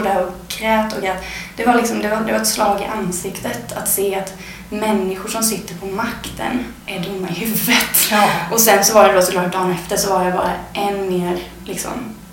Stod 0.00 0.12
där 0.12 0.26
och 0.26 0.32
grät 0.48 0.96
och 0.96 1.02
grät. 1.02 1.24
Det 1.56 1.66
var, 1.66 1.74
liksom, 1.74 1.98
det, 1.98 2.08
var, 2.08 2.20
det 2.20 2.32
var 2.32 2.40
ett 2.40 2.46
slag 2.46 2.80
i 2.80 2.84
ansiktet 2.84 3.72
att 3.72 3.88
se 3.88 4.14
att 4.14 4.34
människor 4.70 5.28
som 5.28 5.42
sitter 5.42 5.74
på 5.74 5.86
makten 5.86 6.64
är 6.86 7.00
dumma 7.00 7.28
i 7.28 7.32
huvudet. 7.32 8.10
Ja. 8.10 8.30
Och 8.52 8.60
sen 8.60 8.84
så 8.84 8.94
var 8.94 9.08
det 9.08 9.14
då 9.14 9.22
såklart 9.22 9.52
dagen 9.52 9.70
efter 9.70 9.96
så 9.96 10.10
var 10.10 10.24
jag 10.24 10.32
bara 10.32 10.52
än 10.72 11.08
mer, 11.08 11.38
liksom, 11.64 11.92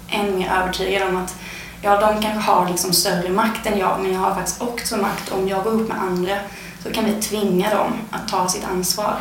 än 0.10 0.40
mer 0.40 0.52
övertygad 0.52 1.08
om 1.10 1.18
att 1.18 1.36
ja, 1.82 2.00
de 2.00 2.22
kanske 2.22 2.52
har 2.52 2.70
liksom 2.70 2.94
större 2.94 3.30
makt 3.30 3.66
än 3.66 3.80
jag, 3.80 4.00
men 4.02 4.14
jag 4.14 4.20
har 4.20 4.36
faktiskt 4.36 4.62
också 4.62 4.98
makt. 4.98 5.32
Om 5.32 5.48
jag 5.48 5.64
går 5.64 5.72
upp 5.72 5.88
med 5.88 6.02
andra 6.02 6.38
så 6.84 6.92
kan 6.92 7.06
vi 7.06 7.22
tvinga 7.22 7.76
dem 7.76 7.94
att 8.12 8.28
ta 8.28 8.48
sitt 8.48 8.66
ansvar. 8.66 9.16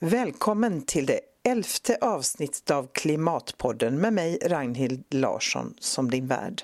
Välkommen 0.00 0.82
till 0.82 1.06
det 1.06 1.20
elfte 1.42 1.98
avsnittet 2.00 2.70
av 2.70 2.88
Klimatpodden 2.92 3.98
med 3.98 4.12
mig 4.12 4.38
Ragnhild 4.44 5.04
Larsson 5.10 5.74
som 5.80 6.10
din 6.10 6.26
värd. 6.26 6.62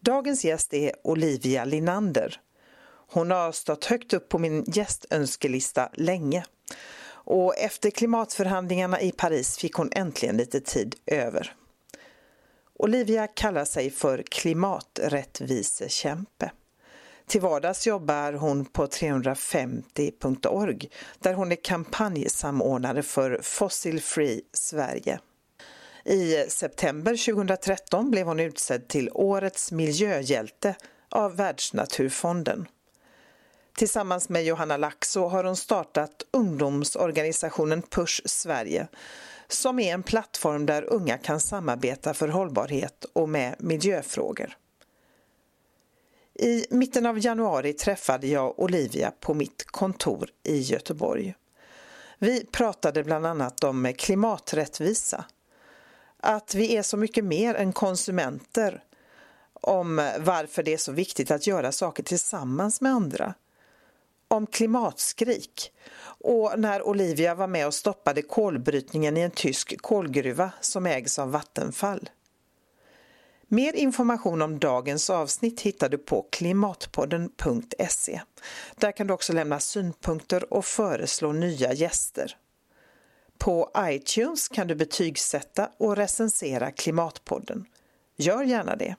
Dagens 0.00 0.44
gäst 0.44 0.74
är 0.74 0.92
Olivia 1.04 1.64
Linander. 1.64 2.40
Hon 3.10 3.30
har 3.30 3.52
stått 3.52 3.84
högt 3.84 4.12
upp 4.12 4.28
på 4.28 4.38
min 4.38 4.64
gästönskelista 4.66 5.90
länge 5.94 6.44
och 7.30 7.56
efter 7.56 7.90
klimatförhandlingarna 7.90 9.00
i 9.00 9.12
Paris 9.12 9.58
fick 9.58 9.74
hon 9.74 9.90
äntligen 9.92 10.36
lite 10.36 10.60
tid 10.60 10.96
över. 11.06 11.54
Olivia 12.74 13.26
kallar 13.26 13.64
sig 13.64 13.90
för 13.90 14.22
klimaträttvisekämpe. 14.22 16.50
Till 17.28 17.40
vardags 17.40 17.86
jobbar 17.86 18.32
hon 18.32 18.64
på 18.64 18.86
350.org 18.86 20.90
där 21.18 21.34
hon 21.34 21.52
är 21.52 21.64
kampanjsamordnare 21.64 23.02
för 23.02 23.40
Fossil 23.42 24.00
Free 24.00 24.42
Sverige. 24.52 25.20
I 26.04 26.44
september 26.48 27.32
2013 27.32 28.10
blev 28.10 28.26
hon 28.26 28.40
utsedd 28.40 28.88
till 28.88 29.10
Årets 29.12 29.72
miljöhjälte 29.72 30.74
av 31.08 31.36
Världsnaturfonden. 31.36 32.66
Tillsammans 33.76 34.28
med 34.28 34.44
Johanna 34.44 34.76
Laxo 34.76 35.26
har 35.26 35.44
hon 35.44 35.56
startat 35.56 36.22
ungdomsorganisationen 36.30 37.82
Push 37.82 38.22
Sverige 38.24 38.88
som 39.48 39.78
är 39.78 39.94
en 39.94 40.02
plattform 40.02 40.66
där 40.66 40.82
unga 40.82 41.18
kan 41.18 41.40
samarbeta 41.40 42.14
för 42.14 42.28
hållbarhet 42.28 43.04
och 43.12 43.28
med 43.28 43.54
miljöfrågor. 43.58 44.56
I 46.40 46.66
mitten 46.70 47.06
av 47.06 47.24
januari 47.24 47.72
träffade 47.72 48.26
jag 48.26 48.58
Olivia 48.58 49.12
på 49.20 49.34
mitt 49.34 49.64
kontor 49.66 50.30
i 50.44 50.58
Göteborg. 50.58 51.34
Vi 52.18 52.46
pratade 52.46 53.04
bland 53.04 53.26
annat 53.26 53.64
om 53.64 53.92
klimaträttvisa. 53.98 55.24
Att 56.20 56.54
vi 56.54 56.76
är 56.76 56.82
så 56.82 56.96
mycket 56.96 57.24
mer 57.24 57.54
än 57.54 57.72
konsumenter. 57.72 58.84
Om 59.52 60.10
varför 60.18 60.62
det 60.62 60.72
är 60.72 60.78
så 60.78 60.92
viktigt 60.92 61.30
att 61.30 61.46
göra 61.46 61.72
saker 61.72 62.02
tillsammans 62.02 62.80
med 62.80 62.92
andra. 62.92 63.34
Om 64.28 64.46
klimatskrik 64.46 65.72
och 66.20 66.58
när 66.58 66.82
Olivia 66.82 67.34
var 67.34 67.46
med 67.46 67.66
och 67.66 67.74
stoppade 67.74 68.22
kolbrytningen 68.22 69.16
i 69.16 69.20
en 69.20 69.30
tysk 69.30 69.82
kolgruva 69.82 70.50
som 70.60 70.86
ägs 70.86 71.18
av 71.18 71.30
Vattenfall. 71.30 72.08
Mer 73.50 73.76
information 73.76 74.42
om 74.42 74.58
dagens 74.58 75.10
avsnitt 75.10 75.60
hittar 75.60 75.88
du 75.88 75.98
på 75.98 76.26
klimatpodden.se. 76.30 78.20
Där 78.76 78.92
kan 78.92 79.06
du 79.06 79.14
också 79.14 79.32
lämna 79.32 79.60
synpunkter 79.60 80.52
och 80.52 80.64
föreslå 80.64 81.32
nya 81.32 81.72
gäster. 81.72 82.36
På 83.38 83.70
iTunes 83.78 84.48
kan 84.48 84.66
du 84.66 84.74
betygsätta 84.74 85.68
och 85.78 85.96
recensera 85.96 86.70
Klimatpodden. 86.70 87.64
Gör 88.16 88.42
gärna 88.42 88.76
det. 88.76 88.96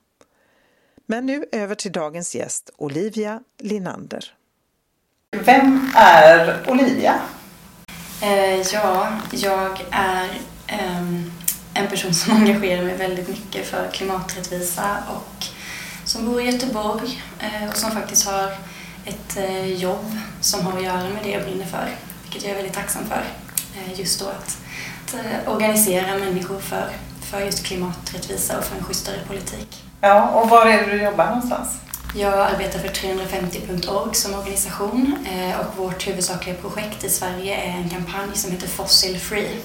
Men 1.05 1.25
nu 1.25 1.45
över 1.51 1.75
till 1.75 1.91
dagens 1.91 2.35
gäst 2.35 2.69
Olivia 2.77 3.43
Linander. 3.59 4.33
Vem 5.31 5.89
är 5.95 6.69
Olivia? 6.69 7.21
Eh, 8.21 8.59
ja, 8.59 9.19
jag 9.31 9.81
är 9.91 10.29
en 11.79 11.87
person 11.87 12.13
som 12.13 12.33
engagerar 12.37 12.83
mig 12.83 12.97
väldigt 12.97 13.27
mycket 13.27 13.67
för 13.67 13.89
klimaträttvisa 13.91 14.97
och 15.09 15.45
som 16.05 16.25
bor 16.25 16.41
i 16.41 16.45
Göteborg 16.45 17.21
eh, 17.39 17.69
och 17.69 17.77
som 17.77 17.91
faktiskt 17.91 18.27
har 18.27 18.51
ett 19.05 19.37
eh, 19.37 19.65
jobb 19.65 20.17
som 20.41 20.65
har 20.65 20.77
att 20.77 20.83
göra 20.83 21.03
med 21.03 21.23
det 21.23 21.29
jag 21.29 21.43
brinner 21.43 21.65
för, 21.65 21.89
vilket 22.23 22.43
jag 22.43 22.51
är 22.51 22.55
väldigt 22.55 22.73
tacksam 22.73 23.03
för. 23.05 23.23
Eh, 23.75 23.99
just 23.99 24.19
då 24.19 24.25
att, 24.25 24.57
att 25.13 25.47
organisera 25.47 26.17
människor 26.17 26.59
för, 26.59 26.89
för 27.21 27.39
just 27.39 27.63
klimaträttvisa 27.63 28.57
och 28.57 28.63
för 28.63 28.77
en 28.77 28.83
schysstare 28.83 29.17
politik. 29.27 29.83
Ja, 30.01 30.29
och 30.29 30.49
var 30.49 30.65
är 30.65 30.85
det 30.85 30.91
du 30.97 31.03
jobbar 31.03 31.25
någonstans? 31.25 31.77
Jag 32.15 32.33
arbetar 32.39 32.79
för 32.79 32.87
350.org 32.87 34.15
som 34.15 34.33
organisation 34.33 35.15
och 35.59 35.77
vårt 35.77 36.07
huvudsakliga 36.07 36.55
projekt 36.55 37.03
i 37.03 37.09
Sverige 37.09 37.55
är 37.55 37.71
en 37.71 37.89
kampanj 37.89 38.29
som 38.33 38.51
heter 38.51 38.67
Fossil 38.67 39.19
Free 39.19 39.55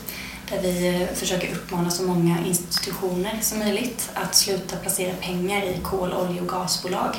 där 0.51 0.61
vi 0.63 1.03
eh, 1.03 1.09
försöker 1.15 1.53
uppmana 1.53 1.91
så 1.91 2.03
många 2.03 2.37
institutioner 2.47 3.39
som 3.41 3.59
möjligt 3.59 4.11
att 4.15 4.35
sluta 4.35 4.77
placera 4.77 5.15
pengar 5.21 5.63
i 5.63 5.79
kol, 5.83 6.13
olje 6.13 6.41
och 6.41 6.49
gasbolag. 6.49 7.17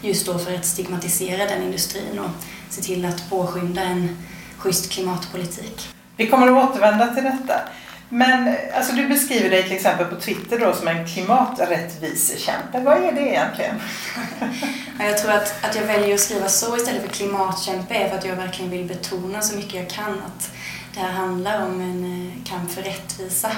Just 0.00 0.26
då 0.26 0.38
för 0.38 0.54
att 0.54 0.64
stigmatisera 0.64 1.46
den 1.46 1.62
industrin 1.62 2.18
och 2.18 2.30
se 2.70 2.82
till 2.82 3.04
att 3.04 3.30
påskynda 3.30 3.82
en 3.82 4.16
schysst 4.58 4.90
klimatpolitik. 4.90 5.88
Vi 6.16 6.26
kommer 6.26 6.46
att 6.46 6.70
återvända 6.70 7.14
till 7.14 7.24
detta. 7.24 7.60
Men 8.08 8.56
alltså, 8.74 8.92
du 8.92 9.08
beskriver 9.08 9.50
dig 9.50 9.62
till 9.62 9.72
exempel 9.72 10.06
på 10.06 10.20
Twitter 10.20 10.58
då 10.58 10.72
som 10.72 10.88
en 10.88 11.06
klimaträttvisekämpe. 11.06 12.80
Vad 12.80 13.04
är 13.04 13.12
det 13.12 13.20
egentligen? 13.20 13.80
jag 14.98 15.18
tror 15.18 15.32
att, 15.32 15.64
att 15.64 15.76
jag 15.76 15.82
väljer 15.82 16.14
att 16.14 16.20
skriva 16.20 16.48
så 16.48 16.76
istället 16.76 17.02
för 17.02 17.08
klimatkämpe 17.08 17.94
är 17.94 18.08
för 18.08 18.16
att 18.16 18.24
jag 18.24 18.36
verkligen 18.36 18.70
vill 18.70 18.84
betona 18.84 19.42
så 19.42 19.56
mycket 19.56 19.74
jag 19.74 19.90
kan 19.90 20.22
att 20.26 20.50
det 20.94 21.00
här 21.00 21.12
handlar 21.12 21.66
om 21.66 21.80
en 21.80 22.04
eh, 22.04 22.44
kamp 22.44 22.70
för 22.70 22.82
rättvisa. 22.82 23.50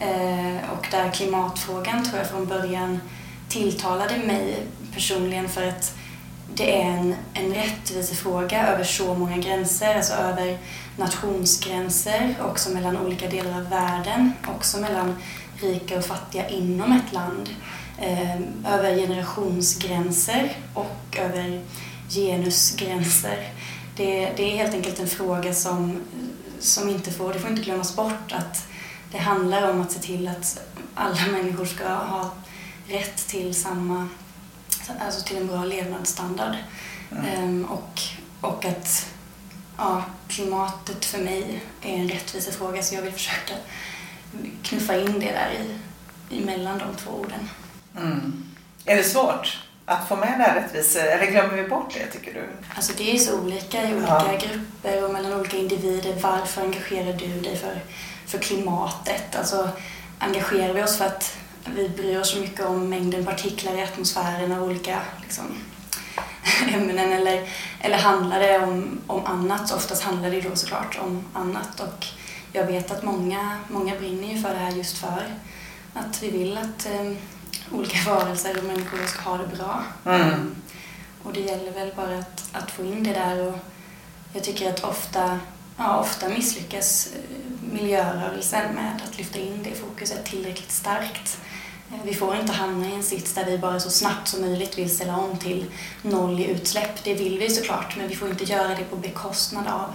Eh, 0.00 0.70
och 0.72 0.86
där 0.90 1.10
klimatfrågan 1.10 2.04
tror 2.04 2.18
jag 2.18 2.26
från 2.26 2.46
början 2.46 3.00
tilltalade 3.48 4.18
mig 4.18 4.62
personligen 4.94 5.48
för 5.48 5.68
att 5.68 5.94
det 6.54 6.82
är 6.82 6.86
en, 6.86 7.14
en 7.34 7.54
rättvisefråga 7.54 8.66
över 8.66 8.84
så 8.84 9.14
många 9.14 9.36
gränser, 9.36 9.94
alltså 9.94 10.14
över 10.14 10.58
nationsgränser, 10.96 12.34
också 12.40 12.70
mellan 12.70 12.98
olika 12.98 13.28
delar 13.28 13.58
av 13.58 13.68
världen, 13.68 14.32
också 14.56 14.80
mellan 14.80 15.16
rika 15.60 15.98
och 15.98 16.04
fattiga 16.04 16.48
inom 16.48 16.92
ett 16.92 17.12
land, 17.12 17.48
eh, 17.98 18.36
över 18.74 18.96
generationsgränser 18.96 20.52
och 20.74 21.18
över 21.18 21.62
genusgränser. 22.10 23.48
Det, 23.96 24.32
det 24.36 24.52
är 24.52 24.56
helt 24.56 24.74
enkelt 24.74 25.00
en 25.00 25.08
fråga 25.08 25.54
som 25.54 26.02
som 26.60 26.88
inte 26.88 27.10
får, 27.10 27.32
det 27.32 27.38
får 27.38 27.50
inte 27.50 27.62
glömmas 27.62 27.96
bort 27.96 28.32
att 28.32 28.68
det 29.12 29.18
handlar 29.18 29.70
om 29.70 29.80
att 29.80 29.92
se 29.92 29.98
till 29.98 30.28
att 30.28 30.60
alla 30.94 31.26
människor 31.32 31.64
ska 31.64 31.88
ha 31.88 32.30
rätt 32.88 33.28
till 33.28 33.54
samma, 33.54 34.08
alltså 35.00 35.24
till 35.24 35.36
en 35.36 35.46
bra 35.46 35.64
levnadsstandard. 35.64 36.56
Mm. 37.10 37.24
Ehm, 37.24 37.64
och, 37.64 38.00
och 38.40 38.64
att 38.64 39.06
ja, 39.76 40.04
klimatet 40.28 41.04
för 41.04 41.18
mig 41.18 41.62
är 41.82 41.96
en 41.96 42.08
rättvisefråga 42.08 42.82
så 42.82 42.94
jag 42.94 43.02
vill 43.02 43.12
försöka 43.12 43.54
knuffa 44.62 44.96
in 44.96 45.20
det 45.20 45.32
där 45.32 45.50
i, 46.30 46.38
emellan 46.38 46.78
de 46.78 46.96
två 46.96 47.10
orden. 47.10 47.50
Mm. 47.96 48.44
Är 48.84 48.96
det 48.96 49.04
svårt? 49.04 49.65
Att 49.86 50.08
få 50.08 50.16
med 50.16 50.38
det 50.38 50.44
här 50.44 50.54
rättvisa, 50.54 51.00
eller 51.00 51.26
glömmer 51.32 51.62
vi 51.62 51.68
bort 51.68 51.94
det 51.94 52.06
tycker 52.06 52.34
du? 52.34 52.48
Alltså 52.74 52.92
det 52.96 53.14
är 53.14 53.18
så 53.18 53.40
olika 53.40 53.88
i 53.88 53.94
olika 53.94 54.32
ja. 54.32 54.38
grupper 54.40 55.04
och 55.04 55.12
mellan 55.12 55.40
olika 55.40 55.56
individer. 55.56 56.14
Varför 56.20 56.62
engagerar 56.62 57.12
du 57.12 57.40
dig 57.40 57.56
för, 57.56 57.80
för 58.26 58.38
klimatet? 58.38 59.36
Alltså 59.36 59.68
engagerar 60.18 60.74
vi 60.74 60.82
oss 60.82 60.98
för 60.98 61.04
att 61.04 61.36
vi 61.64 61.88
bryr 61.88 62.20
oss 62.20 62.30
så 62.30 62.38
mycket 62.38 62.66
om 62.66 62.88
mängden 62.88 63.24
partiklar 63.24 63.78
i 63.78 63.82
atmosfären 63.82 64.52
av 64.52 64.62
olika 64.62 65.00
liksom, 65.22 65.44
ämnen 66.74 67.12
eller, 67.12 67.48
eller 67.80 67.98
handlar 67.98 68.40
det 68.40 68.58
om, 68.58 69.00
om 69.06 69.26
annat? 69.26 69.72
Oftast 69.72 70.02
handlar 70.02 70.30
det 70.30 70.40
då 70.40 70.56
såklart 70.56 70.98
om 71.02 71.24
annat 71.32 71.80
och 71.80 72.06
jag 72.52 72.66
vet 72.66 72.90
att 72.90 73.02
många, 73.02 73.58
många 73.68 73.96
brinner 73.96 74.34
ju 74.34 74.42
för 74.42 74.48
det 74.48 74.58
här 74.58 74.70
just 74.70 74.98
för 74.98 75.24
att 75.94 76.22
vi 76.22 76.30
vill 76.30 76.58
att 76.58 76.88
um, 77.00 77.16
olika 77.72 78.10
varelser 78.10 78.58
och 78.58 78.64
människor 78.64 79.06
ska 79.06 79.22
ha 79.22 79.36
det 79.36 79.56
bra. 79.56 79.82
Mm. 80.04 80.56
Och 81.22 81.32
det 81.32 81.40
gäller 81.40 81.70
väl 81.70 81.92
bara 81.96 82.18
att, 82.18 82.48
att 82.52 82.70
få 82.70 82.84
in 82.84 83.04
det 83.04 83.12
där 83.12 83.46
och 83.46 83.58
jag 84.32 84.44
tycker 84.44 84.70
att 84.70 84.84
ofta, 84.84 85.40
ja, 85.76 86.00
ofta 86.00 86.28
misslyckas 86.28 87.08
eh, 87.14 87.72
miljörörelsen 87.72 88.74
med 88.74 89.02
att 89.08 89.18
lyfta 89.18 89.38
in 89.38 89.62
det 89.62 89.74
fokuset 89.74 90.24
tillräckligt 90.24 90.72
starkt. 90.72 91.38
Eh, 91.90 91.98
vi 92.04 92.14
får 92.14 92.36
inte 92.36 92.52
hamna 92.52 92.86
i 92.86 92.94
en 92.94 93.02
sits 93.02 93.34
där 93.34 93.44
vi 93.44 93.58
bara 93.58 93.80
så 93.80 93.90
snabbt 93.90 94.28
som 94.28 94.40
möjligt 94.40 94.78
vill 94.78 94.94
ställa 94.94 95.16
om 95.16 95.38
till 95.38 95.64
noll 96.02 96.40
i 96.40 96.44
utsläpp. 96.44 97.04
Det 97.04 97.14
vill 97.14 97.38
vi 97.38 97.50
såklart, 97.50 97.96
men 97.96 98.08
vi 98.08 98.16
får 98.16 98.30
inte 98.30 98.44
göra 98.44 98.68
det 98.68 98.84
på 98.84 98.96
bekostnad 98.96 99.66
av 99.66 99.90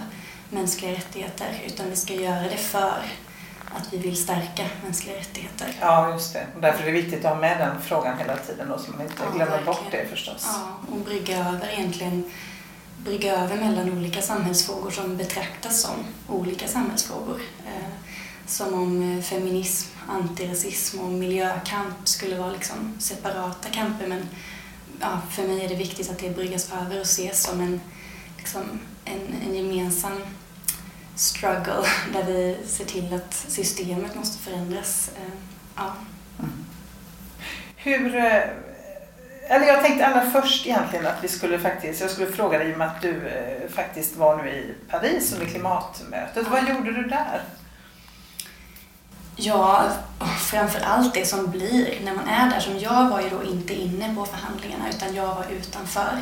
mänskliga 0.50 0.92
rättigheter 0.92 1.62
utan 1.66 1.90
vi 1.90 1.96
ska 1.96 2.14
göra 2.14 2.42
det 2.42 2.56
för 2.56 3.02
att 3.76 3.92
vi 3.92 3.96
vill 3.98 4.16
stärka 4.16 4.66
mänskliga 4.84 5.16
rättigheter. 5.16 5.76
Ja, 5.80 6.12
just 6.12 6.32
det. 6.32 6.46
Och 6.54 6.60
därför 6.60 6.82
är 6.82 6.86
det 6.86 6.92
viktigt 6.92 7.24
att 7.24 7.32
ha 7.32 7.40
med 7.40 7.58
den 7.58 7.82
frågan 7.82 8.18
hela 8.18 8.36
tiden 8.36 8.68
då, 8.68 8.78
så 8.78 8.90
man 8.90 9.00
inte 9.02 9.14
Ja, 9.18 9.24
glömmer 9.30 9.44
verkligen. 9.50 9.64
bort 9.66 9.84
det 9.90 10.06
förstås. 10.10 10.42
Ja, 10.46 10.78
och 10.94 10.98
brygga 11.00 11.38
över 11.38 11.68
egentligen 11.78 12.24
brygga 12.98 13.36
över 13.36 13.56
mellan 13.56 13.92
olika 13.98 14.22
samhällsfrågor 14.22 14.90
som 14.90 15.16
betraktas 15.16 15.80
som 15.82 15.94
olika 16.28 16.68
samhällsfrågor. 16.68 17.40
Eh, 17.66 17.88
som 18.46 18.74
om 18.74 19.16
eh, 19.18 19.22
feminism, 19.24 19.88
antirasism 20.08 21.00
och 21.00 21.10
miljökamp 21.10 22.08
skulle 22.08 22.38
vara 22.38 22.50
liksom 22.52 22.94
separata 22.98 23.68
kamper 23.68 24.06
men 24.06 24.28
ja, 25.00 25.20
för 25.30 25.42
mig 25.42 25.64
är 25.64 25.68
det 25.68 25.74
viktigt 25.74 26.10
att 26.10 26.18
det 26.18 26.30
bryggas 26.30 26.72
över 26.82 26.96
och 27.00 27.06
ses 27.06 27.42
som 27.42 27.60
en, 27.60 27.80
liksom, 28.38 28.62
en, 29.04 29.34
en 29.48 29.54
gemensam 29.54 30.20
struggle 31.14 31.86
där 32.12 32.24
vi 32.24 32.56
ser 32.66 32.84
till 32.84 33.14
att 33.14 33.34
systemet 33.34 34.14
måste 34.14 34.42
förändras. 34.42 35.10
Eh, 35.16 35.32
ja. 35.76 35.94
Hur, 37.76 38.16
eh, 38.16 38.42
eller 39.48 39.66
jag 39.66 39.82
tänkte 39.82 40.06
allra 40.06 40.30
först 40.30 40.66
egentligen 40.66 41.06
att 41.06 41.24
vi 41.24 41.28
skulle 41.28 41.58
faktiskt, 41.58 42.00
jag 42.00 42.10
skulle 42.10 42.32
fråga 42.32 42.58
dig 42.58 42.70
i 42.70 42.74
och 42.74 42.78
med 42.78 42.86
att 42.86 43.02
du 43.02 43.28
eh, 43.28 43.70
faktiskt 43.70 44.16
var 44.16 44.36
nu 44.36 44.50
i 44.50 44.74
Paris 44.90 45.32
under 45.32 45.46
klimatmötet. 45.46 46.48
Vad 46.48 46.68
gjorde 46.68 46.92
du 46.92 47.02
där? 47.02 47.42
Ja, 49.36 49.88
framför 50.38 50.80
allt 50.80 51.14
det 51.14 51.26
som 51.26 51.50
blir 51.50 52.00
när 52.04 52.14
man 52.14 52.28
är 52.28 52.50
där. 52.50 52.60
Som 52.60 52.78
jag 52.78 53.08
var 53.08 53.20
ju 53.20 53.28
då 53.28 53.42
inte 53.42 53.74
inne 53.74 54.14
på 54.14 54.26
förhandlingarna 54.26 54.88
utan 54.88 55.14
jag 55.14 55.26
var 55.26 55.46
utanför. 55.50 56.18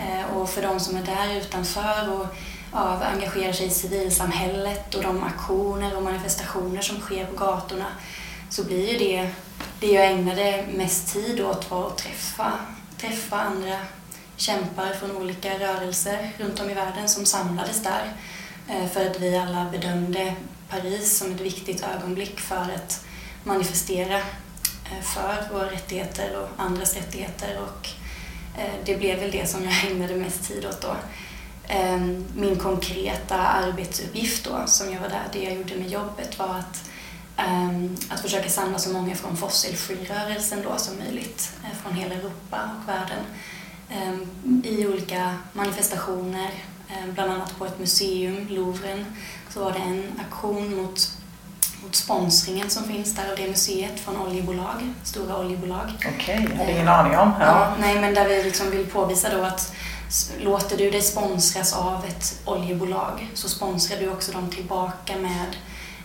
Eh, 0.00 0.36
och 0.36 0.50
för 0.50 0.62
de 0.62 0.80
som 0.80 0.96
är 0.96 1.02
där 1.02 1.36
utanför 1.36 2.12
och 2.12 2.26
av 2.72 3.00
ja, 3.02 3.06
engagerar 3.06 3.52
sig 3.52 3.66
i 3.66 3.70
civilsamhället 3.70 4.94
och 4.94 5.02
de 5.02 5.22
aktioner 5.22 5.96
och 5.96 6.02
manifestationer 6.02 6.80
som 6.80 7.00
sker 7.00 7.24
på 7.24 7.36
gatorna 7.36 7.86
så 8.50 8.64
blir 8.64 8.92
ju 8.92 8.98
det, 8.98 9.30
det 9.80 9.92
jag 9.92 10.06
ägnade 10.06 10.64
mest 10.74 11.12
tid 11.12 11.40
åt 11.40 11.70
var 11.70 11.86
att 11.86 11.98
träffa, 11.98 12.52
träffa 12.98 13.40
andra 13.40 13.78
kämpar 14.36 14.92
från 14.92 15.16
olika 15.16 15.58
rörelser 15.58 16.30
runt 16.38 16.60
om 16.60 16.70
i 16.70 16.74
världen 16.74 17.08
som 17.08 17.26
samlades 17.26 17.82
där 17.82 18.12
eh, 18.68 18.88
för 18.88 19.10
att 19.10 19.20
vi 19.20 19.36
alla 19.36 19.68
bedömde 19.72 20.34
Paris 20.68 21.18
som 21.18 21.32
ett 21.32 21.40
viktigt 21.40 21.84
ögonblick 21.84 22.40
för 22.40 22.56
att 22.56 23.04
manifestera 23.44 24.16
eh, 24.16 25.02
för 25.02 25.52
våra 25.52 25.70
rättigheter 25.70 26.40
och 26.40 26.48
andras 26.64 26.94
rättigheter 26.96 27.60
och 27.62 27.88
eh, 28.58 28.74
det 28.84 28.96
blev 28.96 29.18
väl 29.18 29.30
det 29.30 29.46
som 29.46 29.64
jag 29.64 29.74
ägnade 29.90 30.16
mest 30.16 30.48
tid 30.48 30.66
åt 30.66 30.80
då. 30.80 30.96
Eh, 31.68 32.00
Min 32.36 32.56
konkreta 32.58 33.36
arbetsuppgift 33.38 34.44
då, 34.44 34.62
som 34.66 34.92
jag 34.92 35.00
var 35.00 35.08
där, 35.08 35.22
det 35.32 35.42
jag 35.44 35.54
gjorde 35.54 35.74
med 35.76 35.88
jobbet 35.90 36.38
var 36.38 36.46
att, 36.58 36.84
ehm, 37.36 37.96
att 38.08 38.20
försöka 38.20 38.48
samla 38.48 38.78
så 38.78 38.90
många 38.90 39.14
från 39.16 39.36
fossilfri-rörelsen 39.36 40.62
då 40.62 40.78
som 40.78 40.98
möjligt 40.98 41.52
eh, 41.64 41.76
från 41.82 41.94
hela 41.94 42.14
Europa 42.14 42.58
och 42.82 42.88
världen 42.88 43.24
ehm, 43.90 44.62
i 44.64 44.86
olika 44.86 45.34
manifestationer, 45.52 46.50
eh, 46.88 47.06
bland 47.14 47.32
annat 47.32 47.58
på 47.58 47.66
ett 47.66 47.78
museum, 47.78 48.46
Louvren, 48.50 49.06
så 49.50 49.64
var 49.64 49.72
det 49.72 49.78
en 49.78 50.20
aktion 50.28 50.76
mot, 50.76 51.10
mot 51.82 51.94
sponsringen 51.94 52.70
som 52.70 52.84
finns 52.84 53.14
där 53.14 53.30
av 53.30 53.36
det 53.36 53.48
museet 53.48 54.00
från 54.00 54.16
oljebolag, 54.16 54.92
stora 55.02 55.38
oljebolag. 55.38 55.90
Okej, 56.16 56.46
jag 56.50 56.56
hade 56.58 56.72
ingen 56.72 56.88
aning 56.88 57.18
om. 57.18 57.32
Ja, 57.40 57.46
Ja. 57.46 57.72
nej, 57.80 58.00
men 58.00 58.14
där 58.14 58.28
vi 58.28 58.42
liksom 58.42 58.70
vill 58.70 58.86
påvisa 58.86 59.36
då 59.36 59.42
att 59.44 59.72
låter 60.38 60.76
du 60.76 60.90
dig 60.90 61.02
sponsras 61.02 61.72
av 61.72 62.04
ett 62.04 62.40
oljebolag 62.44 63.30
så 63.34 63.48
sponsrar 63.48 63.98
du 64.00 64.08
också 64.08 64.32
dem 64.32 64.50
tillbaka 64.50 65.16
med 65.16 65.56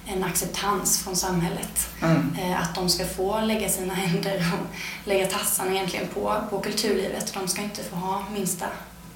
en 0.06 0.24
acceptans 0.24 1.00
från 1.04 1.16
samhället. 1.16 1.90
Mm. 2.02 2.36
Eh, 2.40 2.62
Att 2.62 2.76
de 2.76 2.90
ska 2.90 3.06
få 3.06 3.42
lägga 3.42 3.70
sina 3.70 3.94
händer 4.04 4.46
och 4.54 4.76
lägga 5.08 5.28
tassarna 5.28 5.72
egentligen 5.72 6.08
på, 6.08 6.42
på 6.50 6.60
kulturlivet. 6.60 7.34
De 7.34 7.48
ska 7.48 7.62
inte 7.62 7.84
få 7.84 7.96
ha 7.96 8.24
minsta 8.34 8.66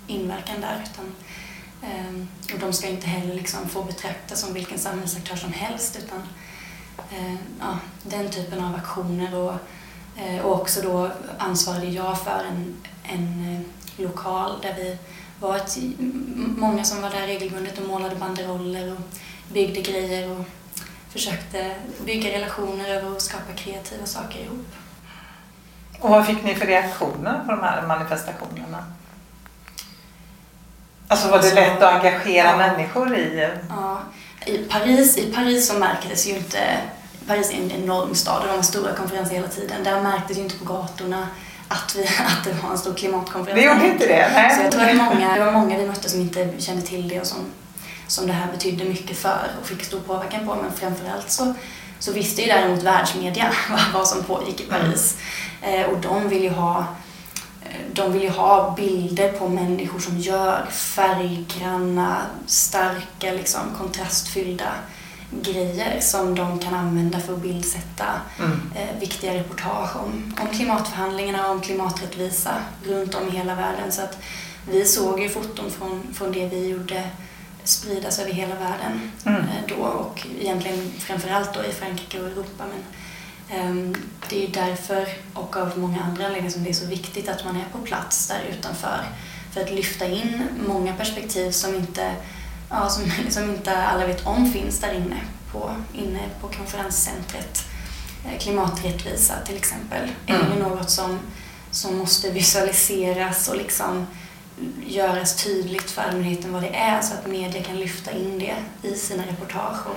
inverkan 0.08 0.62
där. 0.62 0.84
Utan, 0.94 1.12
ehm, 1.92 2.28
och 2.54 2.60
de 2.60 2.74
ska 2.74 2.88
inte 2.88 3.08
heller 3.08 3.36
liksom 3.36 3.70
få 3.70 3.84
betraktas 3.84 4.42
som 4.42 4.54
vilken 4.54 4.80
samhällsaktör 4.80 5.36
som 5.36 5.54
helst. 5.54 6.00
Utan, 6.04 6.22
eh, 7.12 7.36
ja, 7.60 7.78
den 8.04 8.30
typen 8.30 8.64
av 8.64 8.76
aktioner. 8.76 9.36
Och, 9.36 9.54
eh, 10.18 10.40
och 10.46 10.62
också 10.62 10.82
då 10.82 11.12
ansvarade 11.38 11.86
jag 11.86 12.20
för 12.22 12.44
en, 12.50 12.76
en 13.04 13.66
lokal 13.98 14.62
där 14.62 14.74
vi 14.78 14.98
var 15.40 15.56
ett, 15.56 15.78
många 16.58 16.84
som 16.84 17.02
var 17.02 17.10
där 17.10 17.28
regelbundet 17.28 17.78
och 17.80 17.88
målade 17.88 18.16
banderoller 18.16 18.92
och 18.92 19.02
byggde 19.54 19.82
grejer 19.82 20.32
och 20.32 20.46
försökte 21.10 21.76
bygga 22.06 22.32
relationer 22.32 22.90
över 22.90 23.12
att 23.12 23.22
skapa 23.22 23.54
kreativa 23.56 24.06
saker 24.06 24.40
ihop. 24.40 24.68
Och 26.00 26.10
vad 26.10 26.26
fick 26.26 26.44
ni 26.44 26.56
för 26.56 26.66
reaktioner 26.66 27.44
på 27.46 27.52
de 27.52 27.60
här 27.64 27.88
manifestationerna? 27.88 28.84
Alltså 31.08 31.28
var 31.28 31.38
det 31.38 31.44
Alltså, 31.44 31.56
lätt 31.56 31.82
att 31.82 31.94
engagera 31.94 32.48
ja. 32.48 32.58
människor 32.58 33.16
i... 33.16 33.50
Ja, 33.70 34.02
i, 34.46 34.58
Paris, 34.58 35.18
I 35.18 35.32
Paris 35.34 35.68
så 35.68 35.74
märktes 35.74 36.28
ju 36.28 36.38
inte... 36.38 36.78
Paris 37.28 37.52
är 37.52 37.58
en 37.58 37.72
enorm 37.72 38.16
stad 38.16 38.42
och 38.42 38.48
de 38.48 38.56
har 38.56 38.62
stora 38.62 38.94
konferenser 38.94 39.36
hela 39.36 39.48
tiden. 39.48 39.84
Där 39.84 40.02
märktes 40.02 40.38
ju 40.38 40.42
inte 40.42 40.58
på 40.58 40.66
gatorna 40.66 41.28
att, 41.68 41.96
vi, 41.96 42.04
att 42.28 42.44
det 42.44 42.54
var 42.64 42.72
en 42.72 42.78
stor 42.78 42.94
klimatkonferens. 42.94 43.60
Det 43.62 43.66
gjorde 43.66 43.88
inte 43.88 44.08
det? 44.08 44.30
Nej. 44.34 44.56
Så 44.56 44.62
jag 44.62 44.72
tror 44.72 44.84
att 44.84 44.96
många, 44.96 45.36
det 45.36 45.46
var 45.46 45.52
många 45.52 45.78
vi 45.78 45.88
mötte 45.88 46.10
som 46.10 46.22
inte 46.22 46.50
kände 46.58 46.82
till 46.82 47.08
det 47.08 47.20
och 47.20 47.28
som, 47.28 47.40
som 48.08 48.28
det 48.28 48.34
här 48.34 48.52
betydde 48.52 48.86
mycket 48.86 49.18
för 49.18 49.52
och 49.62 49.68
fick 49.68 49.84
stor 49.84 50.00
påverkan 50.00 50.48
på. 50.48 50.56
Men 50.56 50.72
framförallt 50.72 51.32
så, 51.32 51.54
så 52.00 52.12
visste 52.12 52.42
ju 52.42 52.48
däremot 52.48 52.84
världsmedia 52.84 53.52
vad, 53.70 53.82
vad 53.94 54.08
som 54.08 54.24
pågick 54.24 54.62
i 54.62 54.64
Paris. 54.64 55.18
Eh, 55.62 55.86
och 55.86 55.98
de 55.98 56.30
vill 56.30 56.44
ju 56.44 56.50
ha 56.50 56.80
eh, 57.64 57.80
de 57.94 58.14
vill 58.14 58.22
ju 58.22 58.30
ha 58.30 58.74
bilder 58.78 59.32
på 59.32 59.50
människor 59.50 60.00
som 60.00 60.18
gör 60.18 60.66
färggranna, 60.70 62.18
starka, 62.46 63.32
liksom, 63.32 63.62
kontrastfyllda 63.78 64.72
grejer 65.32 66.00
som 66.02 66.36
de 66.36 66.60
kan 66.60 66.74
använda 66.74 67.20
för 67.20 67.34
att 67.34 67.42
bildsätta 67.42 68.06
Mm. 68.40 68.60
eh, 68.76 69.00
viktiga 69.00 69.34
reportage 69.34 69.96
om, 69.96 70.36
om 70.42 70.48
klimatförhandlingarna 70.48 71.46
och 71.48 71.52
om 71.52 71.62
klimaträttvisa 71.62 72.52
runt 72.88 73.16
om 73.16 73.28
i 73.28 73.32
hela 73.32 73.56
världen. 73.56 73.92
Så 73.92 74.02
att 74.02 74.18
vi 74.72 74.86
såg 74.86 75.20
ju 75.22 75.30
foton 75.30 75.72
från, 75.72 76.04
från 76.14 76.32
det 76.32 76.48
vi 76.48 76.68
gjorde 76.68 77.10
spridas 77.64 78.20
över 78.20 78.32
hela 78.32 78.56
världen 78.56 79.12
Mm. 79.26 79.42
eh, 79.42 79.48
då 79.68 79.76
och 79.84 80.28
egentligen 80.42 80.92
framförallt 81.00 81.54
då 81.54 81.64
i 81.64 81.72
Frankrike 81.72 82.20
och 82.20 82.28
Europa. 82.28 82.64
Men 82.70 82.84
ehm, 83.60 83.96
det 84.30 84.36
är 84.38 84.42
ju 84.42 84.48
därför 84.48 85.08
och 85.34 85.58
av 85.58 85.78
många 85.80 86.02
andra 86.04 86.26
anledningar 86.26 86.52
som 86.54 86.64
det 86.64 86.70
är 86.70 86.74
så 86.74 86.86
viktigt 86.86 87.30
att 87.30 87.46
man 87.46 87.56
är 87.56 87.66
på 87.72 87.78
plats 87.78 88.28
där 88.28 88.42
utanför 88.58 89.00
för 89.54 89.62
att 89.62 89.72
lyfta 89.72 90.06
in 90.06 90.44
många 90.68 90.94
perspektiv 90.94 91.52
som 91.52 91.76
inte, 91.76 92.12
ja, 92.70 92.90
som, 92.90 93.12
som 93.30 93.44
inte 93.50 93.78
alla 93.78 94.08
vet 94.08 94.26
om 94.26 94.52
finns 94.52 94.80
där 94.80 94.94
inne 94.94 95.18
på, 95.52 95.72
inne 95.94 96.20
på 96.42 96.48
konferenscentret. 96.48 97.64
Eh, 98.26 98.40
Klimaträttvisa 98.40 99.34
till 99.46 99.56
exempel 99.56 100.10
är 100.28 100.36
Mm. 100.36 100.54
ju 100.58 100.64
något 100.64 100.90
som, 100.90 101.20
som 101.72 101.98
måste 101.98 102.32
visualiseras 102.32 103.48
och 103.48 103.58
liksom 103.58 104.08
göras 104.86 105.44
tydligt 105.44 105.92
för 105.92 106.02
allmänheten 106.02 106.54
vad 106.54 106.62
det 106.64 106.76
är 106.76 107.02
så 107.02 107.14
att 107.14 107.28
media 107.28 107.64
kan 107.64 107.80
lyfta 107.80 108.12
in 108.12 108.40
det 108.40 108.56
i 108.90 108.96
sina 108.96 109.24
reportage 109.24 109.88
och, 109.88 109.96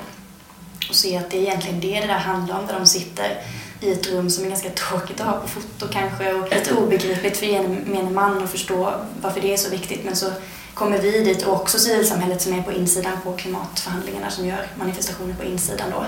och 0.89 0.95
se 0.95 1.17
att 1.17 1.31
det 1.31 1.37
är 1.37 1.43
egentligen 1.43 1.81
det 1.81 2.01
det 2.01 2.07
där 2.07 2.19
handlar 2.19 2.59
om 2.61 2.67
där 2.67 2.75
de 2.79 2.87
sitter 2.87 3.43
i 3.81 3.93
ett 3.93 4.07
rum 4.07 4.31
som 4.31 4.45
är 4.45 4.49
ganska 4.49 4.71
tråkigt 4.71 5.21
att 5.21 5.27
ha 5.27 5.41
på 5.41 5.49
foto 5.49 5.87
kanske 5.93 6.33
och 6.33 6.49
lite 6.55 6.75
obegripligt 6.75 7.37
för 7.37 7.47
gemene 7.47 8.11
man 8.11 8.43
att 8.45 8.51
förstå 8.51 8.95
varför 9.23 9.41
det 9.41 9.53
är 9.53 9.57
så 9.57 9.71
viktigt 9.71 10.05
men 10.05 10.17
så 10.17 10.33
kommer 10.79 10.99
vi 10.99 11.25
dit 11.25 11.47
och 11.47 11.55
också 11.55 11.79
civilsamhället 11.79 12.43
som 12.43 12.53
är 12.53 12.63
på 12.63 12.73
insidan 12.73 13.13
på 13.25 13.33
klimatförhandlingarna 13.33 14.31
som 14.31 14.47
gör 14.47 14.67
manifestationer 14.79 15.35
på 15.35 15.45
insidan 15.45 15.91
då 15.91 16.05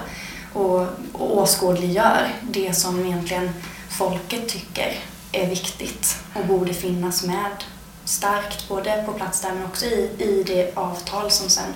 och, 0.61 0.87
och 1.13 1.39
åskådliggör 1.39 2.29
det 2.43 2.75
som 2.75 3.07
egentligen 3.07 3.51
folket 3.89 4.49
tycker 4.49 4.95
är 5.33 5.47
viktigt 5.47 6.17
och 6.35 6.47
borde 6.47 6.75
finnas 6.75 7.27
med 7.27 7.65
starkt 8.05 8.69
både 8.69 9.05
på 9.07 9.13
plats 9.13 9.41
där 9.41 9.53
men 9.53 9.65
också 9.65 9.87
i, 9.87 10.11
i 10.19 10.43
det 10.47 10.77
avtal 10.77 11.31
som 11.31 11.49
sen, 11.49 11.75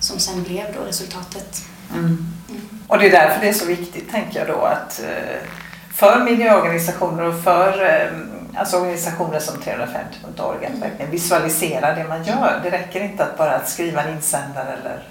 som 0.00 0.18
sen 0.18 0.42
blev 0.42 0.74
då 0.74 0.80
resultatet. 0.80 1.64
Mm. 1.92 2.04
Mm. 2.04 2.68
Och 2.86 2.98
det 2.98 3.06
är 3.06 3.10
därför 3.10 3.40
det 3.40 3.48
är 3.48 3.52
så 3.52 3.66
viktigt, 3.66 4.10
tänker 4.10 4.38
jag 4.38 4.48
då, 4.48 4.64
att 4.64 5.00
eh, 5.00 5.48
för 5.94 6.24
miljöorganisationer 6.24 7.22
och 7.22 7.44
för 7.44 7.84
eh, 7.84 8.31
alltså 8.56 8.76
organisationer 8.76 9.40
som 9.40 9.56
350.org 9.56 10.66
att 10.66 10.82
verkligen 10.82 11.10
visualisera 11.10 11.94
det 11.94 12.04
man 12.04 12.24
gör. 12.24 12.60
Det 12.62 12.70
räcker 12.70 13.00
inte 13.00 13.24
att 13.24 13.38
bara 13.38 13.64
skriva 13.64 14.02
en 14.02 14.14
insändare 14.14 14.72
eller 14.72 15.02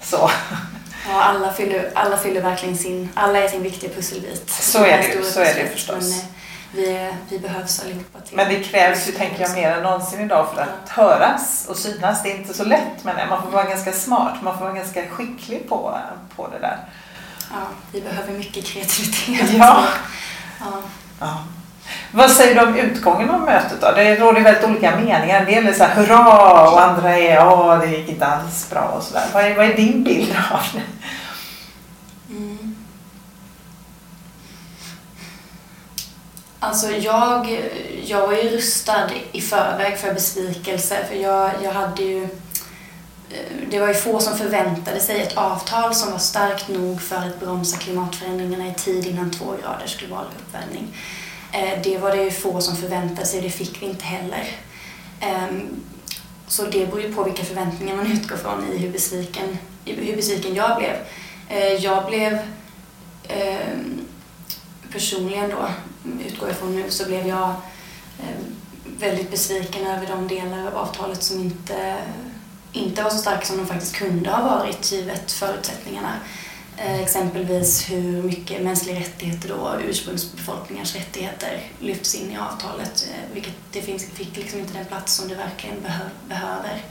så. 0.00 0.30
Ja, 1.08 1.22
alla 1.22 1.52
fyller, 1.52 1.90
alla 1.94 2.16
fyller 2.16 2.42
verkligen 2.42 2.76
sin, 2.76 3.08
alla 3.14 3.38
är 3.38 3.48
sin 3.48 3.62
viktiga 3.62 3.90
pusselbit. 3.90 4.50
Så 4.50 4.84
är 4.84 4.98
det 4.98 5.24
så 5.24 5.40
är 5.40 5.54
det 5.54 5.68
förstås. 5.68 5.96
Men 5.98 6.10
eh, 6.10 6.24
vi, 6.72 6.96
är, 6.96 7.16
vi 7.28 7.38
behövs 7.38 7.80
allihopa 7.80 8.20
till. 8.20 8.36
Men 8.36 8.48
det 8.48 8.62
krävs 8.62 9.08
ju, 9.08 9.12
tänker 9.12 9.42
jag, 9.42 9.54
mer 9.54 9.70
än 9.70 9.82
någonsin 9.82 10.20
idag 10.20 10.48
för 10.54 10.62
att 10.62 10.88
höras 10.88 11.66
och 11.68 11.76
synas. 11.76 12.22
Det 12.22 12.32
är 12.32 12.36
inte 12.36 12.54
så 12.54 12.64
lätt, 12.64 13.04
men 13.04 13.28
man 13.28 13.42
får 13.42 13.50
vara 13.50 13.64
ganska 13.64 13.92
smart. 13.92 14.42
Man 14.42 14.58
får 14.58 14.64
vara 14.64 14.74
ganska 14.74 15.08
skicklig 15.08 15.68
på, 15.68 15.98
på 16.36 16.48
det 16.48 16.58
där. 16.58 16.78
Ja, 17.50 17.66
vi 17.92 18.00
behöver 18.00 18.32
mycket 18.32 18.64
kreativitet. 18.64 19.50
Ja. 19.58 19.84
ja. 20.60 20.82
Ja. 21.20 21.44
Vad 22.10 22.30
säger 22.30 22.54
du 22.54 22.60
om 22.60 22.76
utgången 22.76 23.30
av 23.30 23.40
mötet 23.40 23.80
då? 23.80 23.92
Det 23.92 24.16
råder 24.16 24.40
väldigt 24.40 24.64
olika 24.64 24.96
meningar. 24.96 25.24
En 25.24 25.46
del 25.46 25.66
är 25.66 25.72
så 25.72 25.84
här 25.84 25.94
hurra 25.94 26.70
och 26.70 26.82
andra 26.82 27.18
är 27.18 27.34
ja, 27.34 27.78
det 27.82 27.86
gick 27.86 28.08
inte 28.08 28.26
alls 28.26 28.70
bra 28.70 28.80
och 28.80 29.02
sådär. 29.02 29.24
Vad 29.32 29.44
är, 29.44 29.54
vad 29.54 29.66
är 29.66 29.74
din 29.74 30.04
bild 30.04 30.36
av 30.52 30.60
det? 30.72 30.82
Mm. 32.34 32.76
Alltså 36.60 36.90
jag, 36.90 37.60
jag 38.04 38.26
var 38.26 38.32
ju 38.32 38.48
rustad 38.48 39.10
i 39.32 39.40
förväg 39.40 39.98
för 39.98 40.14
besvikelse 40.14 40.96
för 41.08 41.16
jag, 41.16 41.50
jag 41.62 41.72
hade 41.72 42.02
ju 42.02 42.22
eh, 42.22 43.68
det 43.70 43.80
var 43.80 43.88
ju 43.88 43.94
få 43.94 44.20
som 44.20 44.38
förväntade 44.38 45.00
sig 45.00 45.22
ett 45.22 45.36
avtal 45.36 45.94
som 45.94 46.12
var 46.12 46.18
starkt 46.18 46.68
nog 46.68 47.02
för 47.02 47.16
att 47.16 47.40
bromsa 47.40 47.76
klimatförändringarna 47.76 48.68
i 48.68 48.74
tid 48.74 49.06
innan 49.06 49.30
två 49.30 49.54
graders 49.62 49.98
global 49.98 50.24
uppvärmning. 50.38 50.94
Eh, 51.52 51.82
det 51.82 51.98
var 51.98 52.16
det 52.16 52.24
ju 52.24 52.30
få 52.30 52.60
som 52.60 52.76
förväntade 52.76 53.26
sig 53.26 53.38
och 53.38 53.44
det 53.44 53.50
fick 53.50 53.82
vi 53.82 53.86
inte 53.86 54.04
heller. 54.04 54.44
Ehm, 55.20 55.68
så 56.46 56.64
det 56.64 56.86
beror 56.86 57.02
ju 57.02 57.14
på 57.14 57.24
vilka 57.24 57.44
förväntningar 57.44 57.96
man 57.96 58.12
utgår 58.12 58.36
från 58.36 58.72
i 58.72 58.78
hur 58.78 58.92
besviken, 58.92 59.58
hur 59.84 60.16
besviken 60.16 60.54
jag 60.54 60.78
blev. 60.78 60.96
Eh, 61.48 61.72
jag 61.72 62.06
blev 62.06 62.38
ehm, 63.28 64.06
personligen 64.92 65.50
då, 65.50 65.68
utgår 66.26 66.48
jag 66.48 66.56
från 66.56 66.76
nu, 66.76 66.90
så 66.90 67.04
blev 67.04 67.26
jag 67.26 67.48
ehm, 68.20 68.56
väldigt 68.98 69.30
besviken 69.30 69.86
över 69.86 70.06
de 70.06 70.28
delar 70.28 70.66
av 70.66 70.76
avtalet 70.76 71.22
som 71.22 71.40
inte, 71.40 71.96
inte 72.72 73.02
var 73.02 73.10
så 73.10 73.18
starka 73.18 73.46
som 73.46 73.56
de 73.56 73.66
faktiskt 73.66 73.96
kunde 73.96 74.30
ha 74.30 74.58
varit 74.58 74.92
givet 74.92 75.32
förutsättningarna. 75.32 76.12
Eh, 76.78 77.00
exempelvis 77.00 77.90
hur 77.90 78.22
mycket 78.22 78.62
mänskliga 78.62 79.00
rättigheter 79.00 79.48
då, 79.48 79.74
ursprungsbefolkningars 79.88 80.94
rättigheter 80.94 81.60
lyfts 81.80 82.14
in 82.14 82.30
i 82.30 82.38
avtalet, 82.38 83.08
eh, 83.10 83.34
vilket 83.34 83.54
det 83.72 83.82
finns, 83.82 84.06
fick 84.14 84.36
liksom 84.36 84.60
inte 84.60 84.72
den 84.72 84.84
plats 84.84 85.14
som 85.14 85.28
det 85.28 85.34
verkligen 85.34 85.80
behö, 85.80 86.04
behöver. 86.28 86.82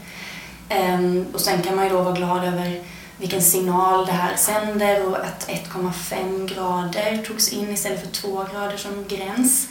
Um, 0.94 1.26
och 1.32 1.40
sen 1.40 1.62
kan 1.62 1.76
man 1.76 1.84
ju 1.84 1.90
då 1.90 2.02
vara 2.02 2.14
glad 2.14 2.44
över 2.44 2.82
vilken 3.18 3.42
signal 3.42 4.06
det 4.06 4.12
här 4.12 4.36
sänder 4.36 5.06
och 5.06 5.16
att 5.16 5.48
1,5 5.48 6.46
grader 6.46 7.22
togs 7.26 7.52
in 7.52 7.70
istället 7.70 8.00
för 8.00 8.10
2 8.10 8.44
grader 8.52 8.76
som 8.76 9.04
gräns. 9.08 9.68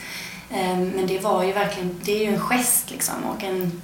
Um, 0.49 0.89
men 0.89 1.07
det 1.07 1.19
var 1.19 1.43
ju 1.43 1.53
verkligen, 1.53 1.99
det 2.03 2.11
är 2.11 2.19
ju 2.19 2.33
en 2.33 2.39
gest 2.39 2.91
liksom 2.91 3.23
och 3.23 3.43
en, 3.43 3.81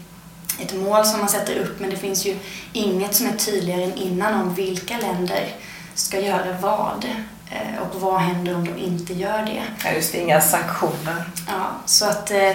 ett 0.60 0.76
mål 0.76 1.06
som 1.06 1.20
man 1.20 1.30
sätter 1.30 1.60
upp 1.60 1.80
men 1.80 1.90
det 1.90 1.98
finns 1.98 2.26
ju 2.26 2.38
inget 2.74 3.16
som 3.16 3.28
är 3.28 3.38
tydligare 3.38 3.84
än 3.84 3.94
innan 3.94 4.42
om 4.42 4.54
vilka 4.54 4.98
länder 4.98 5.56
ska 6.02 6.20
göra 6.20 6.58
vad 6.62 7.06
eh, 7.50 7.82
och 7.82 8.02
vad 8.02 8.22
händer 8.22 8.56
om 8.56 8.66
de 8.66 8.78
inte 8.78 9.14
gör 9.14 9.46
det. 9.46 9.64
Ja, 9.84 9.92
just 9.92 10.12
det, 10.12 10.20
inga 10.20 10.42
sanktioner. 10.42 11.24
Ja, 11.48 11.72
så 11.86 12.06
att 12.06 12.32
eh, 12.32 12.50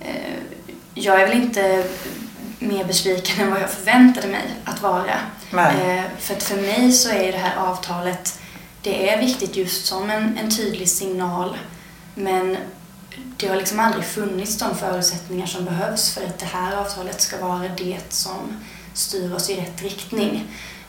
eh, 0.00 0.36
jag 0.94 1.20
är 1.20 1.28
väl 1.28 1.42
inte 1.42 1.84
mer 2.58 2.84
besviken 2.84 3.44
än 3.44 3.50
vad 3.50 3.62
jag 3.62 3.70
förväntade 3.70 4.28
mig 4.28 4.44
att 4.64 4.82
vara. 4.82 5.14
Eh, 5.52 6.04
för 6.18 6.34
att 6.34 6.42
för 6.42 6.56
mig 6.56 6.92
så 6.92 7.10
är 7.10 7.32
det 7.32 7.38
här 7.38 7.56
avtalet, 7.56 8.38
det 8.82 9.10
är 9.10 9.18
viktigt 9.18 9.56
just 9.56 9.86
som 9.86 10.10
en, 10.10 10.38
en 10.38 10.50
tydlig 10.50 10.88
signal 10.88 11.56
men 12.14 12.56
det 13.36 13.48
har 13.48 13.56
liksom 13.56 13.80
aldrig 13.80 14.04
funnits 14.04 14.58
de 14.58 14.76
förutsättningar 14.76 15.46
som 15.46 15.64
behövs 15.64 16.14
för 16.14 16.24
att 16.24 16.38
det 16.38 16.46
här 16.46 16.76
avtalet 16.76 17.20
ska 17.20 17.46
vara 17.46 17.68
det 17.68 17.98
som 18.08 18.64
styr 18.94 19.34
oss 19.34 19.50
i 19.50 19.56
rätt 19.56 19.82
riktning. 19.82 20.44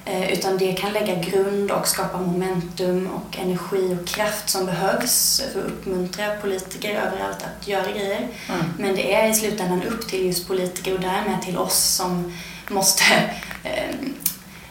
Eh, 0.10 0.34
utan 0.34 0.58
det 0.58 0.74
kan 0.74 0.94
lägga 0.94 1.16
grund 1.16 1.72
och 1.72 1.88
skapa 1.88 2.18
momentum 2.18 3.08
och 3.08 3.38
energi 3.40 3.98
och 4.02 4.08
kraft 4.08 4.50
som 4.50 4.66
behövs 4.66 5.42
för 5.54 5.60
att 5.60 5.66
uppmuntra 5.66 6.36
politiker 6.36 6.90
överallt 6.90 7.44
att 7.44 7.68
göra 7.68 7.92
grejer. 7.92 8.28
Mm. 8.50 8.66
Men 8.78 8.96
det 8.96 9.14
är 9.14 9.30
i 9.30 9.34
slutändan 9.34 9.84
upp 9.84 10.08
till 10.08 10.26
just 10.26 10.48
politiker 10.48 10.94
och 10.94 11.00
därmed 11.00 11.42
till 11.42 11.58
oss 11.58 11.78
som 11.78 12.34
måste 12.70 13.04
eh, 13.64 13.96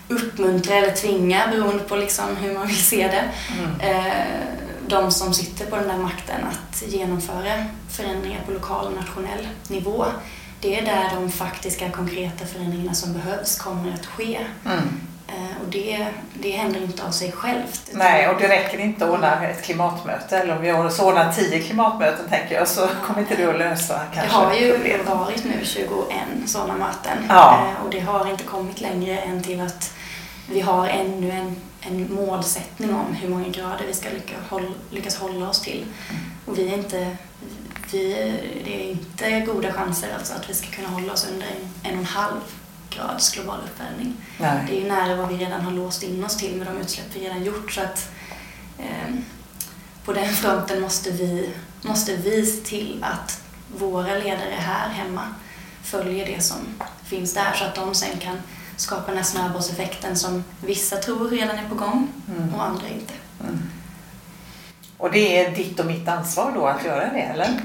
uppmuntra 0.09 0.75
eller 0.75 0.93
tvinga 0.93 1.47
beroende 1.47 1.85
på 1.85 1.97
liksom 1.97 2.37
hur 2.37 2.55
man 2.55 2.66
vill 2.66 2.85
se 2.85 3.09
det. 3.09 3.25
Mm. 3.59 3.97
Eh, 3.97 4.40
de 4.88 5.12
som 5.12 5.35
sitter 5.35 5.66
på 5.66 5.76
den 5.76 5.88
där 5.88 5.99
makten 5.99 6.40
att 6.45 6.93
genomföra 6.93 7.64
förändringar 7.90 8.40
på 8.47 8.52
lokal 8.52 8.87
och 8.87 8.93
nationell 8.93 9.49
nivå. 9.69 10.05
Det 10.61 10.78
är 10.78 10.85
där 10.85 11.11
de 11.14 11.33
faktiska 11.33 11.90
konkreta 11.90 12.47
förändringarna 12.47 12.95
som 12.95 13.12
behövs 13.12 13.59
kommer 13.59 13.93
att 13.95 14.07
ske. 14.07 14.38
Mm. 14.64 15.00
Eh, 15.28 15.62
och 15.62 15.68
det, 15.68 16.06
det 16.35 16.50
händer 16.50 16.83
inte 16.83 17.04
av 17.06 17.11
sig 17.11 17.33
självt. 17.33 17.90
Nej, 17.92 18.28
och 18.28 18.40
det 18.40 18.49
räcker 18.49 18.78
inte 18.78 19.04
att 19.04 19.11
ordna 19.11 19.47
ett 19.47 19.62
klimatmöte. 19.64 20.38
Eller 20.38 20.56
om 20.56 20.62
vi 20.62 20.73
ordnar 20.73 21.33
tio 21.33 21.61
klimatmöten 21.61 22.28
tänker 22.28 22.54
jag 22.54 22.68
så 22.68 22.88
kommer 23.06 23.21
inte 23.21 23.37
det 23.37 23.45
att 23.45 23.59
lösa 23.59 24.00
kanske 24.14 24.33
Det 24.38 24.45
har 24.45 24.54
ju 24.54 24.73
problemet. 24.73 25.06
varit 25.06 25.45
nu 25.45 25.52
21 25.62 25.97
sådana 26.47 26.75
möten. 26.76 27.26
Ja. 27.28 27.59
Eh, 27.68 27.85
och 27.85 27.90
det 27.90 28.00
har 28.00 28.30
inte 28.30 28.45
kommit 28.45 28.80
längre 28.80 29.18
än 29.18 29.42
till 29.42 29.61
att 29.61 29.92
vi 30.50 30.61
har 30.61 30.88
ännu 30.88 31.30
en, 31.30 31.56
en 31.80 32.14
målsättning 32.14 32.95
om 32.95 33.14
hur 33.14 33.28
många 33.28 33.49
grader 33.49 33.85
vi 33.87 33.95
ska 33.95 34.09
lyckas 34.09 34.38
hålla, 34.49 34.68
lyckas 34.90 35.16
hålla 35.16 35.49
oss 35.49 35.61
till. 35.61 35.85
Och 36.47 36.59
vi 36.59 36.68
är 36.68 36.75
inte, 36.75 37.16
vi, 37.92 38.33
det 38.64 38.75
är 38.85 38.90
inte 38.90 39.52
goda 39.52 39.73
chanser 39.73 40.09
alltså 40.18 40.35
att 40.35 40.50
vi 40.50 40.54
ska 40.54 40.66
kunna 40.71 40.88
hålla 40.88 41.12
oss 41.12 41.28
under 41.33 41.47
en, 41.47 41.90
en 41.90 41.95
och 41.95 42.00
en 42.00 42.04
halv 42.06 42.40
grads 42.96 43.34
global 43.34 43.58
uppvärmning. 43.64 44.16
Nej. 44.40 44.64
Det 44.68 44.76
är 44.76 44.80
ju 44.80 44.88
nära 44.88 45.16
vad 45.16 45.28
vi 45.28 45.36
redan 45.36 45.60
har 45.60 45.72
låst 45.72 46.02
in 46.02 46.24
oss 46.24 46.36
till 46.36 46.56
med 46.56 46.66
de 46.66 46.78
utsläpp 46.78 47.06
vi 47.14 47.20
redan 47.20 47.44
gjort. 47.44 47.72
Så 47.72 47.80
att, 47.80 48.10
eh, 48.78 49.14
på 50.04 50.12
den 50.12 50.28
fronten 50.28 50.80
måste 50.80 51.10
vi, 51.10 51.50
måste 51.82 52.16
vi 52.16 52.46
se 52.46 52.60
till 52.60 53.04
att 53.04 53.42
våra 53.78 54.14
ledare 54.14 54.54
här 54.58 54.88
hemma 54.88 55.22
följer 55.82 56.26
det 56.26 56.42
som 56.42 56.56
finns 57.04 57.34
där 57.34 57.52
så 57.54 57.64
att 57.64 57.74
de 57.74 57.94
sen 57.94 58.18
kan 58.18 58.38
skapa 58.76 59.06
den 59.06 59.16
här 59.16 59.24
snöbollseffekten 59.24 60.16
som 60.16 60.44
vissa 60.60 60.96
tror 60.96 61.28
redan 61.28 61.58
är 61.58 61.68
på 61.68 61.74
gång 61.74 62.08
mm. 62.28 62.54
och 62.54 62.64
andra 62.64 62.88
inte. 62.88 63.14
Mm. 63.40 63.62
Och 64.98 65.12
det 65.12 65.38
är 65.38 65.50
ditt 65.50 65.80
och 65.80 65.86
mitt 65.86 66.08
ansvar 66.08 66.52
då 66.54 66.66
att 66.66 66.84
göra 66.84 67.12
det, 67.12 67.20
eller? 67.20 67.60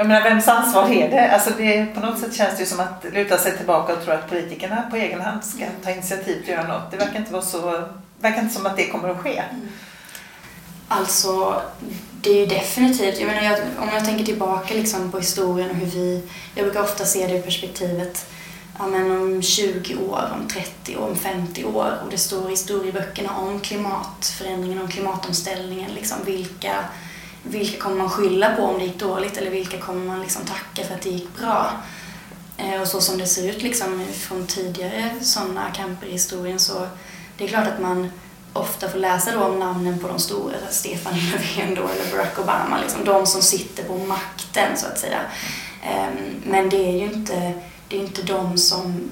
Jag 0.00 0.08
menar, 0.08 0.22
vems 0.22 0.48
ansvar 0.48 0.90
är 0.90 1.10
det? 1.10 1.30
Alltså 1.30 1.50
det? 1.58 1.94
På 1.94 2.00
något 2.00 2.18
sätt 2.18 2.34
känns 2.34 2.56
det 2.56 2.60
ju 2.60 2.66
som 2.66 2.80
att 2.80 3.04
luta 3.12 3.38
sig 3.38 3.56
tillbaka 3.56 3.92
och 3.92 4.04
tro 4.04 4.12
att 4.12 4.28
politikerna 4.28 4.82
på 4.90 4.96
egen 4.96 5.20
hand 5.20 5.44
ska 5.44 5.64
ta 5.84 5.90
initiativ 5.90 6.44
till 6.44 6.54
att 6.54 6.60
göra 6.60 6.78
något. 6.78 6.90
Det 6.90 6.96
verkar 6.96 7.18
inte, 7.18 7.32
vara 7.32 7.42
så, 7.42 7.84
verkar 8.20 8.42
inte 8.42 8.54
som 8.54 8.66
att 8.66 8.76
det 8.76 8.86
kommer 8.86 9.08
att 9.08 9.20
ske. 9.20 9.42
Mm. 9.50 9.68
Alltså, 10.88 11.62
det 12.20 12.30
är 12.30 12.34
ju 12.34 12.46
definitivt, 12.46 13.20
jag 13.20 13.26
menar, 13.26 13.42
jag, 13.42 13.58
om 13.78 13.88
jag 13.94 14.04
tänker 14.04 14.24
tillbaka 14.24 14.74
liksom 14.74 15.10
på 15.10 15.18
historien 15.18 15.70
och 15.70 15.76
hur 15.76 15.86
vi, 15.86 16.22
jag 16.54 16.64
brukar 16.64 16.82
ofta 16.82 17.04
se 17.04 17.26
det 17.26 17.34
i 17.34 17.42
perspektivet 17.42 18.26
ja, 18.78 18.86
men 18.86 19.10
om 19.10 19.42
20 19.42 19.96
år, 19.96 20.32
om 20.40 20.48
30 20.48 20.96
år, 20.96 21.08
om 21.08 21.16
50 21.16 21.64
år 21.64 21.98
och 22.04 22.10
det 22.10 22.18
står 22.18 22.46
i 22.46 22.50
historieböckerna 22.50 23.36
om 23.36 23.60
klimatförändringen, 23.60 24.80
om 24.80 24.88
klimatomställningen, 24.88 25.90
liksom 25.90 26.18
vilka 26.24 26.74
vilka 27.42 27.82
kommer 27.82 27.96
man 27.96 28.10
skylla 28.10 28.54
på 28.56 28.62
om 28.62 28.78
det 28.78 28.84
gick 28.84 28.98
dåligt 28.98 29.36
eller 29.36 29.50
vilka 29.50 29.78
kommer 29.78 30.06
man 30.06 30.20
liksom 30.20 30.44
tacka 30.44 30.88
för 30.88 30.94
att 30.94 31.02
det 31.02 31.10
gick 31.10 31.38
bra? 31.38 31.72
Eh, 32.56 32.80
och 32.80 32.88
så 32.88 33.00
som 33.00 33.18
det 33.18 33.26
ser 33.26 33.50
ut 33.50 33.62
liksom 33.62 34.04
från 34.12 34.46
tidigare 34.46 35.14
sådana 35.20 35.70
kamper 35.70 36.06
i 36.06 36.12
historien 36.12 36.58
så 36.58 36.86
det 37.38 37.44
är 37.44 37.48
klart 37.48 37.68
att 37.68 37.80
man 37.80 38.10
ofta 38.52 38.88
får 38.88 38.98
läsa 38.98 39.32
då 39.32 39.44
om 39.44 39.58
namnen 39.58 39.98
på 39.98 40.08
de 40.08 40.18
stora, 40.18 40.56
Stefan 40.70 41.12
Löfven 41.14 41.74
då 41.74 41.82
eller 41.82 42.12
Barack 42.12 42.38
Obama, 42.38 42.80
liksom 42.80 43.04
de 43.04 43.26
som 43.26 43.42
sitter 43.42 43.82
på 43.82 43.94
makten 43.94 44.76
så 44.76 44.86
att 44.86 44.98
säga. 44.98 45.20
Ehm, 45.82 46.16
men 46.44 46.68
det 46.68 46.88
är 46.88 46.92
ju 46.92 47.12
inte, 47.12 47.52
det 47.88 47.96
är 47.96 48.00
inte 48.00 48.22
de 48.22 48.58
som, 48.58 49.10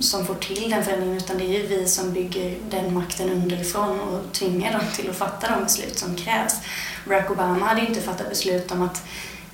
som 0.00 0.26
får 0.26 0.34
till 0.34 0.70
den 0.70 0.84
förändringen 0.84 1.16
utan 1.16 1.38
det 1.38 1.44
är 1.44 1.60
ju 1.60 1.66
vi 1.66 1.86
som 1.86 2.12
bygger 2.12 2.58
den 2.70 2.94
makten 2.94 3.30
underifrån 3.30 4.00
och 4.00 4.32
tvingar 4.32 4.72
dem 4.72 4.82
till 4.96 5.10
att 5.10 5.16
fatta 5.16 5.50
de 5.50 5.64
beslut 5.64 5.98
som 5.98 6.16
krävs. 6.16 6.54
Barack 7.04 7.30
Obama 7.30 7.66
hade 7.66 7.80
ju 7.80 7.86
inte 7.86 8.00
fattat 8.00 8.28
beslut 8.28 8.72
om 8.72 8.82
att 8.82 9.02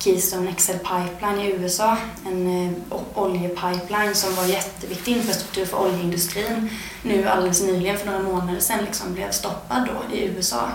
Keystone 0.03 0.53
XL 0.53 0.71
Pipeline 0.71 1.39
i 1.39 1.51
USA, 1.51 1.97
en 2.25 2.67
eh, 2.67 2.73
oljepipeline 3.13 4.15
som 4.15 4.35
var 4.35 4.45
jätteviktig 4.45 5.11
infrastruktur 5.11 5.65
för 5.65 5.81
oljeindustrin, 5.81 6.69
nu 7.01 7.27
alldeles 7.27 7.61
nyligen 7.61 7.97
för 7.97 8.05
några 8.05 8.19
månader 8.19 8.59
sedan 8.59 8.85
liksom 8.85 9.13
blev 9.13 9.31
stoppad 9.31 9.87
då 9.87 10.15
i 10.15 10.25
USA. 10.25 10.69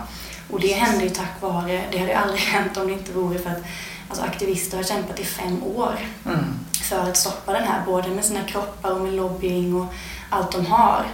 Och 0.51 0.61
det 0.61 0.73
hände 0.73 1.05
ju 1.05 1.11
tack 1.11 1.41
vare, 1.41 1.85
det 1.93 1.99
hade 1.99 2.11
ju 2.11 2.17
aldrig 2.17 2.41
hänt 2.55 2.77
om 2.77 2.87
det 2.87 2.93
inte 2.93 3.13
vore 3.13 3.39
för 3.39 3.51
att 3.51 3.63
alltså, 4.09 4.25
aktivister 4.25 4.77
har 4.77 4.85
kämpat 4.85 5.21
i 5.21 5.25
fem 5.25 5.63
år 5.63 5.99
mm 6.27 6.45
för 6.89 7.11
att 7.11 7.17
stoppa 7.17 7.53
den 7.53 7.65
här, 7.65 7.87
både 7.87 8.09
med 8.09 8.25
sina 8.25 8.45
kroppar 8.45 8.91
och 8.91 9.01
med 9.01 9.13
lobbying 9.13 9.81
och 9.81 9.87
allt 10.31 10.53
de 10.53 10.67
har. 10.67 11.07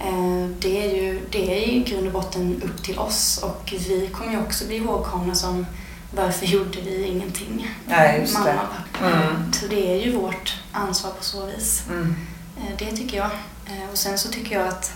Eh, 0.00 0.48
det 0.58 0.84
är 0.84 1.02
ju 1.02 1.20
det 1.30 1.52
är 1.52 1.68
i 1.68 1.80
grund 1.80 2.06
och 2.06 2.12
botten 2.12 2.62
upp 2.64 2.82
till 2.82 2.98
oss 2.98 3.40
och 3.42 3.74
vi 3.88 4.08
kommer 4.12 4.32
ju 4.32 4.40
också 4.40 4.66
bli 4.66 4.76
ihågkomna 4.76 5.34
som 5.34 5.66
varför 6.10 6.46
gjorde 6.46 6.80
vi 6.80 7.06
ingenting? 7.06 7.76
Nej, 7.86 8.20
just 8.20 8.34
Mamma 8.34 8.50
och 8.50 8.58
pappa. 8.58 9.06
Mm. 9.06 9.52
Så 9.52 9.66
det 9.66 9.92
är 9.92 10.06
ju 10.06 10.12
vårt 10.12 10.54
ansvar 10.72 11.10
på 11.10 11.24
så 11.24 11.46
vis. 11.46 11.84
Mm. 11.88 12.16
Eh, 12.56 12.76
det 12.78 12.96
tycker 12.96 13.16
jag. 13.16 13.30
Eh, 13.66 13.90
och 13.92 13.98
sen 13.98 14.18
så 14.18 14.28
tycker 14.28 14.58
jag 14.58 14.68
att, 14.68 14.92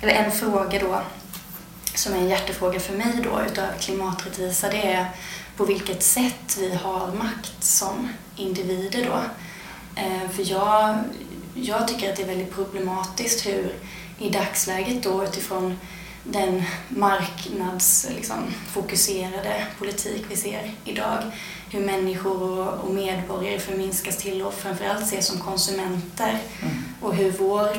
eller 0.00 0.12
en 0.12 0.32
fråga 0.32 0.78
då 0.78 1.02
som 1.94 2.12
är 2.12 2.18
en 2.18 2.28
hjärtefråga 2.28 2.80
för 2.80 2.92
mig 2.92 3.12
då 3.24 3.40
utöver 3.50 3.78
klimaträttvisa 3.80 4.68
det 4.68 4.92
är 4.92 5.10
på 5.56 5.64
vilket 5.64 6.02
sätt 6.02 6.56
vi 6.58 6.74
har 6.74 7.12
makt 7.12 7.64
som 7.64 8.08
individer 8.36 9.04
då. 9.04 9.20
Eh, 9.96 10.30
för 10.30 10.50
jag, 10.50 10.98
jag 11.54 11.88
tycker 11.88 12.10
att 12.10 12.16
det 12.16 12.22
är 12.22 12.26
väldigt 12.26 12.54
problematiskt 12.54 13.46
hur 13.46 13.74
i 14.18 14.30
dagsläget 14.30 15.02
då 15.02 15.24
utifrån 15.24 15.78
den 16.24 16.62
marknadsfokuserade 16.88 18.14
liksom, 18.16 19.78
politik 19.78 20.24
vi 20.28 20.36
ser 20.36 20.74
idag. 20.84 21.18
Hur 21.70 21.80
människor 21.80 22.68
och, 22.68 22.94
medborgare 22.94 23.58
förminskas 23.58 24.16
till 24.16 24.42
och 24.42 24.54
framförallt 24.54 25.02
ses 25.02 25.26
som 25.26 25.38
konsumenter. 25.40 26.38
Mm. 26.62 26.74
Och 27.00 27.14
hur 27.14 27.30
vårt 27.30 27.78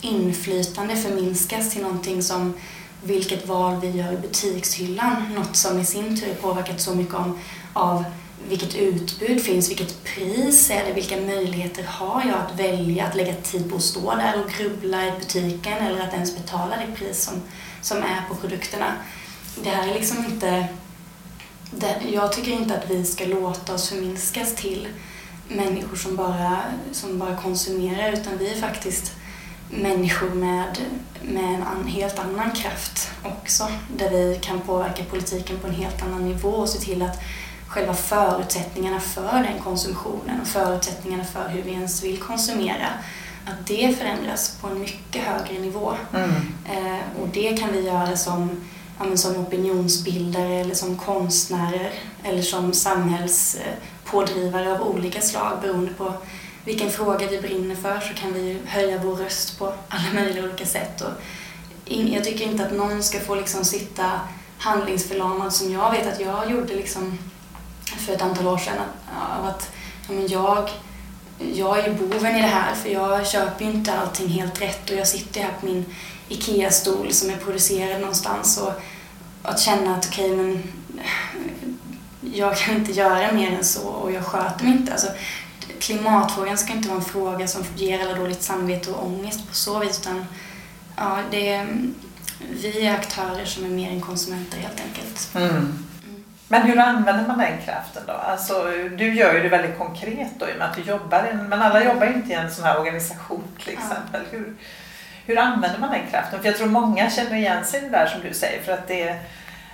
inflytande 0.00 0.96
förminskas 0.96 1.70
till 1.70 1.82
någonting 1.82 2.22
som 2.22 2.54
vilket 3.02 3.46
val 3.46 3.80
vi 3.80 3.90
gör 3.90 4.12
i 4.12 4.16
butikshyllan. 4.16 5.34
Något 5.34 5.56
som 5.56 5.80
i 5.80 5.84
sin 5.84 6.20
tur 6.20 6.34
påverkat 6.34 6.80
så 6.80 6.94
mycket 6.94 7.14
om, 7.14 7.38
av 7.72 8.04
vilket 8.48 8.74
utbud 8.74 9.42
finns, 9.42 9.70
vilket 9.70 10.04
pris 10.04 10.70
är 10.70 10.84
det, 10.84 10.92
vilka 10.92 11.16
möjligheter 11.16 11.82
har 11.82 12.24
jag 12.24 12.38
att 12.38 12.58
välja 12.60 13.06
att 13.06 13.16
lägga 13.16 13.34
tid 13.34 13.70
på 13.70 13.76
att 13.76 13.82
stå 13.82 14.14
där 14.14 14.44
och 14.44 14.50
grubbla 14.50 15.06
i 15.06 15.12
butiken 15.18 15.78
eller 15.78 16.00
att 16.00 16.14
ens 16.14 16.36
betala 16.36 16.76
det 16.76 16.96
pris 16.96 17.22
som, 17.22 17.34
som 17.80 17.98
är 17.98 18.28
på 18.28 18.34
produkterna. 18.34 18.92
Det 19.62 19.70
här 19.70 19.88
är 19.88 19.94
liksom 19.94 20.24
inte... 20.24 20.66
Det, 21.70 21.96
jag 22.12 22.32
tycker 22.32 22.52
inte 22.52 22.78
att 22.78 22.90
vi 22.90 23.04
ska 23.04 23.24
låta 23.24 23.74
oss 23.74 23.88
förminskas 23.88 24.54
till 24.54 24.88
människor 25.48 25.96
som 25.96 26.16
bara, 26.16 26.62
som 26.92 27.18
bara 27.18 27.36
konsumerar 27.36 28.12
utan 28.12 28.38
vi 28.38 28.52
är 28.52 28.60
faktiskt 28.60 29.12
människor 29.70 30.30
med, 30.30 30.78
med 31.22 31.54
en 31.54 31.62
an, 31.62 31.86
helt 31.86 32.18
annan 32.18 32.50
kraft 32.50 33.10
också. 33.24 33.68
Där 33.96 34.10
vi 34.10 34.38
kan 34.42 34.60
påverka 34.60 35.04
politiken 35.04 35.58
på 35.58 35.66
en 35.66 35.74
helt 35.74 36.02
annan 36.02 36.28
nivå 36.28 36.48
och 36.48 36.68
se 36.68 36.78
till 36.78 37.02
att 37.02 37.20
själva 37.70 37.94
förutsättningarna 37.94 39.00
för 39.00 39.32
den 39.32 39.58
konsumtionen 39.64 40.40
och 40.40 40.46
förutsättningarna 40.46 41.24
för 41.24 41.48
hur 41.48 41.62
vi 41.62 41.70
ens 41.70 42.04
vill 42.04 42.18
konsumera, 42.18 42.88
att 43.44 43.66
det 43.66 43.98
förändras 43.98 44.56
på 44.60 44.66
en 44.66 44.80
mycket 44.80 45.22
högre 45.22 45.58
nivå. 45.58 45.94
Mm. 46.14 46.30
Eh, 46.70 47.00
och 47.22 47.28
det 47.28 47.56
kan 47.56 47.72
vi 47.72 47.80
göra 47.80 48.16
som, 48.16 48.50
ja, 48.98 49.16
som 49.16 49.36
opinionsbildare 49.36 50.54
eller 50.54 50.74
som 50.74 50.96
konstnärer 50.96 51.90
eller 52.22 52.42
som 52.42 52.72
samhällspådrivare 52.72 54.72
av 54.72 54.88
olika 54.88 55.20
slag 55.20 55.58
beroende 55.62 55.92
på 55.92 56.12
vilken 56.64 56.90
fråga 56.90 57.26
vi 57.26 57.40
brinner 57.40 57.74
för 57.74 58.00
så 58.00 58.14
kan 58.14 58.32
vi 58.32 58.58
höja 58.66 59.00
vår 59.04 59.16
röst 59.16 59.58
på 59.58 59.72
alla 59.88 60.12
möjliga 60.14 60.44
olika 60.44 60.66
sätt. 60.66 61.00
Och 61.00 61.10
jag 61.84 62.24
tycker 62.24 62.44
inte 62.44 62.66
att 62.66 62.72
någon 62.72 63.02
ska 63.02 63.20
få 63.20 63.34
liksom 63.34 63.64
sitta 63.64 64.20
handlingsförlamad 64.58 65.52
som 65.52 65.72
jag 65.72 65.90
vet 65.90 66.12
att 66.12 66.20
jag 66.20 66.50
gjorde 66.50 66.74
liksom 66.74 67.18
för 68.00 68.12
ett 68.12 68.22
antal 68.22 68.46
år 68.46 68.58
sedan. 68.58 68.76
Av 69.38 69.46
att 69.46 69.70
ja, 70.08 70.14
men 70.14 70.28
jag, 70.28 70.70
jag 71.54 71.78
är 71.78 71.92
boven 71.92 72.36
i 72.36 72.42
det 72.42 72.48
här 72.48 72.74
för 72.74 72.88
jag 72.88 73.26
köper 73.26 73.64
ju 73.64 73.70
inte 73.70 73.92
allting 73.98 74.28
helt 74.28 74.62
rätt 74.62 74.90
och 74.90 74.96
jag 74.96 75.08
sitter 75.08 75.40
här 75.40 75.52
på 75.60 75.66
min 75.66 75.84
IKEA-stol 76.28 77.12
som 77.12 77.30
är 77.30 77.36
producerad 77.36 78.00
någonstans 78.00 78.58
och 78.58 78.72
att 79.42 79.60
känna 79.60 79.96
att 79.96 80.06
okej 80.06 80.32
okay, 80.32 80.44
men 80.44 80.62
jag 82.34 82.56
kan 82.56 82.76
inte 82.76 82.92
göra 82.92 83.32
mer 83.32 83.50
än 83.50 83.64
så 83.64 83.88
och 83.88 84.12
jag 84.12 84.24
sköter 84.24 84.64
mig 84.64 84.72
inte. 84.72 84.92
Alltså, 84.92 85.08
klimatfrågan 85.78 86.58
ska 86.58 86.72
inte 86.72 86.88
vara 86.88 86.98
en 86.98 87.04
fråga 87.04 87.46
som 87.46 87.64
ger 87.76 88.00
alla 88.00 88.18
dåligt 88.18 88.42
samvete 88.42 88.90
och 88.90 89.06
ångest 89.06 89.48
på 89.48 89.54
så 89.54 89.78
vis 89.78 90.00
utan 90.00 90.24
ja, 90.96 91.18
det 91.30 91.48
är, 91.48 91.68
vi 92.50 92.86
är 92.86 92.94
aktörer 92.94 93.44
som 93.44 93.64
är 93.64 93.68
mer 93.68 93.90
än 93.90 94.00
konsumenter 94.00 94.58
helt 94.58 94.80
enkelt. 94.80 95.30
Mm. 95.34 95.84
Men 96.52 96.62
hur 96.62 96.78
använder 96.78 97.26
man 97.26 97.38
den 97.38 97.58
kraften 97.64 98.02
då? 98.06 98.12
Alltså, 98.12 98.64
du 98.96 99.14
gör 99.14 99.34
ju 99.34 99.40
det 99.42 99.48
väldigt 99.48 99.78
konkret 99.78 100.30
då 100.38 100.48
i 100.48 100.52
och 100.52 100.58
med 100.58 100.70
att 100.70 100.76
du 100.76 100.82
jobbar 100.82 101.28
i 101.32 101.34
men 101.34 101.62
alla 101.62 101.84
jobbar 101.84 102.06
ju 102.06 102.12
inte 102.12 102.30
i 102.30 102.34
en 102.34 102.50
sån 102.50 102.64
här 102.64 102.78
organisation 102.78 103.44
till 103.58 103.72
exempel. 103.72 104.20
Ja. 104.30 104.38
Hur, 104.38 104.54
hur 105.26 105.38
använder 105.38 105.78
man 105.78 105.90
den 105.90 106.10
kraften? 106.10 106.40
För 106.40 106.46
jag 106.46 106.56
tror 106.56 106.66
många 106.66 107.10
känner 107.10 107.36
igen 107.36 107.64
sig 107.64 107.80
i 107.80 107.82
det 107.82 107.88
där 107.88 108.06
som 108.06 108.20
du 108.20 108.34
säger 108.34 108.62
för 108.62 108.72
att 108.72 108.88
det 108.88 109.16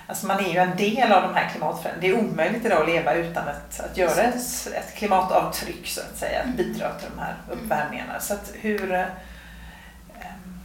alltså 0.07 0.27
man 0.27 0.45
är 0.45 0.53
ju 0.53 0.57
en 0.57 0.77
del 0.77 1.11
av 1.11 1.21
de 1.21 1.35
här 1.35 1.49
klimatförändringarna. 1.49 2.21
Det 2.21 2.27
är 2.27 2.31
omöjligt 2.31 2.65
idag 2.65 2.81
att 2.81 2.89
leva 2.89 3.13
utan 3.13 3.47
ett, 3.47 3.79
att 3.79 3.97
göra 3.97 4.21
ett, 4.21 4.67
ett 4.75 4.95
klimatavtryck 4.95 5.87
så 5.87 6.01
att 6.01 6.17
säga, 6.17 6.39
att 6.39 6.45
mm. 6.45 6.57
bidra 6.57 6.93
till 6.93 7.09
de 7.15 7.21
här 7.21 7.35
uppvärmningarna. 7.51 8.19
Så 8.19 8.33
att 8.33 8.53
hur, 8.61 8.93
eh, 8.93 9.05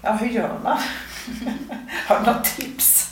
ja, 0.03 0.13
hur 0.13 0.29
gör 0.29 0.59
man? 0.65 0.79
Har 2.07 2.21
du 2.21 2.27
något 2.27 2.45
tips? 2.45 3.12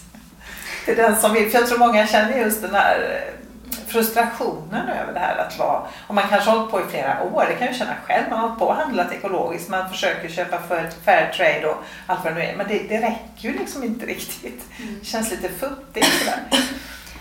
Till 0.85 0.97
den 0.97 1.17
som 1.17 1.33
vill. 1.33 1.51
För 1.51 1.59
jag 1.59 1.69
tror 1.69 1.79
många 1.79 2.07
känner 2.07 2.39
just 2.39 2.63
den 2.63 2.75
här 2.75 3.25
eh, 3.27 3.81
frustrationen 3.87 4.89
över 4.89 5.13
det 5.13 5.19
här 5.19 5.37
att 5.37 5.59
vara, 5.59 5.83
och 6.07 6.15
man 6.15 6.29
kanske 6.29 6.51
har 6.51 6.57
hållit 6.57 6.71
på 6.73 6.81
i 6.81 6.85
flera 6.91 7.23
år, 7.23 7.45
det 7.49 7.55
kan 7.55 7.67
jag 7.67 7.77
känna 7.77 7.95
själv, 8.07 8.25
man 8.31 8.39
har 8.39 8.47
hållit 8.47 8.59
på 8.59 8.67
och 8.67 8.75
handlat 8.75 9.13
ekologiskt, 9.13 9.69
man 9.69 9.89
försöker 9.89 10.29
köpa 10.29 10.59
för 10.59 10.91
fair 11.05 11.33
trade 11.33 11.67
och 11.67 11.85
allt 12.07 12.25
vad 12.25 12.33
det 12.33 12.39
nu 12.39 12.45
är, 12.45 12.57
men 12.57 12.69
det, 12.69 12.79
det 12.89 13.01
räcker 13.01 13.49
ju 13.49 13.53
liksom 13.53 13.85
inte 13.85 14.07
riktigt. 14.07 14.65
Mm. 14.79 14.99
Det 15.01 15.07
känns 15.07 15.31
lite 15.31 15.49
futtigt 15.49 16.07
sådär. 16.07 16.41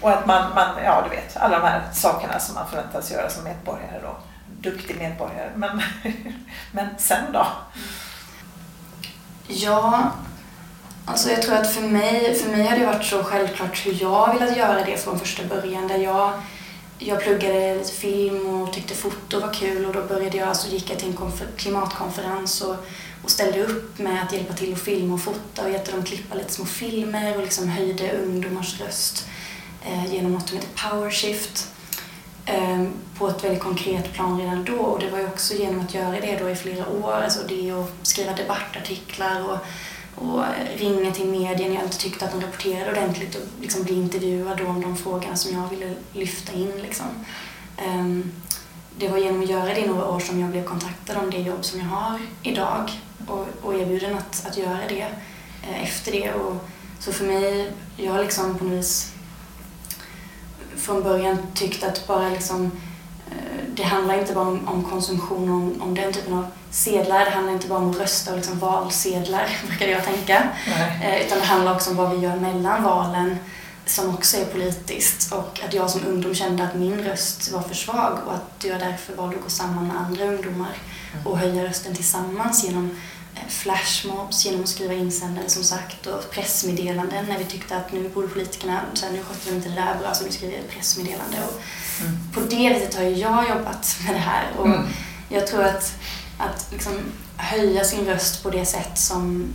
Och 0.02 0.12
att 0.12 0.26
man, 0.26 0.54
man, 0.56 0.84
ja 0.84 1.04
du 1.10 1.16
vet, 1.16 1.38
alla 1.38 1.60
de 1.60 1.68
här 1.68 1.82
sakerna 1.94 2.40
som 2.40 2.56
man 2.56 2.68
förväntas 2.68 3.12
göra 3.12 3.30
som 3.30 3.44
medborgare 3.44 4.00
då. 4.02 4.16
Duktig 4.70 4.98
medborgare. 4.98 5.50
Men, 5.56 5.82
men 6.72 6.88
sen 6.98 7.32
då? 7.34 7.48
Ja, 9.48 10.12
Alltså 11.10 11.30
jag 11.30 11.42
tror 11.42 11.56
att 11.56 11.74
för 11.74 11.82
mig, 11.82 12.36
för 12.36 12.50
mig 12.50 12.68
har 12.68 12.78
det 12.78 12.86
varit 12.86 13.06
så 13.06 13.24
självklart 13.24 13.86
hur 13.86 13.98
jag 14.02 14.34
velat 14.34 14.58
göra 14.58 14.86
det 14.86 14.98
från 14.98 15.20
första 15.20 15.44
början. 15.44 15.88
Där 15.88 15.98
jag, 15.98 16.34
jag 17.00 17.22
pluggade 17.22 17.76
lite 17.76 17.92
film 17.92 18.48
och 18.48 18.74
tyckte 18.74 18.94
foto 18.94 19.40
var 19.40 19.54
kul 19.54 19.86
och 19.86 19.94
då 19.94 20.02
började 20.02 20.38
jag, 20.38 20.48
alltså 20.48 20.68
gick 20.68 20.92
jag 20.92 21.00
till 21.00 21.08
en 21.08 21.32
klimatkonferens 21.58 22.62
och, 22.62 22.76
och 23.24 23.32
ställde 23.32 23.64
upp 23.64 24.00
med 24.00 24.24
att 24.24 24.34
hjälpa 24.34 24.54
till 24.54 24.74
att 24.74 24.80
filma 24.82 25.14
och 25.14 25.22
fota 25.22 25.64
och 25.64 25.70
hjälpte 25.70 25.92
dem 25.92 26.04
klippa 26.04 26.36
lite 26.36 26.54
små 26.54 26.66
filmer 26.66 27.36
och 27.36 27.44
liksom 27.44 27.68
höjde 27.68 28.12
ungdomars 28.12 28.82
röst 28.82 29.28
eh, 29.86 30.14
genom 30.14 30.34
något 30.34 30.50
som 30.50 30.58
heter 30.58 30.90
Powershift 30.90 31.68
eh, 32.46 32.84
på 33.18 33.28
ett 33.28 33.44
väldigt 33.44 33.64
konkret 33.64 34.14
plan 34.14 34.40
redan 34.40 34.64
då 34.64 34.78
och 34.78 35.00
det 35.00 35.10
var 35.10 35.20
ju 35.20 35.26
också 35.26 35.54
genom 35.54 35.80
att 35.80 35.94
göra 35.94 36.20
det 36.22 36.40
då 36.40 36.50
i 36.50 36.56
flera 36.56 36.90
år, 36.90 37.12
alltså 37.12 37.40
det 37.48 37.74
och 37.74 37.90
skriva 38.04 38.34
debattartiklar 38.34 39.50
och 39.50 39.58
och 40.20 40.44
ringa 40.78 41.12
till 41.12 41.28
media 41.28 41.68
när 41.68 41.76
jag 41.76 41.84
inte 41.84 41.98
tyckte 41.98 42.26
att 42.26 42.32
de 42.32 42.42
rapporterade 42.42 42.92
ordentligt 42.92 43.36
och 43.36 43.42
liksom 43.62 43.84
bli 43.84 43.94
intervjuad 43.94 44.62
om 44.62 44.82
de 44.82 44.98
frågorna 44.98 45.36
som 45.36 45.54
jag 45.54 45.70
ville 45.70 45.96
lyfta 46.14 46.54
in. 46.54 46.72
Liksom. 46.82 47.06
Um, 47.88 48.32
det 48.98 49.08
var 49.08 49.18
genom 49.18 49.44
att 49.44 49.50
göra 49.50 49.66
det 49.66 49.80
i 49.80 49.88
några 49.88 50.10
år 50.10 50.20
som 50.20 50.40
jag 50.40 50.50
blev 50.50 50.64
kontaktad 50.64 51.18
om 51.18 51.32
det 51.32 51.38
jobb 51.38 51.66
som 51.66 51.80
jag 51.80 51.88
har 51.88 52.20
idag 52.44 52.92
och, 53.28 53.48
och 53.62 53.76
erbjuden 53.76 54.18
att, 54.18 54.48
att 54.48 54.58
göra 54.58 54.80
det 54.90 55.08
eh, 55.64 55.84
efter 55.84 56.12
det. 56.12 56.34
Och, 56.34 56.56
så 57.00 57.14
för 57.14 57.26
mig, 57.26 57.72
jag 57.98 58.12
har 58.12 58.24
liksom 58.24 58.58
på 58.58 58.64
något 58.64 58.74
vis 58.74 59.14
från 60.76 61.04
början 61.04 61.38
tyckt 61.54 61.84
att 61.84 62.08
bara 62.08 62.30
liksom 62.30 62.72
det 63.80 63.86
handlar 63.86 64.20
inte 64.20 64.34
bara 64.34 64.48
om, 64.48 64.68
om 64.68 64.84
konsumtion, 64.84 65.50
om, 65.50 65.82
om 65.82 65.96
den 65.96 66.14
typen 66.14 66.34
av 66.34 66.46
sedlar. 66.72 67.26
Det 67.26 67.32
handlar 67.32 67.54
inte 67.54 67.68
bara 67.68 67.80
om 67.80 67.92
att 67.92 68.00
rösta 68.00 68.32
och 68.32 68.38
liksom 68.38 68.60
valsedlar, 68.60 69.58
brukade 69.68 69.92
jag 69.92 70.04
tänka. 70.04 70.50
Eh, 71.04 71.26
utan 71.26 71.40
det 71.40 71.46
handlar 71.46 71.76
också 71.76 71.90
om 71.90 71.96
vad 71.96 72.12
vi 72.12 72.18
gör 72.18 72.36
mellan 72.36 72.84
valen 72.84 73.38
som 73.86 74.16
också 74.16 74.38
är 74.38 74.46
politiskt. 74.46 75.34
Och 75.34 75.62
att 75.66 75.74
jag 75.74 75.90
som 75.90 76.08
ungdom 76.08 76.36
kände 76.36 76.64
att 76.64 76.76
min 76.76 77.04
röst 77.04 77.52
var 77.52 77.62
för 77.62 77.76
svag 77.76 78.20
och 78.26 78.34
att 78.34 78.66
jag 78.66 78.80
därför 78.80 79.16
valde 79.16 79.36
att 79.36 79.44
gå 79.44 79.50
samman 79.50 79.88
med 79.88 79.98
andra 79.98 80.26
ungdomar 80.26 80.74
och 81.26 81.38
höja 81.38 81.64
rösten 81.64 81.96
tillsammans 81.96 82.64
genom 82.64 82.96
flashmobs, 83.48 84.46
genom 84.46 84.64
att 84.64 84.70
skriva 84.70 84.94
insändare 84.94 85.50
som 85.50 85.64
sagt 85.64 86.08
och 86.08 86.32
pressmeddelanden 86.32 87.26
när 87.26 87.38
vi 87.38 87.46
tyckte 87.46 87.78
att 87.78 87.92
nu 87.92 88.10
borde 88.10 88.28
politikerna, 88.28 88.82
så 88.94 89.06
här, 89.06 89.14
nu 89.14 89.24
sköter 89.24 89.50
de 89.50 89.56
inte 89.56 89.70
det 89.70 89.76
där 89.76 89.96
bra 90.00 90.14
så 90.14 90.26
vi 90.26 90.32
skriver 90.32 90.58
ett 90.58 90.70
pressmeddelande. 90.70 91.38
Och, 91.48 91.62
Mm. 92.02 92.18
På 92.34 92.40
det 92.40 92.70
viset 92.74 92.96
har 92.96 93.04
jag 93.04 93.50
jobbat 93.50 93.96
med 94.06 94.16
det 94.16 94.20
här. 94.20 94.52
Och 94.58 94.66
mm. 94.66 94.88
Jag 95.30 95.48
tror 95.48 95.64
att, 95.64 95.94
att 96.38 96.68
liksom 96.72 96.94
höja 97.38 97.84
sin 97.84 98.06
röst 98.06 98.44
på 98.44 98.50
det 98.50 98.66
sätt 98.66 98.98
som, 98.98 99.54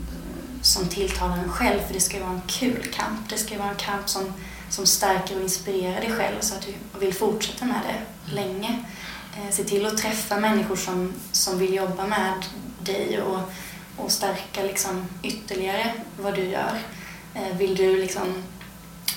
som 0.63 0.89
tilltalar 0.89 1.39
en 1.39 1.49
själv, 1.49 1.81
för 1.87 1.95
det 1.95 2.01
ska 2.01 2.17
ju 2.17 2.23
vara 2.23 2.33
en 2.33 2.43
kul 2.47 2.93
kamp. 2.93 3.29
Det 3.29 3.39
ska 3.39 3.53
ju 3.53 3.59
vara 3.59 3.71
en 3.71 3.77
kamp 3.77 4.09
som, 4.09 4.33
som 4.71 4.87
stärker 4.87 5.37
och 5.37 5.43
inspirerar 5.43 6.01
dig 6.01 6.11
själv 6.11 6.41
så 6.41 6.55
att 6.55 6.63
du 6.63 6.99
vill 6.99 7.15
fortsätta 7.15 7.65
med 7.65 7.81
det 7.87 8.35
länge. 8.35 8.85
Eh, 9.37 9.51
se 9.51 9.65
till 9.65 9.87
att 9.87 9.99
träffa 9.99 10.41
människor 10.41 10.77
som, 10.77 11.13
som 11.33 11.59
vill 11.59 11.75
jobba 11.75 12.07
med 12.07 12.45
dig 12.81 13.21
och, 13.21 13.41
och 13.97 14.11
stärka 14.11 14.63
liksom 14.63 15.07
ytterligare 15.23 15.93
vad 16.21 16.35
du 16.35 16.45
gör. 16.45 16.79
Eh, 17.35 17.57
vill 17.57 17.77
du 17.77 17.97
liksom 17.97 18.43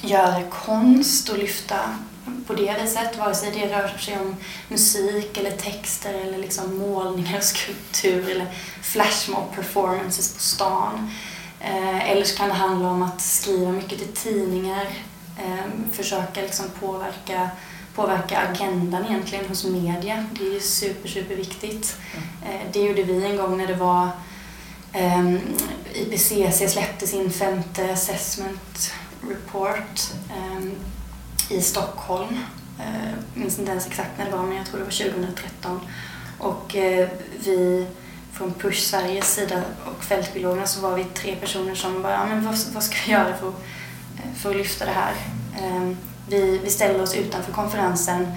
göra 0.02 0.44
konst 0.50 1.30
och 1.30 1.38
lyfta 1.38 1.80
på 2.48 2.54
det 2.54 2.76
viset, 2.82 3.18
vare 3.18 3.36
sig 3.36 3.52
det 3.52 3.78
rör 3.78 3.98
sig 3.98 4.20
om 4.20 4.36
musik 4.68 5.38
eller 5.38 5.52
texter 5.52 6.14
eller 6.14 6.38
liksom 6.38 6.78
målningar, 6.78 7.40
skulptur 7.42 8.30
eller 8.30 8.48
flashmob 8.82 9.56
performances 9.56 10.34
på 10.34 10.40
stan. 10.40 11.12
Eh, 11.60 12.12
eller 12.12 12.24
så 12.24 12.38
kan 12.38 12.48
det 12.48 12.54
handla 12.54 12.90
om 12.90 13.04
att 13.04 13.22
skriva 13.22 13.72
mycket 13.72 14.00
till 14.00 14.14
tidningar, 14.14 14.88
eh, 15.38 15.92
försöka 15.92 16.42
liksom 16.42 16.66
påverka, 16.80 17.50
påverka 17.96 18.38
agendan 18.38 19.06
egentligen 19.06 19.46
hos 19.46 19.66
media. 19.66 20.26
Det 20.32 20.48
är 20.48 20.54
ju 20.54 20.60
super, 20.60 21.10
super 21.10 21.36
viktigt. 21.36 21.98
Eh, 22.46 22.62
det 22.74 22.80
gjorde 22.80 23.04
vi 23.04 23.26
en 23.26 23.38
gång 23.38 23.58
när 23.58 23.68
det 23.68 23.76
var 23.76 24.10
Ehm, 24.94 25.28
um, 25.28 25.40
IPCC 25.94 26.70
släppte 26.70 27.08
sin 27.08 27.32
femte 27.32 27.92
assessment 27.94 28.94
report 29.30 30.14
um, 30.38 30.72
i 31.50 31.62
Stockholm. 31.62 32.38
Jag 32.78 32.86
uh, 32.86 33.14
minns 33.34 33.60
inte 33.60 33.72
ens 33.72 33.88
exakt 33.88 34.18
när 34.18 34.26
det 34.26 34.32
var, 34.32 34.44
men 34.44 34.58
jag 34.58 34.66
tror 34.66 34.80
det 34.80 34.84
var 34.84 35.12
2013. 35.12 35.80
Och 36.40 36.76
uh, 36.76 37.08
vi 37.40 37.88
från 38.38 38.54
Push 38.54 38.82
Sveriges 38.82 39.34
sida 39.34 39.62
och 39.86 40.04
fältbiologerna 40.04 40.68
så 40.68 40.82
var 40.82 40.96
vi 40.96 41.04
tre 41.04 41.36
personer 41.36 41.76
som 41.76 42.02
bara, 42.02 42.14
ja, 42.14 42.26
men 42.26 42.46
vad, 42.46 42.56
vad 42.74 42.84
ska 42.84 42.96
vi 43.06 43.12
göra 43.12 43.38
för, 43.38 43.48
eh, 43.48 44.34
för 44.36 44.50
att 44.50 44.56
lyfta 44.56 44.86
det 44.86 44.92
här? 44.92 45.14
Um, 45.64 45.98
vi, 46.30 46.58
vi 46.64 46.70
ställde 46.70 47.04
oss 47.04 47.16
utanför 47.16 47.52
konferensen, 47.52 48.28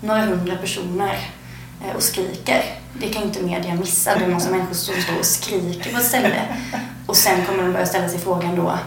några 0.00 0.20
hundra 0.20 0.56
personer 0.56 1.30
och 1.96 2.02
skriker. 2.02 2.64
Det 2.92 3.08
kan 3.08 3.22
inte 3.22 3.42
media 3.42 3.74
missa. 3.74 4.14
Det 4.14 4.20
är 4.20 4.24
en 4.24 4.32
massa 4.32 4.50
människor 4.50 4.74
som 4.74 4.94
står 5.02 5.18
och 5.18 5.26
skriker 5.26 5.92
på 5.92 5.98
ett 5.98 6.06
ställe. 6.06 6.42
Och 7.06 7.16
sen 7.16 7.46
kommer 7.46 7.62
de 7.62 7.72
börja 7.72 7.86
ställa 7.86 8.08
sig 8.08 8.18
frågan 8.18 8.56
då 8.56 8.78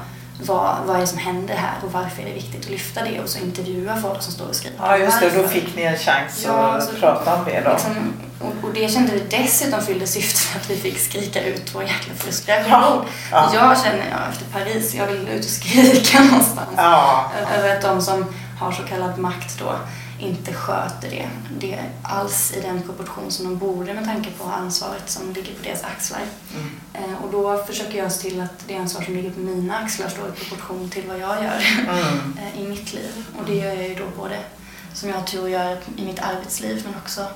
vad, 0.46 0.78
vad 0.86 0.96
är 0.96 1.00
det 1.00 1.08
som 1.08 1.18
händer 1.18 1.56
här 1.56 1.76
och 1.84 1.92
varför 1.92 2.22
är 2.22 2.26
det 2.26 2.34
viktigt 2.34 2.66
att 2.66 2.70
lyfta 2.70 3.04
det 3.04 3.20
och 3.20 3.30
så 3.30 3.40
intervjua 3.40 4.02
folk 4.02 4.22
som 4.22 4.34
står 4.34 4.48
och 4.48 4.56
skriker. 4.56 4.78
Ja 4.80 4.98
just 4.98 5.20
det, 5.20 5.30
då 5.30 5.48
fick 5.48 5.76
ni 5.76 5.82
en 5.82 5.98
chans 5.98 6.44
ja, 6.46 6.54
att 6.54 6.84
så, 6.84 6.96
prata 6.96 7.36
om 7.36 7.46
det 7.46 7.62
då. 7.66 7.72
Liksom, 7.72 8.14
och, 8.40 8.68
och, 8.68 8.74
det 8.74 8.92
kände 8.92 9.12
vi 9.12 9.20
dessutom 9.20 9.82
fyllde 9.82 10.08
syftet 10.08 10.62
att 10.62 10.70
vi 10.70 10.76
fick 10.76 11.00
skrika 11.00 11.44
ut 11.44 11.76
vår 11.76 11.84
jäkla 11.84 12.14
frustration. 12.14 12.72
Ja, 12.72 13.06
ja. 13.32 13.52
Jag 13.54 13.78
känner, 13.78 14.06
ja, 14.12 14.32
efter 14.32 14.46
Paris, 14.46 14.96
jag 14.96 15.08
vill 15.08 15.28
ut 15.28 15.46
och 15.46 15.52
skrika 15.52 16.24
någonstans. 16.24 16.70
Ja. 16.78 17.32
Över 17.58 17.76
att 17.76 17.82
de 17.82 18.02
som 18.02 18.26
har 18.60 18.72
så 18.72 18.84
kallad 18.84 19.18
makt 19.18 19.60
då 19.60 19.76
inte 20.20 20.54
sköter 20.54 21.10
det, 21.10 21.30
det 21.60 21.80
alls 22.02 22.54
i 22.54 22.62
den 22.62 22.82
proportion 22.82 23.32
som 23.32 23.46
de 23.46 23.58
borde 23.58 23.94
med 23.94 24.06
tanke 24.06 24.30
på 24.32 24.44
ansvaret 24.44 25.10
som 25.10 25.34
ligger 25.34 25.54
på 25.54 25.64
deras 25.64 25.84
axlar. 25.84 26.22
Mm. 26.56 26.70
Eh, 26.94 27.24
och 27.24 27.32
då 27.32 27.64
försöker 27.64 27.98
jag 27.98 28.12
se 28.12 28.30
till 28.30 28.42
att 28.42 28.68
det 28.68 28.76
ansvar 28.76 29.02
som 29.02 29.16
ligger 29.16 29.32
på 29.32 29.40
mina 29.40 29.78
axlar 29.78 30.10
står 30.10 30.30
i 30.30 30.32
proportion 30.32 30.90
till 30.90 31.08
vad 31.08 31.20
jag 31.20 31.44
gör 31.44 31.62
mm. 31.80 32.38
eh, 32.56 32.62
i 32.62 32.68
mitt 32.68 32.94
liv. 32.94 33.26
Och 33.40 33.46
det 33.46 33.56
gör 33.56 33.74
jag 33.74 33.88
ju 33.88 33.96
då 33.96 34.06
både 34.18 34.40
som 34.94 35.10
jag 35.10 35.16
har 35.16 35.24
tur 35.24 35.46
att 35.46 35.52
göra 35.52 35.78
i 35.98 36.06
mitt 36.06 36.20
arbetsliv 36.20 36.82
men 36.86 36.96
också, 36.96 37.28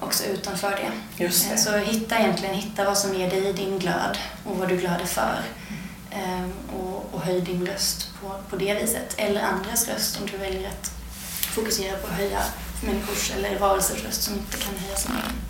också 0.00 0.24
utanför 0.24 0.70
det. 0.70 1.24
Just 1.24 1.48
det. 1.48 1.54
Eh, 1.54 1.60
så 1.60 1.76
hitta 1.76 2.18
egentligen 2.18 2.54
hitta 2.54 2.84
vad 2.84 2.98
som 2.98 3.14
ger 3.14 3.30
dig 3.30 3.52
din 3.52 3.78
glöd 3.78 4.18
och 4.44 4.56
vad 4.56 4.68
du 4.68 4.76
glöder 4.76 5.06
för. 5.06 5.40
Och, 6.78 7.08
och 7.12 7.20
höj 7.20 7.40
din 7.40 7.66
röst 7.66 8.08
på, 8.20 8.34
på 8.50 8.56
det 8.56 8.74
viset. 8.74 9.14
Eller 9.16 9.42
andras 9.42 9.88
röst 9.88 10.20
om 10.20 10.26
du 10.26 10.36
väljer 10.36 10.68
att 10.68 10.99
fokusera 11.50 11.96
på 11.96 12.06
att 12.06 12.12
höja 12.12 12.42
människors 12.82 13.30
eller 13.30 13.58
varelsers 13.58 14.04
röst 14.04 14.22
som 14.22 14.34
inte 14.34 14.56
kan 14.56 14.74
höja 14.74 14.96
sin 14.96 15.12
egen. 15.12 15.49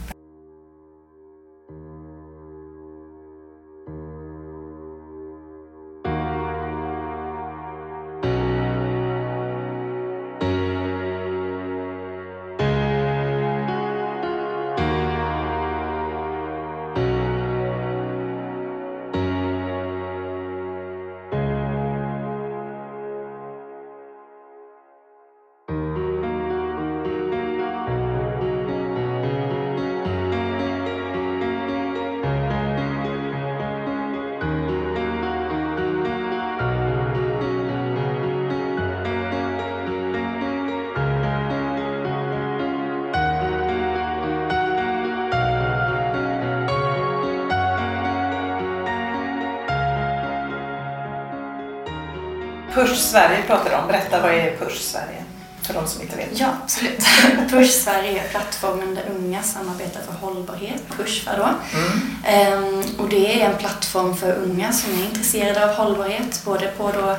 Push 52.80 52.96
Sverige 52.96 53.42
pratar 53.46 53.70
du 53.70 53.76
om. 53.76 53.88
Berätta, 53.88 54.20
vad 54.20 54.30
är 54.30 54.56
Push 54.56 54.80
Sverige? 54.80 55.24
För 55.62 55.74
de 55.74 55.86
som 55.86 56.02
inte 56.02 56.16
vet. 56.16 56.40
Ja, 56.40 56.46
absolut. 56.62 56.98
Push 57.50 57.70
Sverige 57.70 58.24
är 58.24 58.28
plattformen 58.28 58.94
där 58.94 59.04
unga 59.16 59.42
samarbetar 59.42 60.00
för 60.00 60.12
hållbarhet, 60.12 60.82
Pushfa 60.96 61.36
då. 61.36 61.48
Mm. 61.78 62.16
Ehm, 62.24 62.84
och 62.98 63.08
det 63.08 63.42
är 63.42 63.50
en 63.50 63.58
plattform 63.58 64.16
för 64.16 64.32
unga 64.32 64.72
som 64.72 64.92
är 64.92 65.04
intresserade 65.04 65.64
av 65.64 65.76
hållbarhet, 65.76 66.42
både 66.44 66.66
på 66.66 66.92
då 66.92 67.16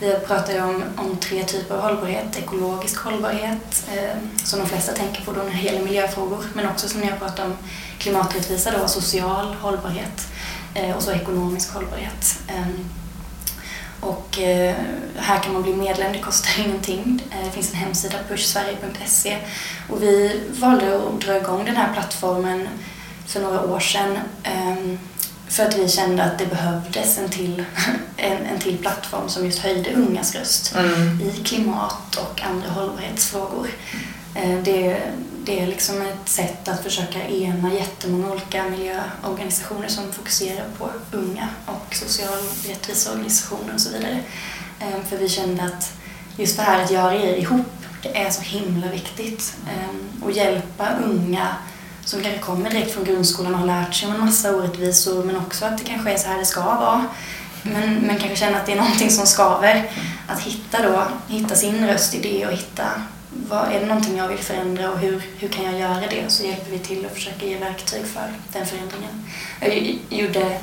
vi 0.00 0.16
pratar 0.26 0.52
ju 0.52 0.62
om, 0.62 0.84
om 0.96 1.16
tre 1.16 1.44
typer 1.44 1.74
av 1.74 1.80
hållbarhet. 1.80 2.38
Ekologisk 2.38 2.98
hållbarhet, 2.98 3.88
eh, 3.94 4.16
som 4.44 4.58
de 4.58 4.66
flesta 4.66 4.92
tänker 4.92 5.24
på 5.24 5.32
då 5.32 5.42
när 5.42 5.52
det 5.52 5.60
gäller 5.60 5.84
miljöfrågor, 5.84 6.44
men 6.54 6.68
också 6.68 6.88
som 6.88 7.02
jag 7.02 7.18
pratar 7.18 7.44
om 7.44 7.56
klimaträttvisa, 7.98 8.70
då, 8.70 8.88
social 8.88 9.54
hållbarhet 9.54 10.28
eh, 10.74 10.96
och 10.96 11.02
så 11.02 11.12
ekonomisk 11.12 11.74
hållbarhet. 11.74 12.38
Eh, 12.48 12.66
och 14.00 14.38
eh, 14.38 14.76
här 15.16 15.38
kan 15.42 15.52
man 15.52 15.62
bli 15.62 15.74
medlem, 15.74 16.12
det 16.12 16.18
kostar 16.18 16.62
ingenting. 16.64 17.22
Eh, 17.30 17.44
det 17.44 17.50
finns 17.50 17.70
en 17.70 17.76
hemsida, 17.76 18.16
pushsverige.se. 18.28 19.36
Och 19.88 20.02
vi 20.02 20.40
valde 20.48 20.96
att 20.96 21.20
dra 21.20 21.36
igång 21.36 21.64
den 21.64 21.76
här 21.76 21.92
plattformen 21.92 22.68
för 23.26 23.40
några 23.40 23.62
år 23.62 23.80
sedan 23.80 24.18
ehm, 24.42 24.98
för 25.48 25.62
att 25.62 25.78
vi 25.78 25.88
kände 25.88 26.22
att 26.22 26.38
det 26.38 26.46
behövdes 26.46 27.18
en 27.18 27.28
till, 27.28 27.64
en, 28.16 28.46
en 28.46 28.58
till 28.58 28.78
plattform 28.78 29.28
som 29.28 29.44
just 29.44 29.58
höjde 29.58 29.92
ungas 29.92 30.34
röst 30.34 30.74
mm. 30.74 31.20
i 31.20 31.44
klimat 31.44 32.16
och 32.16 32.42
andra 32.42 32.70
hållbarhetsfrågor. 32.70 33.68
Eh, 34.34 34.58
det, 34.64 35.02
det 35.44 35.60
är 35.60 35.66
liksom 35.66 36.02
ett 36.02 36.28
sätt 36.28 36.68
att 36.68 36.82
försöka 36.82 37.28
ena 37.28 37.74
jättemånga 37.74 38.32
olika 38.32 38.64
miljöorganisationer 38.64 39.88
som 39.88 40.12
fokuserar 40.12 40.64
på 40.78 40.90
unga 41.12 41.48
social 42.08 42.38
eh, 42.38 42.68
rättviseorganisationer 42.68 43.74
och 43.74 43.80
så 43.80 43.90
vidare. 43.90 44.20
Ehm, 44.80 45.04
för 45.08 45.16
vi 45.16 45.28
kände 45.28 45.62
att 45.62 45.92
just 46.36 46.56
det 46.56 46.62
här 46.62 46.84
att 46.84 46.90
göra 46.90 47.14
er 47.14 47.36
ihop, 47.36 47.66
det 48.02 48.18
är 48.18 48.30
så 48.30 48.42
himla 48.42 48.86
viktigt. 48.86 49.54
Ehm, 49.68 50.22
och 50.22 50.32
hjälpa 50.32 50.88
unga 51.04 51.56
som 52.04 52.22
kanske 52.22 52.40
kommer 52.40 52.70
direkt 52.70 52.94
från 52.94 53.04
grundskolan 53.04 53.54
och 53.54 53.60
har 53.60 53.66
lärt 53.66 53.94
sig 53.94 54.08
om 54.08 54.14
en 54.14 54.20
massa 54.20 54.56
orättvisor 54.56 55.24
men 55.24 55.36
också 55.36 55.64
att 55.64 55.78
det 55.78 55.84
kanske 55.84 56.12
är 56.12 56.16
så 56.16 56.28
här 56.28 56.38
det 56.38 56.44
ska 56.44 56.64
vara. 56.64 57.06
Men, 57.62 57.94
men 57.94 58.18
kanske 58.18 58.36
känna 58.36 58.58
att 58.58 58.66
det 58.66 58.72
är 58.72 58.76
någonting 58.76 59.10
som 59.10 59.26
skaver. 59.26 59.90
Att 60.26 60.40
hitta 60.40 60.82
då, 60.82 61.02
hitta 61.28 61.54
sin 61.54 61.86
röst 61.86 62.14
i 62.14 62.20
det 62.22 62.46
och 62.46 62.52
hitta 62.52 62.84
vad, 63.48 63.68
är 63.72 63.80
det 63.80 63.86
någonting 63.86 64.16
jag 64.16 64.28
vill 64.28 64.38
förändra 64.38 64.90
och 64.90 64.98
hur, 64.98 65.22
hur 65.38 65.48
kan 65.48 65.64
jag 65.64 65.80
göra 65.80 66.00
det? 66.10 66.24
Så 66.28 66.44
hjälper 66.44 66.70
vi 66.70 66.78
till 66.78 67.06
och 67.06 67.12
försöker 67.12 67.46
ge 67.46 67.58
verktyg 67.58 68.06
för 68.06 68.32
den 68.52 68.66
förändringen. 68.66 69.24
Jag 69.60 69.98
gjorde 70.18 70.60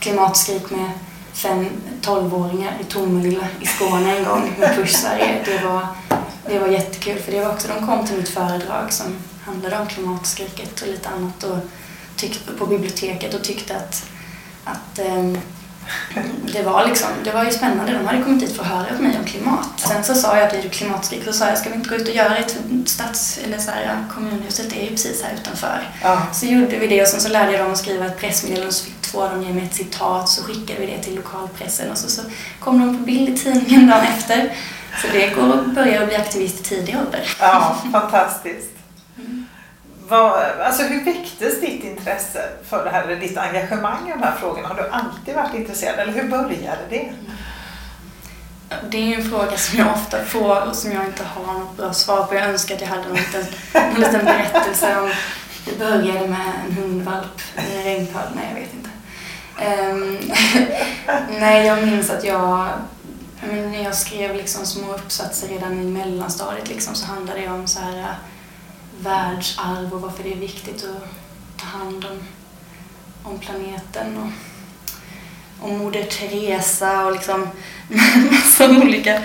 klimatskrik 0.00 0.70
med 0.70 0.90
fem 1.32 1.66
12-åringar 2.02 2.72
i 2.80 2.84
Tomelilla 2.84 3.46
i 3.60 3.66
Skåne 3.66 4.18
en 4.18 4.24
gång 4.24 4.54
med 4.58 4.76
Push 4.76 4.94
Sverige. 4.94 5.42
Det 5.44 5.64
var, 5.64 5.86
det 6.46 6.58
var 6.58 6.68
jättekul 6.68 7.18
för 7.18 7.32
det 7.32 7.40
var 7.40 7.52
också, 7.52 7.68
de 7.68 7.86
kom 7.86 8.06
till 8.06 8.16
mitt 8.16 8.28
föredrag 8.28 8.92
som 8.92 9.16
handlade 9.44 9.78
om 9.78 9.86
klimatskriket 9.86 10.80
och 10.80 10.88
lite 10.88 11.08
annat 11.08 11.44
och 11.44 11.58
tyckte, 12.16 12.52
på 12.52 12.66
biblioteket 12.66 13.34
och 13.34 13.44
tyckte 13.44 13.76
att, 13.76 14.10
att 14.64 14.98
ehm, 14.98 15.38
det 16.52 16.62
var, 16.62 16.86
liksom, 16.86 17.08
det 17.24 17.30
var 17.30 17.44
ju 17.44 17.50
spännande. 17.50 17.92
De 17.92 18.06
hade 18.06 18.22
kommit 18.22 18.40
dit 18.40 18.56
för 18.56 18.62
att 18.62 18.68
höra 18.68 18.96
på 18.96 19.02
mig 19.02 19.18
om 19.18 19.24
klimat. 19.24 19.68
Sen 19.76 20.04
så 20.04 20.14
sa 20.14 20.36
jag 20.36 20.44
att 20.44 20.50
det 20.50 20.58
är 20.58 20.68
klimatskrik. 20.68 21.24
Så 21.24 21.32
sa 21.32 21.48
jag, 21.48 21.58
ska 21.58 21.70
vi 21.70 21.74
inte 21.74 21.88
gå 21.88 21.94
ut 21.94 22.08
och 22.08 22.14
göra 22.14 22.36
ett 22.36 22.56
stads 22.86 23.38
eller 23.44 23.58
så 23.58 23.70
här, 23.70 24.04
kommunhuset 24.14 24.72
är 24.72 24.82
ju 24.82 24.90
precis 24.90 25.22
här 25.22 25.34
utanför. 25.40 25.90
Ja. 26.02 26.22
Så 26.32 26.46
gjorde 26.46 26.78
vi 26.78 26.86
det 26.86 27.02
och 27.02 27.08
sen 27.08 27.20
så 27.20 27.28
lärde 27.28 27.52
jag 27.52 27.60
dem 27.60 27.72
att 27.72 27.78
skriva 27.78 28.06
ett 28.06 28.18
pressmeddelande 28.18 28.72
så 28.72 28.84
fick 28.84 29.00
två 29.00 29.22
av 29.22 29.30
dem 29.30 29.42
ge 29.42 29.52
mig 29.52 29.64
ett 29.64 29.74
citat. 29.74 30.28
Så 30.28 30.42
skickade 30.42 30.80
vi 30.80 30.86
det 30.86 31.02
till 31.02 31.16
lokalpressen 31.16 31.90
och 31.90 31.98
så, 31.98 32.08
så 32.08 32.22
kom 32.60 32.80
de 32.80 32.98
på 32.98 33.04
bild 33.04 33.28
i 33.28 33.38
tidningen 33.38 33.86
dagen 33.86 34.04
efter. 34.18 34.52
Så 35.02 35.08
det 35.12 35.34
går 35.34 35.54
att 35.54 35.74
börja 35.74 36.06
bli 36.06 36.16
aktivist 36.16 36.60
i 36.60 36.62
tidig 36.62 36.96
ålder. 37.06 37.36
Ja, 37.40 37.76
fantastiskt. 37.92 38.77
Vad, 40.08 40.42
alltså 40.60 40.82
hur 40.82 41.04
väcktes 41.04 41.60
ditt 41.60 41.84
intresse 41.84 42.48
för 42.68 42.84
det 42.84 42.90
här, 42.90 43.02
eller 43.02 43.16
ditt 43.16 43.38
engagemang 43.38 44.08
i 44.08 44.10
de 44.10 44.22
här 44.22 44.36
frågorna? 44.40 44.68
Har 44.68 44.74
du 44.74 44.88
alltid 44.88 45.34
varit 45.34 45.54
intresserad 45.54 45.98
eller 45.98 46.12
hur 46.12 46.28
började 46.28 46.82
det? 46.90 47.12
Det 48.90 48.98
är 48.98 49.02
ju 49.02 49.14
en 49.14 49.30
fråga 49.30 49.56
som 49.56 49.78
jag 49.78 49.88
ofta 49.92 50.24
får 50.24 50.68
och 50.68 50.76
som 50.76 50.92
jag 50.92 51.04
inte 51.04 51.24
har 51.24 51.52
något 51.52 51.76
bra 51.76 51.92
svar 51.92 52.26
på. 52.26 52.34
Jag 52.34 52.44
önskar 52.44 52.74
att 52.74 52.80
jag 52.80 52.88
hade 52.88 53.02
en 53.02 53.14
liten, 53.14 53.44
en 53.72 54.00
liten 54.00 54.24
berättelse 54.24 54.98
om 55.00 55.10
det 55.64 55.78
började 55.78 56.28
med 56.28 56.52
en 56.66 56.72
hundvalp 56.72 57.40
i 57.56 57.76
en 57.76 57.84
regnpöl. 57.84 58.28
Nej, 58.34 58.46
jag 58.48 58.60
vet 58.60 58.74
inte. 58.74 58.90
Um, 59.90 60.18
nej, 61.40 61.66
jag 61.66 61.86
minns 61.86 62.10
att 62.10 62.24
jag, 62.24 62.68
men 63.40 63.72
när 63.72 63.84
jag 63.84 63.94
skrev 63.94 64.36
liksom 64.36 64.66
små 64.66 64.94
uppsatser 64.94 65.48
redan 65.48 65.80
i 65.80 65.84
mellanstadiet 65.84 66.68
liksom, 66.68 66.94
så 66.94 67.06
handlade 67.06 67.40
det 67.40 67.48
om 67.48 67.66
så 67.66 67.80
här, 67.80 68.14
världsarv 69.02 69.94
och 69.94 70.00
varför 70.00 70.22
det 70.22 70.32
är 70.32 70.36
viktigt 70.36 70.84
att 70.84 71.08
ta 71.56 71.66
hand 71.66 72.04
om, 72.04 72.18
om 73.30 73.38
planeten. 73.38 74.16
Och, 74.16 74.30
och 75.64 75.70
Moder 75.70 76.04
Teresa 76.04 77.06
och 77.06 77.12
liksom 77.12 77.48
massa 78.30 78.70
olika 78.70 79.22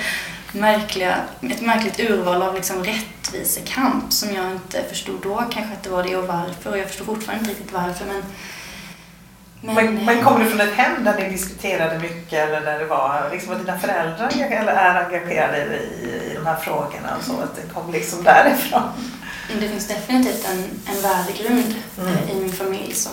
märkliga, 0.52 1.16
ett 1.42 1.62
märkligt 1.62 2.00
urval 2.00 2.42
av 2.42 2.56
liksom 2.56 2.84
rättvisekamp 2.84 4.14
som 4.14 4.34
jag 4.34 4.52
inte 4.52 4.84
förstod 4.84 5.20
då 5.24 5.36
kanske 5.36 5.74
att 5.74 5.84
det 5.84 5.90
var 5.90 6.04
det 6.04 6.16
och 6.16 6.28
varför 6.28 6.72
och 6.72 6.78
jag 6.78 6.88
förstår 6.88 7.06
fortfarande 7.06 7.40
inte 7.40 7.52
riktigt 7.52 7.74
varför 7.74 8.06
men 8.06 8.24
men, 9.66 9.76
men, 9.76 10.06
men 10.06 10.24
kommer 10.24 10.44
du 10.44 10.50
från 10.50 10.62
ett 10.62 10.74
hem 10.74 11.04
där 11.04 11.18
ni 11.20 11.30
diskuterade 11.30 12.00
mycket 12.00 12.34
eller 12.34 12.62
där 12.62 12.80
det 12.80 12.86
var, 12.86 13.30
liksom 13.32 13.50
var 13.50 13.60
dina 13.60 13.80
föräldrar 13.80 14.32
eller 14.36 14.74
är 14.74 15.06
engagerade 15.06 15.58
i, 15.58 16.32
i 16.32 16.36
de 16.36 16.46
här 16.46 16.56
frågorna 16.56 17.18
så, 17.22 17.34
att 17.34 17.56
det 17.56 17.74
kom 17.74 17.92
liksom 17.92 18.24
därifrån? 18.24 18.82
Det 19.60 19.70
finns 19.70 19.88
definitivt 19.88 20.46
en, 20.46 20.64
en 20.96 21.02
värdegrund 21.02 21.76
mm. 22.00 22.30
i 22.30 22.42
min 22.42 22.54
familj 22.54 22.94
som 22.94 23.12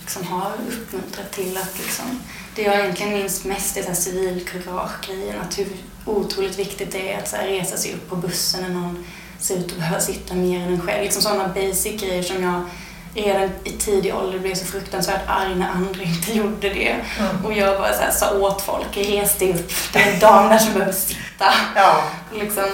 liksom 0.00 0.26
har 0.26 0.52
uppmuntrat 0.68 1.32
till 1.32 1.56
att 1.56 1.78
liksom, 1.78 2.20
det 2.54 2.62
jag 2.62 2.80
egentligen 2.80 3.12
minns 3.12 3.44
mest 3.44 3.76
är 3.76 3.94
civilkurage-grejen, 3.94 5.40
att 5.40 5.58
hur 5.58 5.66
otroligt 6.04 6.58
viktigt 6.58 6.92
det 6.92 7.12
är 7.12 7.18
att 7.18 7.28
så 7.28 7.36
här, 7.36 7.46
resa 7.46 7.76
sig 7.76 7.94
upp 7.94 8.08
på 8.08 8.16
bussen 8.16 8.62
när 8.62 8.68
någon 8.68 9.06
ser 9.38 9.56
ut 9.56 9.72
att 9.72 9.78
behöva 9.78 10.00
sitta 10.00 10.34
mer 10.34 10.60
än 10.60 10.72
en 10.72 10.80
själv. 10.80 11.02
Liksom 11.02 11.22
sådana 11.22 11.48
basic 11.48 12.00
grejer 12.00 12.22
som 12.22 12.42
jag 12.42 12.64
redan 13.14 13.50
i 13.64 13.70
tidig 13.70 14.14
ålder 14.14 14.38
blev 14.38 14.54
så 14.54 14.64
fruktansvärt 14.64 15.22
arg 15.26 15.54
när 15.54 15.68
andra 15.68 16.02
inte 16.02 16.32
gjorde 16.32 16.68
det. 16.68 16.96
Mm. 17.18 17.44
Och 17.44 17.52
jag 17.52 17.78
bara 17.78 17.92
så 17.92 18.02
här, 18.02 18.10
sa 18.10 18.38
åt 18.38 18.62
folk, 18.62 18.96
res 18.96 19.38
dig 19.38 19.54
upp, 19.54 19.72
det 19.92 19.98
är 19.98 20.12
en 20.12 20.20
dam 20.20 20.48
där 20.48 20.58
som 20.58 20.72
behöver 20.72 20.92
sitta. 20.92 21.52
Ja. 21.74 22.04
Liksom, 22.32 22.64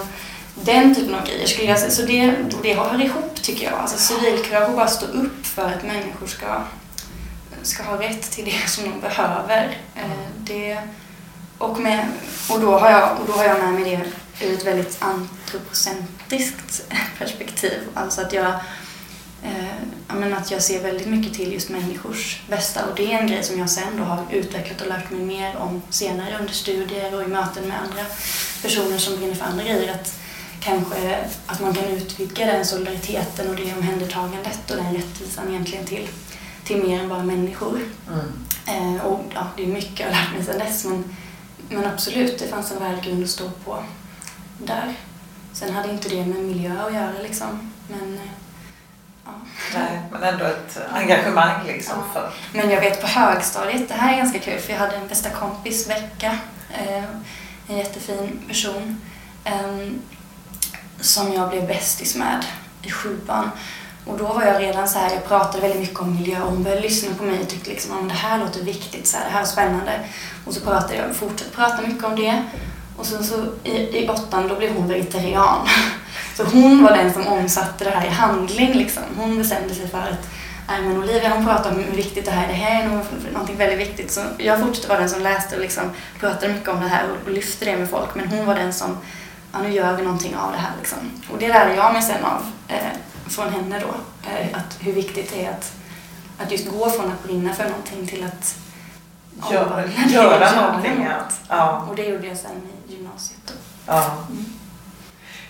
den 0.64 0.94
typen 0.94 1.14
av 1.14 1.26
grejer 1.26 1.46
skulle 1.46 1.68
jag 1.68 1.78
säga. 1.78 1.90
Så 1.90 2.02
det, 2.02 2.34
det 2.62 2.74
hör 2.74 3.04
ihop 3.04 3.42
tycker 3.42 3.64
jag. 3.64 3.74
Alltså 3.74 3.98
civilkurage 3.98 4.68
och 4.68 4.76
bara 4.76 4.88
stå 4.88 5.06
upp 5.06 5.46
för 5.46 5.72
att 5.72 5.82
människor 5.82 6.26
ska, 6.26 6.62
ska 7.62 7.82
ha 7.82 8.02
rätt 8.02 8.30
till 8.30 8.44
det 8.44 8.70
som 8.70 8.84
de 8.90 9.00
behöver. 9.00 9.78
Eh, 9.96 10.28
det, 10.36 10.78
och, 11.58 11.80
med, 11.80 12.08
och, 12.50 12.60
då 12.60 12.78
har 12.78 12.90
jag, 12.90 13.20
och 13.20 13.26
då 13.26 13.32
har 13.32 13.44
jag 13.44 13.58
med 13.58 13.72
mig 13.72 13.84
det 13.84 14.46
ur 14.46 14.54
ett 14.54 14.66
väldigt 14.66 14.98
antropocentriskt 15.00 16.84
perspektiv. 17.18 17.80
Alltså 17.94 18.20
att 18.20 18.32
jag, 18.32 18.54
eh, 19.42 20.34
att 20.38 20.50
jag 20.50 20.62
ser 20.62 20.82
väldigt 20.82 21.06
mycket 21.06 21.34
till 21.34 21.52
just 21.52 21.68
människors 21.68 22.42
bästa 22.48 22.86
och 22.86 22.96
det 22.96 23.12
är 23.12 23.18
en 23.18 23.26
grej 23.26 23.42
som 23.42 23.58
jag 23.58 23.70
sen 23.70 23.96
då 23.96 24.04
har 24.04 24.24
utvecklat 24.30 24.80
och 24.80 24.88
lärt 24.88 25.10
mig 25.10 25.20
mer 25.20 25.56
om 25.56 25.82
senare 25.90 26.38
under 26.38 26.52
studier 26.52 27.14
och 27.14 27.22
i 27.22 27.26
möten 27.26 27.68
med 27.68 27.82
andra 27.82 28.04
personer 28.62 28.98
som 28.98 29.16
brinner 29.16 29.34
för 29.34 29.44
andra 29.44 29.64
grejer. 29.64 29.94
Att 29.94 30.19
kanske 30.60 31.18
att 31.46 31.60
man 31.60 31.74
kan 31.74 31.84
utvidga 31.84 32.46
den 32.46 32.64
solidariteten 32.64 33.50
och 33.50 33.56
det 33.56 33.74
omhändertagandet 33.74 34.70
och 34.70 34.76
den 34.76 34.94
rättvisan 34.94 35.48
egentligen 35.48 35.84
till, 35.84 36.08
till 36.64 36.82
mer 36.82 37.00
än 37.00 37.08
bara 37.08 37.22
människor. 37.22 37.80
Mm. 38.08 38.96
Eh, 38.96 39.06
och 39.06 39.24
ja, 39.34 39.46
det 39.56 39.62
är 39.62 39.66
mycket 39.66 40.00
jag 40.00 40.06
har 40.06 40.12
lärt 40.12 40.32
mig 40.32 40.44
sedan 40.44 40.58
dess 40.58 40.84
men 40.84 41.16
men 41.70 41.86
absolut, 41.86 42.38
det 42.38 42.48
fanns 42.48 42.72
en 42.72 42.78
värdegrund 42.78 43.24
att 43.24 43.30
stå 43.30 43.50
på 43.50 43.84
där. 44.58 44.94
Sen 45.52 45.72
hade 45.72 45.90
inte 45.90 46.08
det 46.08 46.26
med 46.26 46.44
miljö 46.44 46.82
att 46.86 46.94
göra 46.94 47.12
liksom. 47.22 47.72
Men, 47.88 48.14
eh, 48.14 48.30
ja. 49.24 49.30
Nej, 49.74 50.02
men 50.12 50.22
ändå 50.22 50.44
ett 50.44 50.78
engagemang 50.92 51.66
liksom. 51.66 51.94
Ja. 51.98 52.12
För. 52.12 52.32
Men 52.52 52.70
jag 52.70 52.80
vet 52.80 53.00
på 53.00 53.06
högstadiet, 53.06 53.88
det 53.88 53.94
här 53.94 54.12
är 54.12 54.16
ganska 54.16 54.38
kul 54.38 54.58
för 54.58 54.72
jag 54.72 54.80
hade 54.80 54.96
en 54.96 55.08
bästa 55.08 55.30
kompis 55.30 55.90
vecka. 55.90 56.38
Eh, 56.70 57.04
en 57.68 57.76
jättefin 57.76 58.40
person. 58.48 59.00
Eh, 59.44 59.88
som 61.00 61.32
jag 61.32 61.48
blev 61.50 61.66
bästis 61.66 62.16
med 62.16 62.44
i 62.82 62.90
sjuan. 62.90 63.50
Och 64.06 64.18
då 64.18 64.24
var 64.24 64.44
jag 64.44 64.62
redan 64.62 64.88
så 64.88 64.98
här, 64.98 65.10
jag 65.10 65.28
pratade 65.28 65.60
väldigt 65.60 65.80
mycket 65.80 66.00
om 66.00 66.14
miljö 66.14 66.42
och 66.42 66.50
hon 66.50 66.62
började 66.62 66.82
lyssna 66.82 67.14
på 67.14 67.24
mig 67.24 67.40
och 67.40 67.48
tyckte 67.48 67.70
liksom 67.70 67.98
att 67.98 68.08
det 68.08 68.14
här 68.14 68.38
låter 68.38 68.62
viktigt, 68.62 69.06
så 69.06 69.16
här, 69.16 69.24
det 69.24 69.30
här 69.30 69.40
är 69.40 69.44
spännande. 69.44 70.00
Och 70.44 70.54
så 70.54 70.60
pratade 70.60 70.96
jag, 70.96 71.16
fortsatte 71.16 71.50
prata 71.56 71.82
mycket 71.82 72.04
om 72.04 72.16
det. 72.16 72.42
Och 72.96 73.06
sen 73.06 73.24
så 73.24 73.46
i, 73.64 73.70
i 73.70 74.08
åttan 74.08 74.48
då 74.48 74.56
blev 74.56 74.74
hon 74.74 74.88
vegetarian. 74.88 75.68
Så 76.36 76.44
hon 76.44 76.84
var 76.84 76.96
den 76.96 77.12
som 77.12 77.26
omsatte 77.26 77.84
det 77.84 77.90
här 77.90 78.06
i 78.06 78.08
handling 78.08 78.72
liksom. 78.72 79.02
Hon 79.16 79.38
bestämde 79.38 79.74
sig 79.74 79.88
för 79.88 79.98
att 79.98 80.28
Nej 80.70 80.82
men 80.82 80.98
Olivia 80.98 81.34
hon 81.34 81.46
pratar 81.46 81.70
om 81.70 81.76
hur 81.76 81.96
viktigt 81.96 82.24
det 82.24 82.30
här 82.30 82.44
är, 82.44 82.48
det 82.48 82.54
här 82.54 82.84
är 82.84 82.88
någonting 83.32 83.56
väldigt 83.56 83.88
viktigt. 83.88 84.10
Så 84.10 84.20
jag 84.38 84.60
fortsatte 84.60 84.88
vara 84.88 85.00
den 85.00 85.10
som 85.10 85.22
läste 85.22 85.54
och 85.56 85.60
liksom 85.60 85.84
pratade 86.20 86.52
mycket 86.52 86.68
om 86.68 86.80
det 86.80 86.88
här 86.88 87.04
och 87.10 87.30
lyfte 87.30 87.64
det 87.64 87.76
med 87.76 87.90
folk. 87.90 88.14
Men 88.14 88.28
hon 88.28 88.46
var 88.46 88.54
den 88.54 88.72
som, 88.72 88.98
ja 89.52 89.58
nu 89.62 89.72
gör 89.72 89.96
vi 89.96 90.02
någonting 90.02 90.36
av 90.36 90.52
det 90.52 90.58
här 90.58 90.72
liksom. 90.78 90.98
Och 91.32 91.38
det 91.38 91.48
lärde 91.48 91.74
jag 91.74 91.92
mig 91.92 92.02
sen 92.02 92.24
av 92.24 92.42
eh, 92.68 92.76
från 93.28 93.52
henne 93.52 93.80
då. 93.80 93.94
Eh, 94.30 94.58
att 94.58 94.78
hur 94.80 94.92
viktigt 94.92 95.32
det 95.34 95.44
är 95.44 95.50
att, 95.50 95.72
att 96.38 96.52
just 96.52 96.70
gå 96.70 96.90
från 96.90 97.12
att 97.12 97.22
brinna 97.22 97.54
för 97.54 97.64
någonting 97.64 98.06
till 98.06 98.24
att 98.24 98.56
Gör, 99.50 99.88
göra 100.08 100.52
någonting. 100.62 101.08
Ja. 101.48 101.86
Och 101.90 101.96
det 101.96 102.02
gjorde 102.02 102.26
jag 102.26 102.36
sen 102.36 102.50
i 102.88 102.92
gymnasiet. 102.92 103.40
Då. 103.46 103.52
Ja. 103.86 104.16
Mm. 104.30 104.44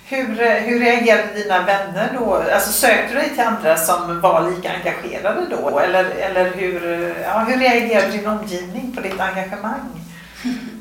Hur, 0.05 0.61
hur 0.61 0.81
reagerade 0.81 1.35
dina 1.35 1.63
vänner 1.63 2.19
då? 2.19 2.35
Alltså 2.35 2.73
sökte 2.73 3.15
du 3.15 3.21
dig 3.21 3.31
till 3.31 3.45
andra 3.45 3.77
som 3.77 4.21
var 4.21 4.51
lika 4.51 4.73
engagerade 4.73 5.47
då? 5.51 5.79
Eller, 5.79 6.05
eller 6.05 6.51
hur, 6.55 7.09
ja, 7.25 7.39
hur 7.39 7.57
reagerade 7.57 8.13
din 8.13 8.27
omgivning 8.27 8.93
på 8.97 9.01
ditt 9.01 9.21
engagemang? 9.21 10.05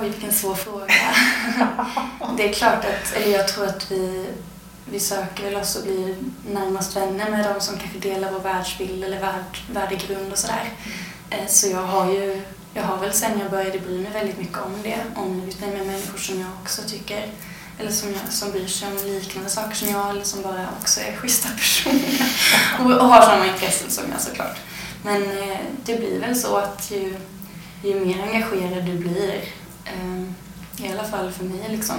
Oj, 0.00 0.08
vilken 0.08 0.32
svår 0.32 0.54
fråga. 0.54 0.86
det 2.36 2.48
är 2.48 2.52
klart 2.52 2.84
att, 2.84 3.16
eller 3.16 3.38
jag 3.38 3.48
tror 3.48 3.66
att 3.66 3.90
vi 3.90 4.26
vi 4.84 5.00
söker 5.00 5.44
väl 5.44 5.56
oss 5.56 5.76
och 5.76 5.82
blir 5.82 6.16
närmast 6.50 6.96
vänner 6.96 7.30
med 7.30 7.54
de 7.54 7.60
som 7.60 7.76
kanske 7.76 7.98
delar 7.98 8.32
vår 8.32 8.40
världsbild 8.40 9.04
eller 9.04 9.20
värld, 9.20 9.58
värdegrund 9.72 10.32
och 10.32 10.38
sådär. 10.38 10.70
Eh, 11.30 11.46
så 11.48 11.68
jag 11.68 11.82
har 11.82 12.12
ju, 12.12 12.42
jag 12.74 12.82
har 12.82 12.96
väl 12.96 13.12
sen 13.12 13.38
jag 13.38 13.50
började 13.50 13.78
bry 13.78 13.98
mig 13.98 14.12
väldigt 14.12 14.38
mycket 14.38 14.58
om 14.58 14.72
det, 14.82 14.98
omgivit 15.14 15.60
mig 15.60 15.70
med 15.70 15.86
människor 15.86 16.18
som 16.18 16.40
jag 16.40 16.48
också 16.62 16.82
tycker, 16.82 17.26
eller 17.78 17.90
som, 17.90 18.12
jag, 18.12 18.32
som 18.32 18.50
bryr 18.50 18.66
sig 18.66 18.88
om 18.88 18.96
liknande 18.96 19.50
saker 19.50 19.74
som 19.74 19.88
jag, 19.88 20.10
eller 20.10 20.24
som 20.24 20.42
bara 20.42 20.68
också 20.80 21.00
är 21.00 21.16
schyssta 21.16 21.48
personer 21.48 22.32
och, 22.80 22.90
och 22.90 23.08
har 23.08 23.22
samma 23.22 23.46
intressen 23.46 23.90
som 23.90 24.04
jag 24.12 24.20
såklart. 24.20 24.56
Men 25.04 25.22
eh, 25.22 25.58
det 25.84 25.96
blir 25.96 26.20
väl 26.20 26.36
så 26.36 26.56
att 26.56 26.90
ju, 26.90 27.16
ju 27.82 28.04
mer 28.04 28.22
engagerad 28.22 28.84
du 28.84 28.98
blir, 28.98 29.44
i 30.76 30.92
alla 30.92 31.04
fall 31.04 31.32
för 31.32 31.44
mig 31.44 31.68
liksom, 31.68 31.96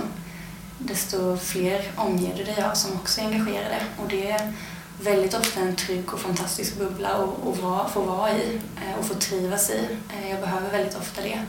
desto 0.77 1.38
fler 1.38 1.91
omger 1.95 2.38
du 2.38 2.43
dig 2.43 2.63
av 2.63 2.73
som 2.73 2.93
också 2.95 3.21
är 3.21 3.25
engagerade. 3.25 3.79
Och 3.97 4.08
det 4.10 4.32
är 4.32 4.53
väldigt 5.01 5.34
ofta 5.34 5.60
en 5.60 5.75
trygg 5.75 6.13
och 6.13 6.19
fantastisk 6.19 6.77
bubbla 6.77 7.10
att 7.10 7.91
få 7.91 8.01
vara 8.01 8.32
i 8.32 8.60
eh, 8.77 8.99
och 8.99 9.06
få 9.06 9.13
trivas 9.13 9.69
i. 9.69 9.88
Eh, 10.10 10.29
jag 10.29 10.39
behöver 10.39 10.71
väldigt 10.71 10.97
ofta 10.97 11.21
det. 11.21 11.39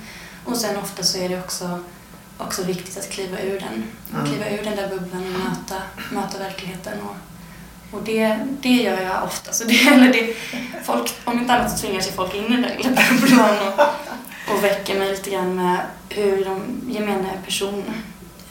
Och 0.45 0.57
sen 0.57 0.77
ofta 0.77 1.03
så 1.03 1.19
är 1.19 1.29
det 1.29 1.39
också, 1.41 1.81
också 2.39 2.63
viktigt 2.63 2.99
att 2.99 3.11
kliva 3.11 3.41
ur 3.41 3.61
den. 3.61 3.85
Mm. 4.13 4.27
Kliva 4.27 4.51
ur 4.51 4.65
den 4.65 4.77
där 4.77 4.89
bubblan 4.89 5.27
och 5.27 5.41
möta, 5.41 5.83
möta 6.11 6.39
verkligheten. 6.39 6.99
Och, 7.03 7.17
och 7.99 8.03
det, 8.03 8.39
det 8.61 8.83
gör 8.83 9.01
jag 9.03 9.25
ofta. 9.25 9.53
Så 9.53 9.65
det, 9.65 9.89
eller 9.89 10.13
det, 10.13 10.35
folk, 10.85 11.13
om 11.25 11.39
inte 11.39 11.55
annat 11.55 11.79
så 11.79 11.87
tvingar 11.87 12.01
sig 12.01 12.13
folk 12.13 12.35
in 12.35 12.45
i 12.45 12.49
den 12.49 12.63
där 12.63 13.21
bubblan 13.21 13.69
och, 13.69 13.81
och 14.49 14.65
väcker 14.65 14.99
mig 14.99 15.11
lite 15.11 15.31
grann 15.31 15.57
med 15.57 15.79
hur 16.09 16.45
de 16.45 16.81
gemene 16.93 17.31
person 17.45 17.85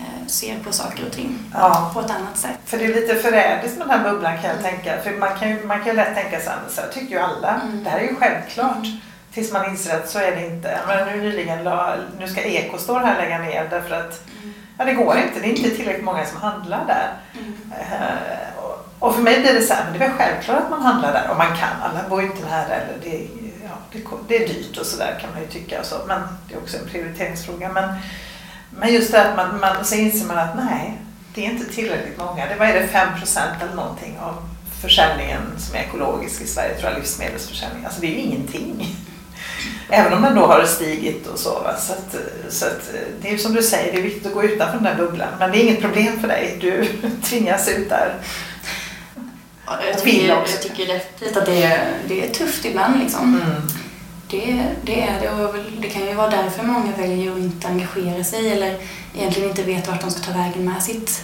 Eh, 0.04 0.28
ser 0.28 0.60
på 0.60 0.72
saker 0.72 1.06
och 1.06 1.12
ting 1.12 1.40
ja. 1.54 1.92
på 1.94 2.00
ett 2.00 2.10
annat 2.10 2.38
sätt. 2.38 2.60
För 2.66 2.78
det 2.78 2.86
är 2.86 2.96
lite 2.96 3.16
förrädiskt 3.16 3.78
med 3.78 3.88
den 3.88 4.00
här 4.00 4.12
bubblan 4.12 4.38
kan 4.38 4.50
jag 4.50 4.60
mm. 4.60 4.64
tänka. 4.64 5.02
För 5.02 5.12
man 5.12 5.30
kan 5.40 5.50
ju, 5.50 5.66
man 5.66 5.78
kan 5.78 5.88
ju 5.88 5.94
lätt 5.94 6.16
tänka 6.16 6.40
så 6.40 6.50
här, 6.50 6.60
så 6.70 6.82
här 6.82 6.88
tycker 6.88 7.16
ju 7.16 7.20
alla. 7.20 7.62
Mm. 7.62 7.84
Det 7.84 7.90
här 7.90 8.00
är 8.00 8.04
ju 8.04 8.16
självklart. 8.16 8.88
Tills 9.34 9.52
man 9.52 9.70
inser 9.70 9.98
att 9.98 10.10
så 10.10 10.20
är 10.20 10.36
det 10.36 10.46
inte. 10.46 10.80
Men 10.88 11.08
nu 11.08 11.22
nyligen 11.22 11.64
la, 11.64 11.96
nu 12.20 12.28
ska 12.28 12.42
Ekostore 12.42 13.06
här 13.06 13.18
lägga 13.18 13.38
ner 13.38 13.68
därför 13.70 13.96
att 13.96 14.22
mm. 14.42 14.54
ja, 14.78 14.86
det 14.86 14.94
går 14.94 15.18
inte. 15.18 15.40
Det 15.40 15.48
är 15.48 15.58
inte 15.58 15.76
tillräckligt 15.76 16.06
många 16.06 16.26
som 16.26 16.42
handlar 16.42 16.86
där. 16.86 17.14
Uh, 17.72 18.64
och, 18.64 18.88
och, 19.00 19.16
för 19.16 19.22
mig 19.22 19.42
blir 19.42 19.54
det 19.54 19.62
så 19.62 19.74
här, 19.74 19.84
men 19.84 20.00
det 20.00 20.06
är 20.06 20.10
väl 20.10 20.18
självklart 20.18 20.58
att 20.58 20.70
man 20.70 20.82
handlar 20.82 21.14
där 21.14 21.32
om 21.32 21.38
man 21.38 21.58
kan. 21.58 21.82
Alla 21.82 22.10
bor 22.10 22.22
ju 22.22 22.28
inte 22.28 22.46
nära 22.46 22.76
eller 22.76 22.98
det, 23.04 23.28
det, 24.28 24.44
är 24.44 24.48
dyrt 24.48 24.78
och 24.78 24.86
sådär 24.86 25.18
kan 25.22 25.30
man 25.32 25.42
ju 25.42 25.48
tycka. 25.48 25.80
Och 25.80 25.86
så. 25.86 25.96
Men 26.08 26.22
det 26.48 26.54
är 26.54 26.58
också 26.58 26.78
en 26.78 26.88
prioriteringsfråga. 26.88 27.70
Men, 27.70 27.96
men 28.80 28.94
just 28.94 29.12
det 29.12 29.30
att 29.30 29.36
man, 29.36 29.60
man, 29.60 29.86
så 29.86 29.96
inser 29.96 30.28
man 30.28 30.38
att 30.38 30.56
nej, 30.56 30.98
det 31.36 31.46
är 31.46 31.50
inte 31.50 31.74
tillräckligt 31.74 32.18
många. 32.18 32.46
Det, 32.46 32.56
vad 32.60 32.70
är 32.70 32.74
det, 32.74 32.88
5% 32.88 33.40
eller 33.64 33.76
någonting 33.76 34.18
av 34.20 34.50
försäljningen 34.82 35.42
som 35.58 35.76
är 35.76 35.80
ekologisk 35.80 36.42
i 36.42 36.48
Sverige, 36.48 36.76
tror 36.76 36.92
jag, 36.92 37.00
livsmedelsförsäljning. 37.00 37.86
Alltså 37.86 38.02
det 38.02 38.08
är 38.08 38.12
ju 38.12 38.18
ingenting. 38.18 38.96
Även 39.90 40.14
om 40.14 40.22
den 40.22 40.36
då 40.36 40.46
har 40.46 40.66
stigit 40.66 41.28
och 41.28 41.40
så. 41.40 41.60
Va? 41.60 41.76
Så, 41.78 41.94
att, 41.94 42.16
så 42.50 42.66
att, 42.66 42.92
det 43.22 43.28
är 43.28 43.32
ju 43.32 43.38
som 43.38 43.54
du 43.54 43.64
säger, 43.64 43.94
det 43.94 44.00
är 44.00 44.04
viktigt 44.04 44.26
att 44.26 44.34
gå 44.34 44.44
utanför 44.44 44.78
den 44.78 44.84
där 44.84 44.96
bubblan. 44.96 45.30
Men 45.40 45.52
det 45.52 45.58
är 45.58 45.64
inget 45.64 45.82
problem 45.82 46.20
för 46.20 46.28
dig, 46.28 46.58
du 46.62 46.88
tvingas 47.24 47.68
ut 47.68 47.90
där. 47.90 48.16
jag, 49.66 50.04
vill 50.04 50.14
tycker, 50.14 50.28
jag 50.28 50.62
tycker 50.62 50.88
definitivt 50.88 51.38
att 51.38 51.46
det 51.46 51.64
är, 51.64 51.94
det 52.08 52.26
är 52.26 52.34
tufft 52.34 52.66
ibland 52.66 53.00
liksom. 53.00 53.42
Mm. 53.42 53.62
Det, 54.34 54.76
det 54.84 55.02
är 55.02 55.22
det 55.22 55.30
och 55.30 55.56
det 55.80 55.90
kan 55.90 56.06
ju 56.06 56.14
vara 56.14 56.30
därför 56.30 56.64
många 56.64 56.92
väljer 56.92 57.32
att 57.32 57.38
inte 57.38 57.68
engagera 57.68 58.24
sig 58.24 58.52
eller 58.52 58.78
egentligen 59.16 59.50
inte 59.50 59.64
vet 59.64 59.88
vart 59.88 60.02
de 60.02 60.12
ska 60.12 60.22
ta 60.22 60.38
vägen 60.38 60.66
med 60.66 60.84
sitt, 60.84 61.24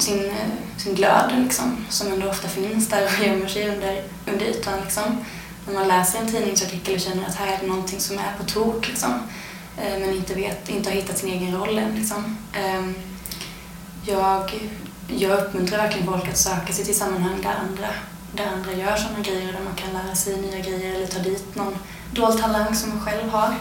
sin, 0.00 0.32
sin 0.76 0.94
glöd 0.94 1.32
liksom, 1.36 1.86
som 1.88 2.12
ändå 2.12 2.28
ofta 2.28 2.48
finns 2.48 2.88
där 2.88 3.04
och 3.04 3.26
gömmer 3.26 3.46
sig 3.46 3.68
under, 3.68 4.02
under 4.32 4.46
ytan. 4.46 4.80
Liksom. 4.84 5.24
När 5.66 5.74
man 5.74 5.88
läser 5.88 6.18
en 6.18 6.32
tidningsartikel 6.32 6.94
och 6.94 7.00
känner 7.00 7.26
att 7.26 7.34
här 7.34 7.52
är 7.52 7.58
det 7.60 7.66
någonting 7.66 8.00
som 8.00 8.18
är 8.18 8.34
på 8.38 8.44
tok 8.44 8.88
liksom, 8.88 9.12
eh, 9.78 9.98
men 10.00 10.10
inte, 10.10 10.34
vet, 10.34 10.68
inte 10.68 10.90
har 10.90 10.96
hittat 10.96 11.18
sin 11.18 11.30
egen 11.30 11.54
roll 11.56 11.78
än. 11.78 11.94
Liksom. 11.94 12.38
Ehm, 12.54 12.94
jag, 14.06 14.70
jag 15.08 15.38
uppmuntrar 15.38 15.78
verkligen 15.78 16.06
folk 16.06 16.28
att 16.28 16.38
söka 16.38 16.72
sig 16.72 16.84
till 16.84 16.98
sammanhang 16.98 17.42
där 17.42 17.54
andra, 17.68 17.88
där 18.32 18.46
andra 18.46 18.72
gör 18.72 18.96
sådana 18.96 19.20
grejer, 19.20 19.52
där 19.52 19.64
man 19.64 19.74
kan 19.74 19.92
lära 19.92 20.14
sig 20.14 20.36
nya 20.36 20.58
grejer 20.58 20.94
eller 20.94 21.06
ta 21.06 21.18
dit 21.18 21.54
någon 21.54 21.78
dold 22.14 22.40
talang 22.40 22.74
som 22.74 22.88
man 22.90 23.00
själv 23.00 23.30
har. 23.30 23.54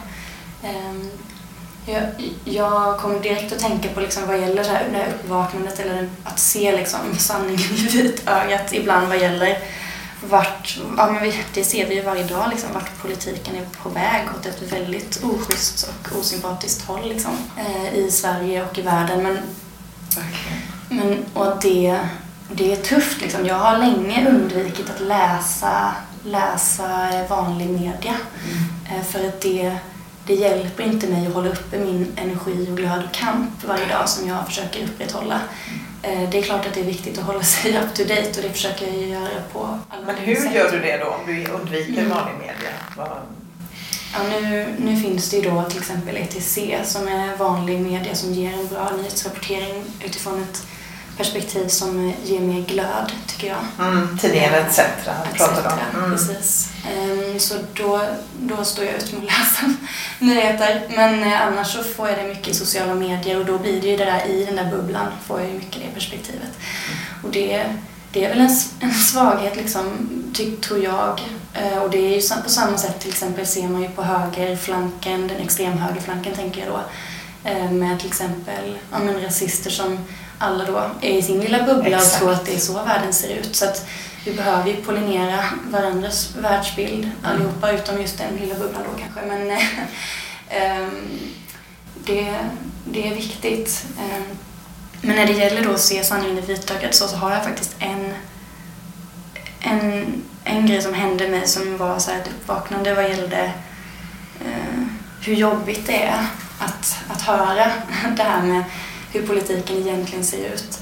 Ehm, 0.63 1.10
Jag, 1.86 2.04
jag 2.46 2.98
kommer 3.00 3.20
direkt 3.20 3.54
att 3.54 3.60
tänka 3.60 3.89
på 3.89 4.00
liksom 4.00 4.28
vad 4.28 4.39
gäller 4.39 4.63
så 4.63 4.70
här, 4.72 4.86
det 4.92 4.98
här 4.98 5.08
uppvaknandet 5.13 5.80
eller 5.80 6.10
att 6.24 6.39
se 6.39 6.72
liksom 6.78 7.00
sanningen 7.18 7.60
i 7.62 7.88
vitögat 7.88 8.74
ibland 8.74 9.08
vad 9.08 9.18
gäller 9.18 9.58
vart, 10.30 10.78
ja 10.98 11.12
men 11.12 11.24
vi, 11.24 11.34
det 11.54 11.63
ser 11.63 11.88
vi 11.89 11.96
ju 11.96 12.02
varje 12.02 12.24
dag 12.24 12.50
liksom, 12.50 12.70
vart 12.74 13.02
politiken 13.02 13.56
är 13.56 13.66
på 13.84 13.89
väg 13.89 14.22
åt 14.39 14.46
ett 14.46 14.62
väldigt 14.72 15.24
oschysst 15.24 15.88
och 15.89 16.20
osympatiskt 16.20 16.86
håll 16.88 17.10
liksom, 17.10 17.32
eh, 17.58 17.94
i 17.96 18.12
Sverige 18.12 18.63
och 18.66 18.78
i 18.78 18.82
världen. 18.82 19.24
Men 19.24 19.38
Verkligen. 20.16 20.62
men, 20.89 21.26
och 21.34 21.62
det, 21.62 22.00
det 22.52 22.72
är 22.74 22.78
tufft. 22.78 23.22
Liksom. 23.22 23.46
Jag 23.46 23.56
har 23.56 23.78
länge 23.78 24.30
undvikit 24.30 24.89
att 24.89 25.02
läsa, 25.02 25.96
läsa 26.26 27.10
vanlig 27.30 27.70
media. 27.70 28.16
Eh, 28.92 29.04
För 29.04 29.28
att 29.28 29.42
det, 29.42 29.76
det 30.26 30.34
hjälper 30.34 30.84
inte 30.84 31.08
mig 31.08 31.28
att 31.28 31.34
hålla 31.34 31.50
uppe 31.50 31.78
min 31.80 32.12
energi 32.16 32.68
och 32.72 32.78
glöd 32.78 33.04
och 33.10 33.14
kamp 33.14 33.50
varje 33.68 33.86
dag 33.86 34.10
som 34.10 34.28
jag 34.28 34.46
försöker 34.46 34.84
upprätthålla. 34.84 35.40
Eh, 36.02 36.30
Det 36.30 36.38
är 36.38 36.42
klart 36.42 36.66
att 36.68 36.74
det 36.74 36.80
är 36.80 36.84
viktigt 36.86 37.18
att 37.20 37.24
hålla 37.26 37.44
sig 37.44 37.78
up 37.78 37.94
to 37.94 38.04
date 38.04 38.30
och 38.38 38.42
det 38.44 38.50
försöker 38.50 38.88
jag 38.88 39.08
göra 39.08 39.30
på 39.54 39.80
alla 39.90 40.06
Men 40.06 40.16
hur 40.16 40.36
sätt. 40.36 40.56
gör 40.56 40.72
du 40.72 40.80
det 40.80 40.98
då 40.98 41.06
om 41.06 41.26
du 41.28 41.46
undviker 41.46 42.02
Mm. 42.02 42.10
vanlig 42.10 42.34
media? 42.40 42.70
Vad- 42.98 43.08
Ja, 44.16 44.20
nu, 44.40 44.76
nu 44.78 45.02
finns 45.02 45.30
det 45.30 45.38
ju 45.38 45.50
då 45.52 45.64
till 45.64 45.78
exempel 45.80 46.18
ETC 46.18 46.60
som 46.84 47.08
är 47.08 47.38
vanlig 47.38 47.80
media 47.82 48.16
som 48.16 48.34
ger 48.34 48.54
en 48.54 48.68
bra 48.68 48.92
nyhetsrapportering 48.98 49.84
utifrån 50.04 50.44
ett 50.44 50.64
perspektiv 51.17 51.67
som 51.67 52.13
ger 52.23 52.39
mer 52.39 52.62
glöd, 52.62 53.12
tycker 53.28 53.47
jag. 53.47 53.88
Mm, 53.88 54.17
tidningen 54.17 54.54
ETC 54.54 54.80
pratar 55.38 55.73
om. 55.73 56.04
Mm. 56.04 56.12
Precis. 56.12 56.69
Ehm, 56.91 57.39
Så 57.39 57.54
då, 57.73 58.02
då 58.41 58.63
står 58.63 58.86
jag 58.86 58.93
ut 58.95 59.12
med 59.13 59.21
att 59.21 59.26
läsa 59.26 59.73
nyheter. 60.19 60.82
Men 60.95 61.23
eh, 61.23 61.41
annars 61.47 61.73
så 61.73 61.84
får 61.84 62.10
jag 62.10 62.17
det 62.17 62.23
mycket 62.28 62.47
i 62.47 62.54
sociala 62.54 62.93
medier 62.95 63.39
och 63.39 63.45
då 63.45 63.58
blir 63.58 63.82
det 63.82 63.88
ju 63.88 63.97
det 63.97 64.06
där 64.06 64.26
i 64.28 64.45
den 64.45 64.56
där 64.56 64.71
bubblan 64.71 65.08
får 65.28 65.39
jag 65.39 65.49
ju 65.49 65.56
mycket 65.56 65.82
det 65.82 65.93
perspektivet. 65.93 66.49
Och 67.23 67.30
det, 67.32 67.65
det 68.12 68.26
är 68.26 68.30
väl 68.30 68.39
en, 68.41 68.58
en 68.80 68.93
svaghet 68.93 69.56
liksom, 69.56 69.84
ty, 70.34 70.52
tror 70.56 70.84
jag. 70.84 71.21
Eh, 71.54 71.78
Och 71.78 71.89
det 71.89 71.97
är 71.97 72.21
ju 72.21 72.41
på 72.43 72.49
samma 72.49 72.78
sätt 72.78 72.99
till 72.99 73.10
exempel 73.10 73.47
ser 73.47 73.67
man 73.67 73.82
ju 73.82 73.89
på 73.89 74.02
högerflanken, 74.04 75.28
den 75.28 75.38
extremhögerflanken 75.41 76.34
tänker 76.36 76.60
jag 76.65 76.69
då. 76.69 76.82
eh, 77.49 77.71
Med 77.71 77.99
till 77.99 78.08
exempel 78.10 78.78
ja, 78.91 78.99
men 78.99 79.21
rasister 79.23 79.69
som 79.71 79.99
alla 80.39 80.65
då 80.65 80.89
är 81.02 81.12
i 81.17 81.22
sin 81.22 81.39
lilla 81.39 81.63
bubbla 81.63 81.98
Exakt. 81.98 82.13
och 82.13 82.19
tror 82.19 82.34
att 82.34 82.46
det 82.46 82.56
är 82.56 82.60
så 82.60 82.84
världen 82.84 83.13
ser 83.13 83.30
ut. 83.36 83.56
Så 83.56 83.65
att 83.65 83.88
vi 84.26 84.34
behöver 84.34 84.69
ju 84.69 84.76
pollinera 84.76 85.43
varandras 85.69 86.36
världsbild 86.36 87.12
allihopa 87.24 87.72
utom 87.72 88.02
just 88.02 88.17
den 88.17 88.36
lilla 88.36 88.56
bubblan 88.56 88.84
då 88.91 89.00
kanske. 89.02 89.22
Men 89.22 89.52
eh, 89.52 89.63
ehm, 90.50 91.19
det, 92.06 92.36
det 92.86 93.08
är 93.08 93.15
viktigt. 93.15 93.86
Ehm, 94.00 94.24
Men 95.02 95.15
när 95.15 95.26
det 95.26 95.34
gäller 95.34 95.63
då 95.63 95.74
att 95.74 95.80
se 95.80 96.04
sanningen 96.04 96.38
i 96.38 96.41
vitögat 96.41 96.96
så, 96.96 97.08
så 97.08 97.15
har 97.15 97.32
jag 97.32 97.43
faktiskt 97.43 97.76
en, 97.80 98.13
en, 99.60 100.24
en 100.43 100.67
grej 100.67 100.82
som 100.82 100.93
hände 100.93 101.28
mig 101.28 101.48
som 101.48 101.78
var 101.78 102.00
så 102.00 102.12
här 102.12 102.19
ett 102.19 102.28
uppvaknande 102.28 102.93
vad 102.93 103.10
gällde 103.10 103.52
eh, 104.46 104.84
hur 105.22 105.34
jobbigt 105.34 105.88
det 105.88 106.04
är 106.04 106.26
att, 106.60 106.98
att 107.10 107.22
höra 107.22 107.72
det 108.17 108.24
här 108.24 108.41
med 108.41 108.63
hur 109.13 109.28
politiken 109.28 109.78
egentligen 109.78 110.23
ser 110.23 110.54
ut. 110.54 110.80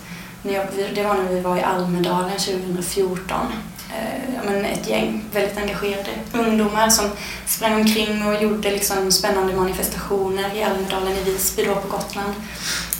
Det 0.96 1.04
var 1.04 1.14
när 1.14 1.30
vi 1.30 1.40
var 1.40 1.58
i 1.58 1.62
Almedalen 1.62 2.38
2014. 2.40 3.38
Eh, 3.90 4.36
ja, 4.36 4.42
men 4.46 4.66
ett 4.66 4.88
gäng 4.88 5.24
väldigt 5.34 5.58
engagerade 5.58 6.10
ungdomar 6.34 6.90
som 6.90 7.06
sprang 7.46 7.82
omkring 7.82 8.28
och 8.28 8.44
gjorde 8.44 8.72
liksom 8.72 9.12
spännande 9.12 9.56
manifestationer 9.56 10.56
i 10.56 10.64
Almedalen 10.64 11.18
i 11.18 11.24
Visby 11.24 11.64
då 11.64 11.76
på 11.76 11.88
Gotland. 11.88 12.34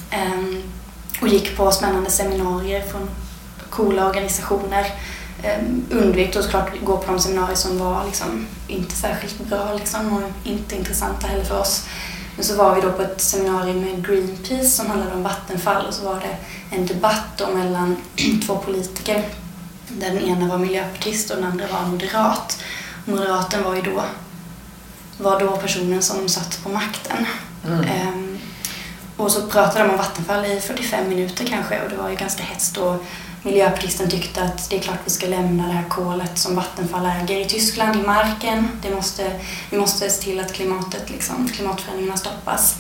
Ehm, 0.10 0.64
och 1.22 1.28
gick 1.28 1.58
på 1.58 1.72
spännande 1.72 2.10
seminarier 2.10 2.82
från 2.82 3.10
coola 3.70 4.08
organisationer. 4.08 4.86
Ehm, 5.44 5.86
undvek 5.90 6.34
då 6.34 6.42
såklart 6.42 6.70
gå 6.84 6.98
på 6.98 7.12
de 7.12 7.20
seminarier 7.20 7.56
som 7.56 7.80
var 7.80 8.06
liksom 8.06 8.48
inte 8.68 8.96
särskilt 8.96 9.40
bra 9.50 9.74
liksom, 9.80 10.14
och 10.14 10.48
inte 10.48 10.76
intressanta 10.76 11.28
heller 11.28 11.44
för 11.44 11.60
oss. 11.60 11.86
Men 12.42 12.48
så 12.48 12.56
var 12.56 12.76
vi 12.76 12.82
då 12.82 12.92
på 12.92 13.02
ett 13.02 13.22
seminarium 13.22 13.82
med 13.82 14.08
Greenpeace 14.08 14.70
som 14.70 14.88
handlade 14.88 15.16
om 15.16 15.24
Vattenfall 15.24 15.86
och 15.86 15.94
så 15.94 16.06
var 16.06 16.20
det 16.20 16.38
en 16.76 16.86
debatt 16.86 17.38
då 17.38 17.48
mellan 17.48 17.98
två 18.46 18.56
politiker. 18.58 19.24
Där 19.88 20.10
den 20.10 20.22
ena 20.22 20.48
var 20.48 20.58
miljöpartist 20.58 21.30
och 21.32 21.36
den 21.36 21.46
andra 21.46 21.68
var 21.68 21.82
moderat. 21.82 22.64
Moderaten 23.06 23.64
var 23.64 23.76
ju 23.76 23.82
då, 23.82 24.04
var 25.18 25.40
då 25.40 25.58
personen 25.58 26.02
som 26.02 26.30
satt 26.30 26.64
på 26.64 26.70
makten. 26.70 27.26
Mm. 27.68 27.84
Ehm, 27.84 28.40
och 29.18 29.32
så 29.32 29.48
pratade 29.48 29.84
de 29.84 29.90
om 29.90 29.98
Vattenfall 29.98 30.46
i 30.46 30.60
45 30.60 31.10
minuter 31.10 31.46
kanske 31.46 31.82
och 31.82 31.90
det 31.90 31.96
var 31.96 32.10
ju 32.10 32.16
ganska 32.16 32.44
hetskt 32.44 32.78
och 32.78 33.06
Miljöpartisten 33.44 34.10
tyckte 34.10 34.44
att 34.44 34.70
det 34.70 34.76
är 34.76 34.80
klart 34.80 35.00
vi 35.06 35.12
ska 35.12 35.28
lämna 35.28 35.68
det 35.68 35.74
här 35.74 35.90
kolet 35.90 36.38
som 36.38 36.56
Vattenfall 36.56 37.06
äger 37.06 37.40
i 37.40 37.46
Tyskland 37.46 38.00
i 38.00 38.04
marken. 38.04 38.68
Det 38.82 38.96
måste, 38.96 39.32
vi 39.70 39.78
måste 39.78 40.10
se 40.10 40.22
till 40.24 40.40
att 40.40 40.54
klimatet, 40.54 41.10
liksom, 41.10 41.48
klimatförändringarna 41.48 42.18
stoppas. 42.18 42.76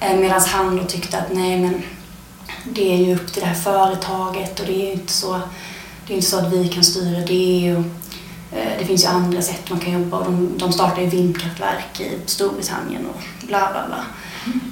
Eh, 0.00 0.16
Medan 0.16 0.40
han 0.40 0.76
då 0.76 0.84
tyckte 0.84 1.18
att 1.18 1.32
nej 1.32 1.60
men 1.60 1.82
det 2.64 2.92
är 2.92 2.96
ju 2.96 3.14
upp 3.14 3.32
till 3.32 3.42
det 3.42 3.48
här 3.48 3.54
företaget 3.54 4.60
och 4.60 4.66
det 4.66 4.82
är 4.82 4.86
ju 4.86 4.92
inte 4.92 5.12
så, 5.12 5.40
det 6.06 6.12
är 6.12 6.16
inte 6.16 6.30
så 6.30 6.38
att 6.38 6.52
vi 6.52 6.68
kan 6.68 6.84
styra 6.84 7.20
det. 7.26 7.74
Och, 7.76 7.84
eh, 8.58 8.78
det 8.78 8.84
finns 8.86 9.04
ju 9.04 9.08
andra 9.08 9.42
sätt 9.42 9.70
man 9.70 9.78
kan 9.80 9.92
jobba 9.92 10.18
och 10.18 10.24
de, 10.24 10.58
de 10.58 10.72
startar 10.72 11.02
ju 11.02 11.08
vindkraftverk 11.08 12.00
i 12.00 12.18
Storbritannien 12.26 13.06
och 13.06 13.22
bla 13.46 13.72
bla 13.72 13.86
bla. 13.86 14.04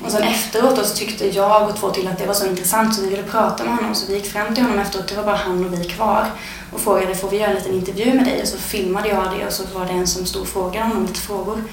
Och 0.04 0.10
sen 0.10 0.22
efteråt 0.22 0.76
då 0.76 0.84
så 0.84 0.96
tyckte 0.96 1.26
jag 1.26 1.68
och 1.68 1.76
två 1.76 1.90
till 1.90 2.08
att 2.08 2.18
det 2.18 2.26
var 2.26 2.34
så 2.34 2.46
intressant 2.46 2.94
så 2.94 3.02
vi 3.02 3.08
ville 3.08 3.22
prata 3.22 3.64
med 3.64 3.74
honom 3.76 3.94
så 3.94 4.06
vi 4.06 4.14
gick 4.14 4.32
fram 4.32 4.54
till 4.54 4.64
honom 4.64 4.78
efteråt, 4.78 5.08
det 5.08 5.16
var 5.16 5.24
bara 5.24 5.36
han 5.36 5.64
och 5.64 5.80
vi 5.80 5.84
kvar 5.84 6.26
och 6.72 6.80
frågade 6.80 7.14
får 7.14 7.30
vi 7.30 7.38
göra 7.38 7.50
en 7.50 7.56
liten 7.56 7.74
intervju 7.74 8.14
med 8.14 8.24
dig 8.24 8.42
och 8.42 8.48
så 8.48 8.58
filmade 8.58 9.08
jag 9.08 9.38
det 9.38 9.46
och 9.46 9.52
så 9.52 9.62
var 9.74 9.86
det 9.86 9.92
en 9.92 10.06
som 10.06 10.26
stod 10.26 10.42
och 10.42 10.48
frågade 10.48 10.86
honom 10.86 11.06
lite 11.06 11.20
frågor. 11.20 11.64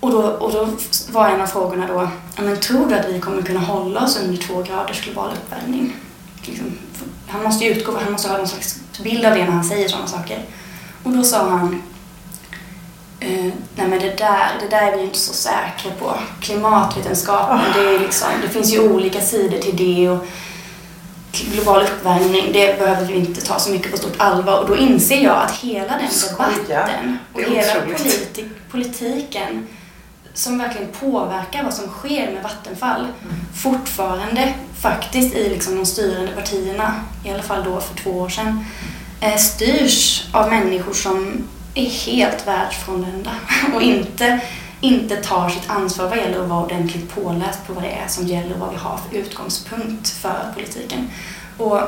Och 0.00 0.10
då, 0.10 0.22
och 0.22 0.52
då 0.52 0.68
var 1.10 1.28
en 1.28 1.40
av 1.40 1.46
frågorna 1.46 1.86
då, 1.86 2.08
men 2.42 2.60
tror 2.60 2.88
du 2.88 2.94
att 2.94 3.08
vi 3.08 3.20
kommer 3.20 3.42
kunna 3.42 3.60
hålla 3.60 4.04
oss 4.04 4.20
under 4.24 4.36
två 4.36 4.62
graders 4.62 5.04
global 5.04 5.30
uppvärmning? 5.32 5.96
Liksom, 6.42 6.66
han 7.26 7.42
måste 7.42 7.64
ju 7.64 7.70
utgå, 7.70 7.98
han 8.04 8.12
måste 8.12 8.28
ha 8.28 8.38
någon 8.38 8.48
slags 8.48 8.80
bild 9.02 9.24
av 9.24 9.34
det 9.34 9.44
när 9.44 9.52
han 9.52 9.64
säger 9.64 9.88
sådana 9.88 10.06
saker. 10.06 10.44
Och 11.02 11.12
då 11.12 11.24
sa 11.24 11.48
han, 11.48 11.82
eh, 13.20 13.52
nej 13.76 13.88
men 13.88 13.90
det 13.98 14.16
där, 14.18 14.48
det 14.60 14.68
där 14.68 14.82
är 14.86 14.92
vi 14.92 14.98
ju 14.98 15.04
inte 15.04 15.18
så 15.18 15.32
säkra 15.32 15.90
på. 15.98 16.14
Klimatvetenskapen, 16.40 17.60
det, 17.74 17.80
är 17.94 17.98
liksom, 17.98 18.28
det 18.42 18.48
finns 18.48 18.74
ju 18.74 18.80
olika 18.92 19.20
sidor 19.20 19.58
till 19.58 19.76
det 19.76 20.08
och 20.10 20.26
global 21.52 21.82
uppvärmning, 21.82 22.52
det 22.52 22.78
behöver 22.78 23.04
vi 23.06 23.14
inte 23.14 23.40
ta 23.46 23.58
så 23.58 23.70
mycket 23.70 23.90
på 23.90 23.96
stort 23.96 24.14
allvar. 24.16 24.60
Och 24.60 24.68
då 24.68 24.76
inser 24.76 25.20
jag 25.24 25.36
att 25.36 25.52
hela 25.52 25.88
den 25.98 26.08
debatten 26.30 27.18
och 27.32 27.40
hela 27.40 27.74
politi- 27.74 28.48
politiken 28.70 29.66
som 30.34 30.58
verkligen 30.58 30.88
påverkar 31.00 31.64
vad 31.64 31.74
som 31.74 31.88
sker 31.88 32.30
med 32.32 32.42
Vattenfall 32.42 33.00
Mm. 33.00 33.36
fortfarande 33.54 34.54
faktiskt 34.80 35.34
i 35.34 35.48
liksom 35.48 35.76
de 35.76 35.86
styrande 35.86 36.32
partierna, 36.32 36.94
i 37.24 37.30
alla 37.30 37.42
fall 37.42 37.64
då 37.64 37.80
för 37.80 37.94
två 38.02 38.10
år 38.10 38.28
sedan, 38.28 38.64
eh, 39.20 39.36
styrs 39.36 40.24
av 40.32 40.48
människor 40.50 40.92
som 40.94 41.48
är 41.76 41.90
helt 41.90 42.46
världsfrånvända 42.46 43.30
och 43.74 43.82
inte, 43.82 44.40
inte 44.80 45.16
tar 45.16 45.48
sitt 45.48 45.70
ansvar 45.70 46.08
vad 46.08 46.18
gäller 46.18 46.42
att 46.42 46.48
vara 46.48 46.64
ordentligt 46.64 47.14
påläst 47.14 47.66
på 47.66 47.72
vad 47.72 47.82
det 47.82 47.90
är 47.90 48.08
som 48.08 48.26
gäller 48.26 48.52
och 48.52 48.60
vad 48.60 48.70
vi 48.70 48.76
har 48.76 48.98
för 49.08 49.16
utgångspunkt 49.16 50.08
för 50.08 50.52
politiken. 50.54 51.10
Och, 51.58 51.80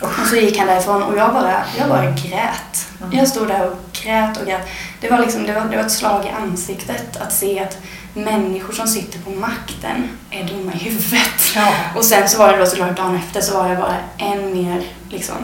och 0.00 0.26
så 0.30 0.36
gick 0.36 0.58
han 0.58 0.66
därifrån 0.66 1.02
och 1.02 1.18
jag 1.18 1.32
bara, 1.32 1.64
jag 1.78 1.88
bara 1.88 2.10
grät. 2.10 2.88
Mm. 3.02 3.18
Jag 3.18 3.28
stod 3.28 3.48
där 3.48 3.70
och 3.70 3.78
grät 3.92 4.40
och 4.40 4.46
grät. 4.46 4.68
Det 5.00 5.10
var, 5.10 5.18
liksom, 5.18 5.46
det, 5.46 5.52
var, 5.52 5.60
det 5.60 5.76
var 5.76 5.84
ett 5.84 5.92
slag 5.92 6.26
i 6.26 6.28
ansiktet 6.28 7.16
att 7.16 7.32
se 7.32 7.60
att 7.60 7.78
människor 8.14 8.72
som 8.72 8.86
sitter 8.86 9.18
på 9.18 9.30
makten 9.30 10.08
är 10.30 10.44
dumma 10.44 10.72
i 10.72 10.78
huvudet. 10.78 11.54
Ja. 11.54 11.74
Och 11.96 12.04
sen 12.04 12.28
så 12.28 12.38
var 12.38 12.52
det 12.52 12.58
då 12.58 12.66
såklart 12.66 12.96
dagen 12.96 13.16
efter 13.16 13.40
så 13.40 13.54
var 13.54 13.68
jag 13.68 13.78
bara 13.78 13.96
än 14.18 14.52
mer 14.52 14.82
liksom 15.10 15.36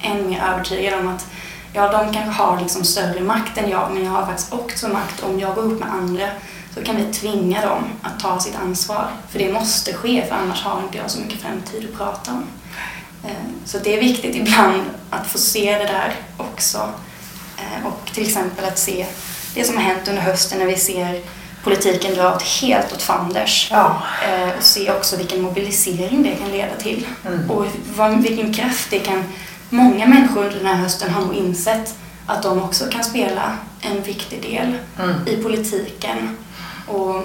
än 0.00 0.30
mer 0.30 0.42
övertygad 0.52 1.00
om 1.00 1.08
att 1.08 1.26
ja, 1.76 1.92
de 1.92 2.12
kanske 2.12 2.42
har 2.42 2.60
liksom 2.60 2.84
större 2.84 3.20
makt 3.20 3.58
än 3.58 3.70
jag, 3.70 3.90
men 3.92 4.04
jag 4.04 4.10
har 4.10 4.26
faktiskt 4.26 4.52
också 4.52 4.88
makt. 4.88 5.22
Om 5.22 5.40
jag 5.40 5.54
går 5.54 5.62
upp 5.62 5.80
med 5.80 5.92
andra 5.92 6.28
så 6.74 6.84
kan 6.84 6.96
vi 6.96 7.12
tvinga 7.12 7.66
dem 7.66 7.84
att 8.02 8.20
ta 8.20 8.40
sitt 8.40 8.56
ansvar. 8.56 9.08
För 9.30 9.38
det 9.38 9.52
måste 9.52 9.92
ske, 9.92 10.26
för 10.28 10.34
annars 10.34 10.62
har 10.62 10.80
inte 10.80 10.98
jag 10.98 11.10
så 11.10 11.20
mycket 11.20 11.40
framtid 11.40 11.88
att 11.90 11.98
prata 11.98 12.32
om. 12.32 12.44
Eh, 13.24 13.46
så 13.64 13.78
det 13.78 13.94
är 13.96 14.00
viktigt 14.00 14.36
ibland 14.36 14.82
att 15.10 15.26
få 15.26 15.38
se 15.38 15.78
det 15.78 15.84
där 15.84 16.14
också. 16.36 16.88
Eh, 17.56 17.86
och 17.86 18.10
till 18.14 18.26
exempel 18.26 18.64
att 18.64 18.78
se 18.78 19.06
det 19.54 19.64
som 19.64 19.76
har 19.76 19.82
hänt 19.82 20.08
under 20.08 20.22
hösten 20.22 20.58
när 20.58 20.66
vi 20.66 20.76
ser 20.76 21.22
politiken 21.64 22.14
dra 22.14 22.34
åt 22.34 22.42
helt 22.42 22.92
åt 22.92 23.02
fanders. 23.02 23.68
Ja. 23.70 24.02
Eh, 24.28 24.48
och 24.58 24.62
se 24.62 24.90
också 24.90 25.16
vilken 25.16 25.42
mobilisering 25.42 26.22
det 26.22 26.34
kan 26.34 26.50
leda 26.50 26.76
till. 26.76 27.06
Mm. 27.26 27.50
Och 27.50 27.66
vilken 28.24 28.54
kraft 28.54 28.90
det 28.90 28.98
kan... 28.98 29.24
Många 29.70 30.06
människor 30.06 30.44
under 30.44 30.56
den 30.58 30.66
här 30.66 30.74
hösten 30.74 31.10
har 31.10 31.24
nog 31.24 31.34
insett 31.34 31.94
att 32.26 32.42
de 32.42 32.62
också 32.62 32.84
kan 32.90 33.04
spela 33.04 33.56
en 33.80 34.02
viktig 34.02 34.42
del 34.42 34.78
Mm. 34.98 35.26
i 35.26 35.36
politiken. 35.36 36.36
Och 36.86 37.22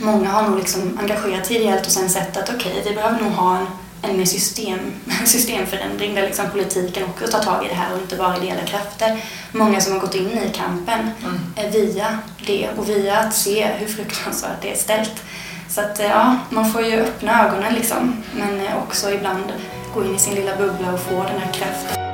många 0.00 0.30
har 0.30 0.42
nog 0.48 0.58
liksom 0.58 0.98
engagerat 1.00 1.46
sig 1.46 1.56
ideellt 1.56 1.86
och 1.86 1.92
sen 1.92 2.10
sett 2.10 2.36
att 2.36 2.50
okej, 2.56 2.82
vi 2.88 2.94
behöver 2.94 3.20
nog 3.20 3.32
ha 3.32 3.56
en, 3.58 3.66
en 4.02 4.16
mer 4.18 4.24
system, 4.24 4.78
systemförändring 5.24 6.14
där 6.14 6.22
liksom 6.22 6.50
politiken 6.50 7.04
också 7.04 7.26
tar 7.26 7.38
tag 7.42 7.64
i 7.64 7.68
det 7.68 7.74
här 7.74 7.94
och 7.94 8.00
inte 8.00 8.16
bara 8.16 8.36
ideella 8.36 8.62
krafter. 8.66 9.24
Många 9.52 9.80
som 9.80 9.92
har 9.92 10.00
gått 10.00 10.14
in 10.14 10.28
i 10.38 10.50
kampen 10.54 11.10
Mm. 11.24 11.40
eh, 11.56 11.70
via 11.72 12.18
det 12.46 12.68
och 12.76 12.88
via 12.88 13.18
att 13.18 13.34
se 13.34 13.66
hur 13.78 13.86
fruktansvärt 13.86 14.62
det 14.62 14.72
är 14.72 14.76
ställt. 14.76 15.22
Så 15.68 15.80
att 15.80 16.00
eh, 16.00 16.06
ja, 16.06 16.36
man 16.50 16.72
får 16.72 16.82
ju 16.82 17.00
öppna 17.00 17.46
ögonen 17.48 17.74
liksom, 17.74 18.22
men 18.36 18.60
eh, 18.60 18.76
också 18.76 19.10
ibland 19.10 19.44
gå 19.98 20.04
in 20.04 20.14
i 20.14 20.18
sin 20.18 20.34
lilla 20.34 20.56
bubbla 20.56 20.92
och 20.92 21.00
få 21.00 21.22
den 21.22 21.38
här 21.38 21.52
kraften. 21.52 22.07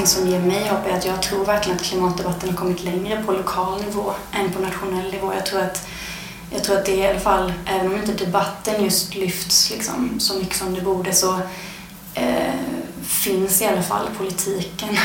Någonting 0.00 0.20
som 0.22 0.28
ger 0.28 0.40
mig 0.40 0.68
hopp 0.68 0.86
är 0.86 0.96
att 0.96 1.04
jag 1.06 1.22
tror 1.22 1.44
verkligen 1.44 1.78
att 1.78 1.84
klimatdebatten 1.84 2.48
har 2.48 2.56
kommit 2.56 2.84
längre 2.84 3.22
på 3.26 3.32
lokal 3.32 3.80
nivå 3.84 4.12
än 4.32 4.52
på 4.52 4.58
nationell 4.58 5.12
nivå. 5.12 5.32
Jag 5.34 5.46
tror 5.46 5.60
att, 5.60 5.86
jag 6.52 6.64
tror 6.64 6.76
att 6.78 6.84
det 6.86 6.92
i 6.96 7.06
alla 7.06 7.20
fall, 7.20 7.52
även 7.66 7.86
om 7.86 7.94
inte 7.96 8.12
debatten 8.24 8.84
just 8.84 9.14
lyfts 9.14 9.70
liksom, 9.70 10.20
så 10.20 10.34
mycket 10.34 10.56
som 10.56 10.74
det 10.74 10.80
borde 10.80 11.12
så 11.12 11.40
eh, 12.14 12.54
finns 13.02 13.62
i 13.62 13.66
alla 13.66 13.82
fall 13.82 14.08
politiken 14.18 14.88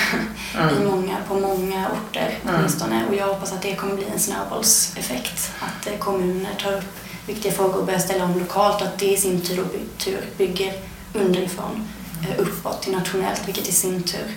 Mm. 0.60 0.82
i 0.82 0.86
många, 0.86 1.18
på 1.28 1.34
många 1.40 1.88
orter 1.90 2.38
Mm. 2.44 2.56
åtminstone. 2.56 3.06
Och 3.10 3.16
jag 3.16 3.28
hoppas 3.28 3.54
att 3.54 3.62
det 3.62 3.76
kommer 3.76 3.96
bli 3.96 4.06
en 4.14 4.20
snöbollseffekt. 4.20 5.52
Att 5.60 5.88
eh, 5.88 5.98
kommuner 5.98 6.56
tar 6.64 6.74
upp 6.74 6.98
viktiga 7.28 7.52
frågor 7.52 7.78
och 7.80 7.86
börjar 7.86 8.00
ställa 8.00 8.24
om 8.26 8.40
lokalt 8.40 8.82
och 8.82 8.88
att 8.88 9.00
det 9.00 9.06
i 9.12 9.18
sin 9.18 9.42
tur, 9.42 9.56
by- 9.64 10.04
tur 10.06 10.22
bygger 10.38 10.74
underifrån 11.14 11.88
eh, 12.22 12.40
uppåt 12.40 12.82
till 12.82 12.92
nationellt, 12.92 13.42
vilket 13.48 13.68
i 13.68 13.72
sin 13.72 14.04
tur 14.04 14.36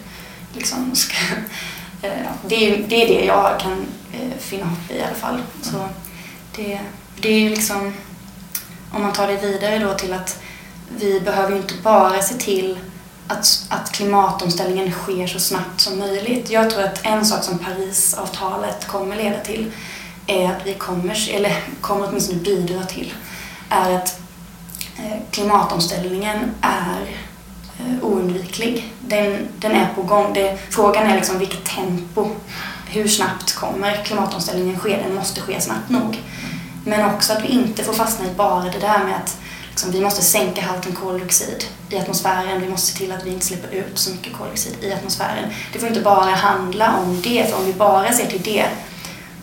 liksom 0.58 0.94
ska... 0.94 1.16
eh, 2.02 2.22
ja, 2.24 2.30
det, 2.46 2.54
är, 2.54 2.84
det 2.88 3.02
är 3.02 3.08
det 3.08 3.24
jag 3.24 3.60
kan 3.60 3.86
eh, 4.12 4.38
finna 4.38 4.64
hopp 4.64 4.90
i 4.90 4.94
i 4.94 5.02
alla 5.02 5.14
fall. 5.14 5.42
Så 5.62 5.88
det, 6.56 6.80
det 7.20 7.28
är 7.28 7.50
liksom... 7.50 7.94
Om 8.92 9.02
man 9.02 9.12
tar 9.12 9.26
det 9.26 9.36
vidare 9.36 9.78
då 9.78 9.94
till 9.94 10.12
att 10.12 10.42
vi 10.98 11.20
behöver 11.20 11.56
inte 11.56 11.74
bara 11.82 12.22
se 12.22 12.34
till 12.34 12.78
att, 13.26 13.66
att 13.68 13.92
klimatomställningen 13.92 14.92
sker 14.92 15.26
så 15.26 15.40
snabbt 15.40 15.80
som 15.80 15.98
möjligt. 15.98 16.50
Jag 16.50 16.70
tror 16.70 16.82
att 16.82 17.06
en 17.06 17.26
sak 17.26 17.44
som 17.44 17.58
Parisavtalet 17.58 18.86
kommer 18.86 19.16
leda 19.16 19.38
till 19.40 19.72
är 20.26 20.44
att 20.44 20.66
vi 20.66 20.74
kommer, 20.74 21.30
eller 21.34 21.62
kommer 21.80 22.08
åtminstone 22.08 22.38
bidra 22.38 22.84
till, 22.84 23.14
är 23.68 23.96
att 23.96 24.20
eh, 24.96 25.18
klimatomställningen 25.30 26.50
är 26.60 27.06
oundviklig. 28.02 28.92
Den, 29.08 29.48
den 29.58 29.72
är 29.72 29.88
på 29.94 30.02
gång. 30.02 30.32
Det, 30.34 30.58
frågan 30.70 31.06
är 31.06 31.16
liksom 31.16 31.38
vilket 31.38 31.64
tempo, 31.64 32.30
hur 32.86 33.08
snabbt 33.08 33.54
kommer 33.54 34.04
klimatomställningen 34.04 34.78
ske? 34.78 34.98
Den 35.06 35.14
måste 35.14 35.40
ske 35.40 35.60
snabbt 35.60 35.90
nog. 35.90 36.22
Men 36.84 37.14
också 37.14 37.32
att 37.32 37.44
vi 37.44 37.48
inte 37.48 37.84
får 37.84 37.92
fastna 37.92 38.26
i 38.26 38.34
bara 38.34 38.64
det 38.64 38.78
där 38.78 39.04
med 39.04 39.16
att 39.16 39.36
liksom, 39.70 39.90
vi 39.90 40.00
måste 40.00 40.22
sänka 40.22 40.62
halten 40.62 40.92
koldioxid 40.92 41.64
i 41.90 41.98
atmosfären. 41.98 42.60
Vi 42.60 42.68
måste 42.68 42.92
se 42.92 42.98
till 42.98 43.12
att 43.12 43.26
vi 43.26 43.30
inte 43.30 43.46
släpper 43.46 43.76
ut 43.76 43.98
så 43.98 44.10
mycket 44.10 44.32
koldioxid 44.32 44.76
i 44.80 44.92
atmosfären. 44.92 45.50
Det 45.72 45.78
får 45.78 45.88
inte 45.88 46.00
bara 46.00 46.30
handla 46.30 46.96
om 46.96 47.20
det, 47.22 47.50
för 47.50 47.58
om 47.58 47.64
vi 47.66 47.72
bara 47.72 48.12
ser 48.12 48.26
till 48.26 48.42
det 48.42 48.66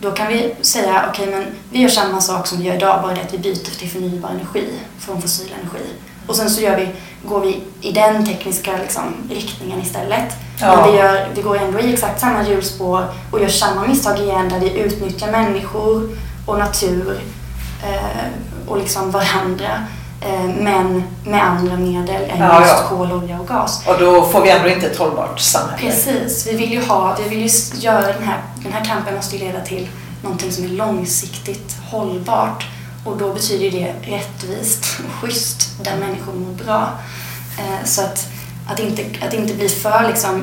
då 0.00 0.10
kan 0.10 0.28
vi 0.28 0.54
säga 0.60 1.08
okej 1.08 1.26
men 1.30 1.44
vi 1.70 1.82
gör 1.82 1.88
samma 1.88 2.20
sak 2.20 2.46
som 2.46 2.58
vi 2.58 2.64
gör 2.64 2.74
idag, 2.74 3.02
bara 3.02 3.14
det 3.14 3.20
att 3.20 3.34
vi 3.34 3.38
byter 3.38 3.78
till 3.78 3.90
förnybar 3.90 4.30
energi 4.30 4.68
från 4.98 5.22
fossil 5.22 5.52
energi. 5.60 5.86
Och 6.26 6.36
sen 6.36 6.50
så 6.50 6.60
gör 6.60 6.76
vi, 6.76 6.88
går 7.28 7.40
vi 7.40 7.62
i 7.80 7.92
den 7.92 8.26
tekniska 8.26 8.70
liksom, 8.82 9.02
riktningen 9.30 9.80
istället. 9.82 10.34
Ja. 10.60 10.76
Men 10.76 10.92
vi, 10.92 10.98
gör, 10.98 11.28
vi 11.34 11.42
går 11.42 11.56
ändå 11.56 11.80
i 11.80 11.92
exakt 11.92 12.20
samma 12.20 12.48
hjulspår 12.48 13.04
och 13.30 13.40
gör 13.40 13.48
samma 13.48 13.86
misstag 13.86 14.18
igen 14.18 14.48
där 14.48 14.60
vi 14.60 14.78
utnyttjar 14.78 15.30
människor 15.32 16.08
och 16.46 16.58
natur 16.58 17.20
eh, 17.84 18.26
och 18.66 18.78
liksom 18.78 19.10
varandra. 19.10 19.70
Eh, 20.20 20.44
men 20.44 21.02
med 21.24 21.44
andra 21.44 21.76
medel 21.76 22.30
än 22.30 22.38
Ja, 22.38 22.60
just 22.60 22.74
ja. 22.78 22.88
kol, 22.88 23.12
olja 23.12 23.40
och 23.40 23.48
gas. 23.48 23.82
Och 23.86 23.98
då 23.98 24.24
får 24.24 24.40
vi 24.40 24.50
ändå 24.50 24.68
inte 24.68 24.86
ett 24.86 24.98
hållbart 24.98 25.40
samhälle. 25.40 25.78
Precis. 25.78 26.46
Vi 26.46 26.56
vill 26.56 26.72
ju 26.72 26.84
ha, 26.84 27.16
vi 27.22 27.28
vill 27.28 27.40
ju 27.40 27.50
göra 27.80 28.12
den 28.12 28.22
här, 28.22 28.38
den 28.62 28.72
här 28.72 28.84
kampen 28.84 29.14
måste 29.16 29.36
ju 29.36 29.44
leda 29.44 29.60
till 29.60 29.88
någonting 30.22 30.52
som 30.52 30.64
är 30.64 30.68
långsiktigt 30.68 31.76
hållbart. 31.90 32.66
Och 33.06 33.16
då 33.16 33.32
betyder 33.32 33.70
det 33.70 33.94
rättvist 34.16 34.86
och 35.06 35.12
schysst 35.12 35.84
där 35.84 35.96
människor 35.96 36.32
mår 36.32 36.64
bra. 36.64 36.98
Eh, 37.58 37.84
så 37.84 38.02
att, 38.02 38.28
att, 38.66 38.80
inte, 38.80 39.04
att 39.26 39.34
inte 39.34 39.54
bli 39.54 39.68
för 39.68 40.08
liksom 40.08 40.42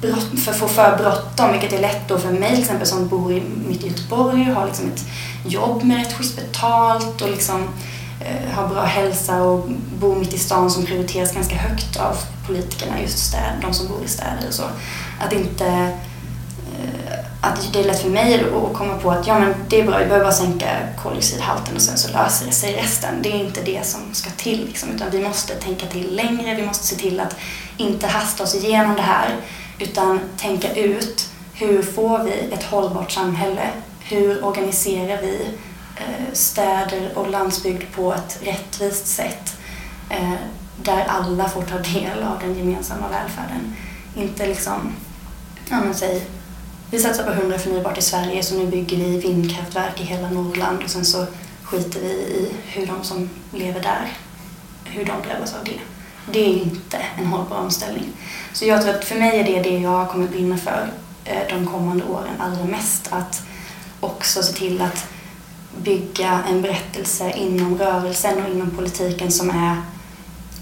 brott, 0.00 0.38
för 0.44 0.52
få 0.52 0.68
för 0.68 0.96
bråttom, 0.96 1.52
vilket 1.52 1.72
är 1.72 1.80
lätt 1.80 2.08
då 2.08 2.18
för 2.18 2.30
mig 2.30 2.50
till 2.50 2.60
exempel 2.60 2.86
som 2.86 3.08
bor 3.08 3.32
i, 3.32 3.42
mitt 3.68 3.84
i 3.84 3.88
Göteborg 3.88 4.50
och 4.50 4.56
har 4.56 4.66
liksom 4.66 4.86
ett 4.86 5.04
jobb 5.46 5.84
med 5.84 5.96
rätt 5.96 6.12
schysst 6.12 6.36
betalt 6.36 7.22
och 7.22 7.30
liksom 7.30 7.68
eh, 8.20 8.50
har 8.54 8.68
bra 8.68 8.84
hälsa 8.84 9.42
och 9.42 9.68
bor 10.00 10.16
mitt 10.16 10.34
i 10.34 10.38
stan 10.38 10.70
som 10.70 10.84
prioriteras 10.84 11.34
ganska 11.34 11.56
högt 11.56 11.96
av 11.96 12.16
politikerna, 12.46 13.00
just 13.02 13.18
städ, 13.18 13.52
de 13.62 13.74
som 13.74 13.88
bor 13.88 14.04
i 14.04 14.08
städer 14.08 14.48
och 14.48 14.54
så. 14.54 14.64
Att 15.20 15.32
inte 15.32 15.66
eh, 15.66 17.18
att 17.40 17.72
det 17.72 17.80
är 17.80 17.84
lätt 17.84 18.02
för 18.02 18.08
mig 18.08 18.44
att 18.44 18.74
komma 18.74 18.98
på 18.98 19.10
att 19.10 19.26
ja, 19.26 19.38
men 19.38 19.54
det 19.68 19.80
är 19.80 19.86
bra, 19.86 19.98
vi 19.98 20.04
behöver 20.04 20.24
bara 20.24 20.34
sänka 20.34 20.66
koldioxidhalten 21.02 21.76
och 21.76 21.82
sen 21.82 21.98
så 21.98 22.12
löser 22.12 22.46
det 22.46 22.52
sig 22.52 22.76
resten. 22.76 23.22
Det 23.22 23.28
är 23.28 23.44
inte 23.44 23.62
det 23.62 23.86
som 23.86 24.00
ska 24.12 24.30
till, 24.30 24.66
liksom, 24.66 24.90
utan 24.90 25.10
vi 25.10 25.22
måste 25.22 25.54
tänka 25.54 25.86
till 25.86 26.16
längre. 26.16 26.54
Vi 26.54 26.66
måste 26.66 26.86
se 26.86 26.96
till 26.96 27.20
att 27.20 27.36
inte 27.76 28.06
hasta 28.06 28.42
oss 28.42 28.54
igenom 28.54 28.96
det 28.96 29.02
här, 29.02 29.36
utan 29.78 30.20
tänka 30.36 30.74
ut 30.74 31.30
hur 31.54 31.82
får 31.82 32.18
vi 32.18 32.54
ett 32.54 32.64
hållbart 32.64 33.10
samhälle? 33.10 33.70
Hur 34.00 34.44
organiserar 34.44 35.22
vi 35.22 35.48
eh, 35.96 36.32
städer 36.32 37.10
och 37.14 37.30
landsbygd 37.30 37.84
på 37.94 38.14
ett 38.14 38.38
rättvist 38.42 39.06
sätt 39.06 39.56
eh, 40.10 40.34
där 40.82 41.04
alla 41.08 41.48
får 41.48 41.62
ta 41.62 41.78
del 41.78 42.22
av 42.22 42.38
den 42.40 42.58
gemensamma 42.58 43.08
välfärden? 43.08 43.76
Inte 44.16 44.46
liksom, 44.46 44.92
ja 45.70 45.80
men 45.80 45.94
säg 45.94 46.22
vi 46.90 46.98
satsar 46.98 47.24
på 47.24 47.30
100 47.30 47.58
förnybart 47.58 47.98
i 47.98 48.02
Sverige 48.02 48.42
så 48.42 48.54
nu 48.54 48.66
bygger 48.66 48.96
vi 48.96 49.18
vindkraftverk 49.18 50.00
i 50.00 50.04
hela 50.04 50.30
Norrland 50.30 50.82
och 50.84 50.90
sen 50.90 51.04
så 51.04 51.26
skiter 51.62 52.00
vi 52.00 52.08
i 52.08 52.52
hur 52.66 52.86
de 52.86 53.04
som 53.04 53.30
lever 53.52 53.80
där, 53.80 54.12
hur 54.84 55.04
de 55.04 55.28
drabbas 55.28 55.54
av 55.54 55.64
det. 55.64 55.80
Det 56.32 56.38
är 56.38 56.62
inte 56.62 56.98
en 57.18 57.26
hållbar 57.26 57.56
omställning. 57.56 58.12
Så 58.52 58.64
jag 58.64 58.82
tror 58.82 58.94
att 58.94 59.04
för 59.04 59.16
mig 59.16 59.40
är 59.40 59.44
det 59.44 59.62
det 59.70 59.78
jag 59.78 60.08
kommer 60.08 60.28
brinna 60.28 60.56
för 60.56 60.90
eh, 61.24 61.42
de 61.48 61.66
kommande 61.66 62.04
åren 62.04 62.34
allra 62.38 62.64
mest. 62.64 63.08
Att 63.10 63.42
också 64.00 64.42
se 64.42 64.52
till 64.52 64.82
att 64.82 65.06
bygga 65.82 66.42
en 66.48 66.62
berättelse 66.62 67.30
inom 67.30 67.78
rörelsen 67.78 68.44
och 68.44 68.50
inom 68.50 68.70
politiken 68.70 69.30
som 69.30 69.50
är 69.50 69.82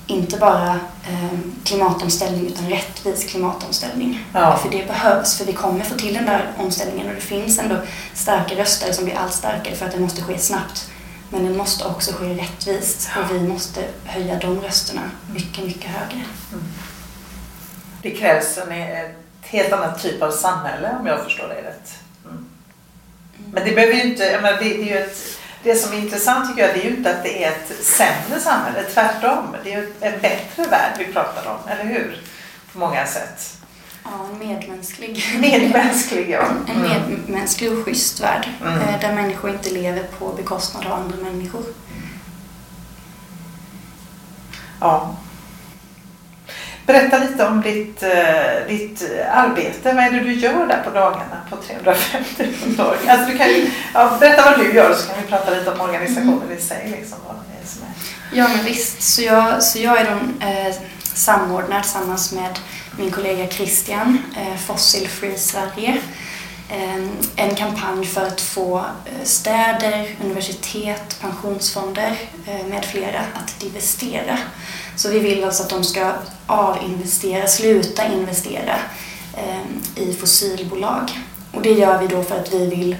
inte 0.06 0.36
bara 0.36 0.80
eh, 1.08 1.38
klimatomställning 1.64 2.46
utan 2.46 2.68
rättvis 2.68 3.24
klimatomställning. 3.24 4.24
Ja. 4.32 4.56
För 4.56 4.70
det 4.70 4.86
behövs, 4.86 5.38
för 5.38 5.44
vi 5.44 5.52
kommer 5.52 5.84
få 5.84 5.94
till 5.94 6.14
den 6.14 6.26
där 6.26 6.52
omställningen 6.58 7.08
och 7.08 7.14
det 7.14 7.20
finns 7.20 7.58
ändå 7.58 7.76
starka 8.14 8.54
röster 8.54 8.92
som 8.92 9.04
blir 9.04 9.14
allt 9.14 9.32
starkare 9.32 9.74
för 9.74 9.86
att 9.86 9.92
det 9.92 10.00
måste 10.00 10.22
ske 10.22 10.38
snabbt. 10.38 10.90
Men 11.30 11.44
den 11.44 11.56
måste 11.56 11.84
också 11.84 12.12
ske 12.12 12.34
rättvist 12.34 13.08
och 13.16 13.34
vi 13.34 13.40
måste 13.40 13.84
höja 14.04 14.38
de 14.38 14.60
rösterna 14.60 15.10
mycket, 15.34 15.64
mycket 15.64 15.90
högre. 15.90 16.22
Det 18.02 18.10
krävs 18.10 18.58
en 18.58 18.72
helt 19.40 19.72
annan 19.72 19.98
typ 19.98 20.22
av 20.22 20.30
samhälle 20.30 20.96
om 21.00 21.06
jag 21.06 21.24
förstår 21.24 21.48
dig 21.48 21.62
rätt. 21.62 21.98
Mm. 22.24 22.46
Men 23.52 23.64
det 23.64 23.74
behöver 23.74 23.94
ju 23.94 24.02
inte, 24.02 24.24
jag 24.24 24.42
menar, 24.42 24.58
det, 24.58 24.64
det, 24.64 24.82
är 24.82 24.86
ju 24.86 24.98
ett, 24.98 25.35
det 25.66 25.76
som 25.76 25.92
är 25.92 25.98
intressant 25.98 26.48
tycker 26.48 26.62
jag 26.66 26.74
det 26.76 26.80
är 26.80 26.90
ju 26.90 26.96
inte 26.96 27.10
att 27.10 27.22
det 27.22 27.44
är 27.44 27.50
ett 27.50 27.84
sämre 27.84 28.40
samhälle, 28.40 28.82
tvärtom. 28.82 29.56
Det 29.64 29.72
är 29.72 29.80
ju 29.80 29.92
en 30.00 30.20
bättre 30.20 30.62
värld 30.64 30.92
vi 30.98 31.04
pratar 31.12 31.50
om, 31.50 31.68
eller 31.70 31.84
hur? 31.84 32.22
På 32.72 32.78
många 32.78 33.06
sätt. 33.06 33.52
Ja, 34.04 34.10
en 34.32 34.38
medmänsklig. 34.48 35.24
Medmänsklig, 35.40 36.30
ja. 36.30 36.48
En 36.74 36.82
medmänsklig 36.82 37.72
och 37.72 37.84
schysst 37.84 38.20
värld. 38.20 38.48
Mm. 38.60 38.78
eh, 38.80 39.00
Där 39.00 39.12
människor 39.14 39.50
inte 39.50 39.70
lever 39.70 40.02
på 40.18 40.32
bekostnad 40.32 40.86
av 40.86 40.92
andra 40.92 41.16
människor. 41.16 41.62
Ja. 44.80 45.16
Berätta 46.86 47.18
lite 47.18 47.46
om 47.46 47.60
ditt, 47.62 48.02
eh, 48.02 48.66
ditt 48.68 49.02
eh, 49.02 49.38
arbete. 49.38 49.92
Vad 49.92 50.04
är 50.04 50.10
det 50.10 50.20
du 50.20 50.32
gör 50.32 50.66
där 50.66 50.82
på 50.84 50.90
dagarna 50.90 51.40
på 51.50 51.56
350 51.56 52.46
dagar? 52.76 52.98
Alltså 53.08 53.30
du 53.30 53.38
kan 53.38 53.48
ju, 53.48 53.70
ja, 53.94 54.16
berätta 54.20 54.50
vad 54.50 54.58
du 54.58 54.74
gör 54.74 54.94
så 54.94 55.06
kan 55.08 55.22
vi 55.22 55.28
prata 55.28 55.50
lite 55.50 55.70
om 55.70 55.80
organisationen 55.80 56.52
i 56.58 56.60
sig. 56.60 56.96
Liksom, 57.00 57.18
vad 57.26 57.36
det 57.36 57.62
är 57.62 57.68
som 57.68 57.82
är. 57.82 58.38
Ja, 58.38 58.48
men 58.48 58.64
visst. 58.64 59.02
Så 59.02 59.22
jag, 59.22 59.62
så 59.62 59.78
jag 59.78 60.00
är 60.00 60.04
de, 60.04 60.46
eh, 60.46 60.74
samordnare 61.02 61.82
tillsammans 61.82 62.32
med 62.32 62.58
min 62.98 63.10
kollega 63.10 63.48
Christian, 63.48 64.18
eh, 64.36 64.56
Fossil 64.56 65.08
Free 65.08 65.38
Sverige. 65.38 66.00
Eh, 66.68 67.04
en 67.36 67.54
kampanj 67.54 68.06
för 68.06 68.26
att 68.26 68.40
få 68.40 68.78
eh, 68.78 69.24
städer, 69.24 70.16
universitet, 70.24 71.18
pensionsfonder 71.20 72.16
eh, 72.46 72.66
med 72.66 72.84
flera 72.84 73.20
att 73.20 73.60
divestera. 73.60 74.38
Så 74.96 75.08
vi 75.08 75.18
vill 75.18 75.44
alltså 75.44 75.62
att 75.62 75.70
de 75.70 75.84
ska 75.84 76.12
avinvestera, 76.46 77.46
sluta 77.46 78.06
investera 78.06 78.76
ehm, 79.36 79.82
i 79.94 80.14
fossilbolag. 80.14 81.10
Och 81.52 81.62
det 81.62 81.72
gör 81.72 81.98
vi 81.98 82.06
då 82.06 82.22
för 82.22 82.40
att 82.40 82.52
vi 82.52 82.66
vill 82.66 82.96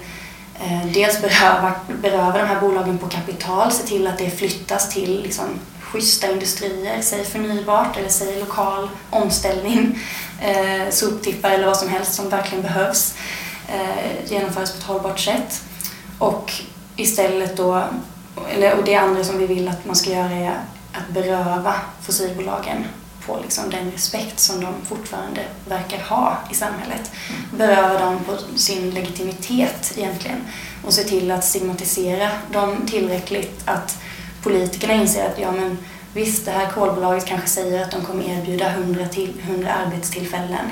eh, 0.60 0.86
dels 0.94 1.20
beröva, 1.20 1.72
beröva 2.02 2.38
de 2.38 2.44
här 2.44 2.60
bolagen 2.60 2.98
på 2.98 3.06
kapital, 3.08 3.72
se 3.72 3.86
till 3.86 4.06
att 4.06 4.18
det 4.18 4.30
flyttas 4.30 4.94
till 4.94 5.22
liksom, 5.22 5.44
schyssta 5.80 6.30
industrier, 6.30 7.02
säg 7.02 7.24
förnybart 7.24 7.96
eller 7.96 8.08
säg 8.08 8.40
lokal 8.40 8.88
omställning, 9.10 9.98
eh, 10.40 10.90
soptippar 10.90 11.50
eller 11.50 11.66
vad 11.66 11.76
som 11.76 11.88
helst 11.88 12.14
som 12.14 12.28
verkligen 12.28 12.62
behövs 12.62 13.14
eh, 13.68 14.30
genomföras 14.32 14.72
på 14.72 14.78
ett 14.78 14.84
hållbart 14.84 15.20
sätt. 15.20 15.60
Och 16.18 16.52
istället 16.96 17.56
då, 17.56 17.84
eller, 18.48 18.78
och 18.78 18.84
det 18.84 18.94
andra 18.94 19.24
som 19.24 19.38
vi 19.38 19.46
vill 19.46 19.68
att 19.68 19.84
man 19.84 19.96
ska 19.96 20.10
göra 20.10 20.30
är 20.30 20.60
att 20.98 21.14
beröva 21.14 21.74
fossilbolagen 22.02 22.84
på 23.26 23.38
liksom 23.42 23.70
den 23.70 23.90
respekt 23.90 24.40
som 24.40 24.60
de 24.60 24.74
fortfarande 24.88 25.40
verkar 25.68 25.98
ha 25.98 26.38
i 26.50 26.54
samhället. 26.54 27.10
Beröva 27.58 27.98
dem 27.98 28.18
på 28.24 28.58
sin 28.58 28.90
legitimitet 28.90 29.94
egentligen 29.96 30.40
och 30.84 30.92
se 30.92 31.04
till 31.04 31.30
att 31.30 31.44
stigmatisera 31.44 32.30
dem 32.52 32.76
tillräckligt 32.86 33.62
att 33.64 33.98
politikerna 34.42 34.94
inser 34.94 35.28
att 35.28 35.38
ja 35.38 35.52
men 35.52 35.78
visst, 36.14 36.44
det 36.44 36.50
här 36.50 36.70
kolbolaget 36.70 37.26
kanske 37.26 37.48
säger 37.48 37.82
att 37.82 37.90
de 37.90 38.04
kommer 38.04 38.38
erbjuda 38.38 38.70
100, 38.70 39.08
till, 39.08 39.32
100 39.42 39.72
arbetstillfällen 39.72 40.66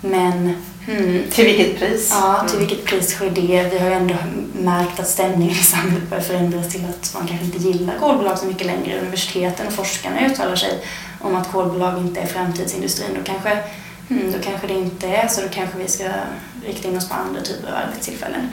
men 0.00 0.62
hmm, 0.86 1.22
Till 1.30 1.44
vilket 1.44 1.78
pris? 1.78 2.08
Ja, 2.12 2.44
till 2.48 2.56
Mm. 2.56 2.68
vilket 2.68 2.84
pris 2.86 3.10
sker 3.14 3.30
det? 3.30 3.68
Vi 3.72 3.78
har 3.78 3.86
ju 3.88 3.92
ändå 3.94 4.14
märkt 4.52 5.00
att 5.00 5.08
stämningen 5.08 5.54
i 5.56 5.62
samhället 5.62 6.08
börjar 6.10 6.22
förändras 6.24 6.72
till 6.72 6.84
att 6.84 7.14
man 7.14 7.26
kanske 7.28 7.46
inte 7.46 7.58
gillar 7.58 7.94
kolbolag 7.98 8.38
så 8.38 8.46
mycket 8.46 8.66
längre. 8.66 8.98
Universiteten 9.00 9.66
och 9.66 9.72
forskarna 9.72 10.26
uttalar 10.26 10.56
sig 10.56 10.78
om 11.20 11.36
att 11.36 11.52
kolbolag 11.52 11.98
inte 11.98 12.20
är 12.20 12.26
framtidsindustrin. 12.26 13.08
Då 13.14 13.32
kanske, 13.32 13.58
hmm, 14.08 14.32
då 14.32 14.38
kanske 14.44 14.66
det 14.66 14.74
inte 14.74 15.06
är 15.08 15.28
så. 15.28 15.40
Då 15.40 15.48
kanske 15.48 15.78
vi 15.78 15.88
ska 15.88 16.04
rikta 16.66 16.88
in 16.88 16.96
oss 16.96 17.08
på 17.08 17.14
andra 17.14 17.40
typer 17.40 17.68
av 17.68 17.74
arbetstillfällen. 17.76 18.48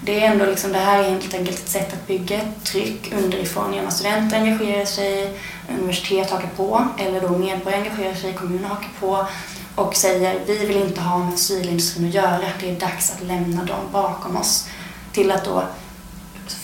Det 0.00 0.20
är 0.24 0.30
ändå 0.32 0.44
liksom, 0.46 0.72
det 0.72 0.78
här 0.78 0.98
är 1.04 1.10
helt 1.10 1.34
enkelt 1.34 1.58
ett 1.58 1.68
sätt 1.68 1.92
att 1.92 2.06
bygga 2.06 2.36
ett 2.36 2.64
tryck 2.64 3.12
underifrån 3.24 3.72
genom 3.72 3.88
att 3.88 3.94
studenter 3.96 4.36
engagerar 4.36 4.84
sig, 4.84 5.30
universitet 5.78 6.30
hakar 6.30 6.48
på 6.56 6.88
eller 6.98 7.20
då 7.20 7.28
medborgare 7.28 7.80
engagerar 7.82 8.14
sig, 8.14 8.32
kommuner 8.32 8.68
hakar 8.68 8.88
på 9.00 9.26
och 9.74 9.96
säger 9.96 10.40
vi 10.46 10.66
vill 10.66 10.76
inte 10.76 11.00
ha 11.00 11.18
med 11.18 11.32
fossilindustrin 11.32 12.08
att 12.08 12.14
göra, 12.14 12.40
det 12.60 12.70
är 12.70 12.80
dags 12.80 13.12
att 13.12 13.22
lämna 13.22 13.64
dem 13.64 13.80
bakom 13.92 14.36
oss. 14.36 14.68
Till 15.12 15.30
att 15.30 15.44
då 15.44 15.64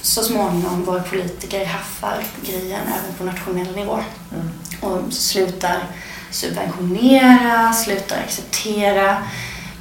så 0.02 0.22
småningom 0.22 0.84
våra 0.84 1.02
politiker 1.02 1.64
haffar 1.64 2.24
grejen 2.42 2.80
även 2.80 3.14
på 3.18 3.24
nationell 3.24 3.76
nivå 3.76 3.98
Mm. 4.32 4.50
och 4.80 5.12
slutar 5.12 5.82
subventionera, 6.30 7.72
slutar 7.72 8.16
acceptera 8.18 9.22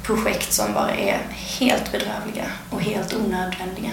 projekt 0.02 0.52
som 0.52 0.72
bara 0.74 0.90
är 0.90 1.18
helt 1.58 1.92
bedrövliga 1.92 2.44
och 2.70 2.80
helt 2.80 3.14
onödvändiga. 3.14 3.90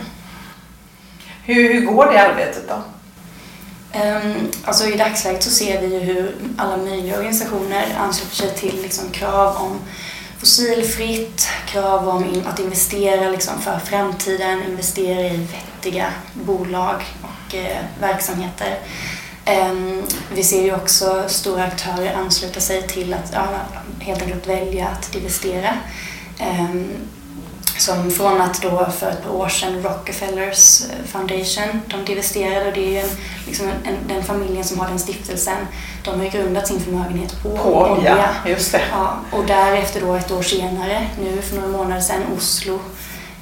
Hur, 1.44 1.74
hur 1.74 1.82
går 1.82 2.06
det 2.06 2.22
arbetet 2.22 2.70
då? 2.70 2.82
Ehm, 3.92 4.52
alltså 4.66 4.88
I 4.88 4.98
dagsläget 4.98 5.44
så 5.44 5.50
ser 5.50 5.82
vi 5.82 5.94
ju 5.94 6.00
hur 6.00 6.36
alla 6.58 6.78
möjliga 6.78 7.18
organisationer 7.18 7.96
ansluter 8.00 8.36
sig 8.36 8.56
till 8.56 8.82
liksom, 8.82 9.10
krav 9.12 9.56
om 9.58 9.80
fossilfritt, 10.40 11.48
krav 11.68 12.10
om 12.10 12.26
in, 12.26 12.48
att 12.48 12.60
investera 12.60 13.30
liksom, 13.30 13.62
för 13.62 13.80
framtiden, 13.80 14.64
investera 14.64 15.22
i 15.22 15.38
vettiga 15.38 16.14
bolag 16.34 17.04
och 17.22 17.56
eh, 17.56 17.78
verksamheter. 18.00 18.80
Ehm, 19.46 20.04
vi 20.34 20.44
ser 20.44 20.64
ju 20.64 20.76
också 20.76 21.24
stora 21.28 21.64
aktörer 21.64 22.14
ansluta 22.14 22.60
sig 22.60 22.88
till 22.88 23.14
att 23.14 23.30
ja, 23.34 23.48
helt 24.00 24.22
enkelt 24.22 24.48
välja 24.48 24.88
att 24.88 25.12
divestera. 25.12 25.74
Ehm, 26.40 26.90
som 27.78 28.12
från 28.12 28.42
att 28.42 28.62
då 28.62 28.88
för 29.00 29.10
ett 29.10 29.24
par 29.24 29.32
år 29.32 29.50
sedan 29.50 29.84
Rockefellers 29.84 30.82
eh, 30.82 31.06
Foundation, 31.06 31.82
de 31.88 32.06
divesterade 32.06 32.66
och 32.68 32.74
det 32.74 32.86
är 32.86 32.92
ju 32.92 33.00
en, 33.00 33.10
liksom 33.48 33.68
en, 33.68 33.76
en, 33.86 34.08
den 34.08 34.24
familjen 34.24 34.64
som 34.64 34.80
har 34.80 34.88
den 34.88 35.00
stiftelsen, 35.00 35.68
de 36.04 36.16
har 36.16 36.24
ju 36.24 36.30
grundat 36.30 36.68
sin 36.68 36.80
förmögenhet 36.80 37.44
på, 37.44 37.58
På 37.58 37.74
olja, 37.74 38.30
just 38.46 38.72
det. 38.72 38.82
Ja, 38.92 39.18
och 39.32 39.46
därefter 39.46 40.02
då 40.02 40.14
ett 40.14 40.32
år 40.32 40.42
senare, 40.42 41.08
nu 41.20 41.42
för 41.42 41.56
några 41.56 41.70
månader 41.70 42.02
sedan, 42.02 42.22
Oslo 42.38 42.80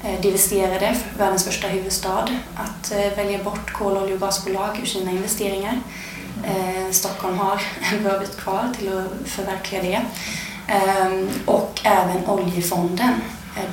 eh, 0.04 0.20
divesterade, 0.20 0.96
världens 1.18 1.44
första 1.44 1.68
huvudstad, 1.68 2.28
att 2.54 2.92
eh, 2.92 3.16
välja 3.16 3.44
bort 3.44 3.72
kol, 3.72 3.96
olje 3.96 4.14
och 4.14 4.20
gasbolag 4.20 4.78
ur 4.82 4.86
sina 4.86 5.10
investeringar. 5.10 5.80
Eh, 6.44 6.90
Stockholm 6.90 7.38
har 7.38 7.62
en 7.92 8.02
bra 8.02 8.18
bit 8.18 8.36
kvar 8.36 8.72
till 8.78 8.98
att 8.98 9.28
förverkliga 9.28 9.82
det. 9.82 10.00
Ehm, 10.68 11.28
och 11.44 11.80
även 11.84 12.26
oljefonden, 12.26 13.12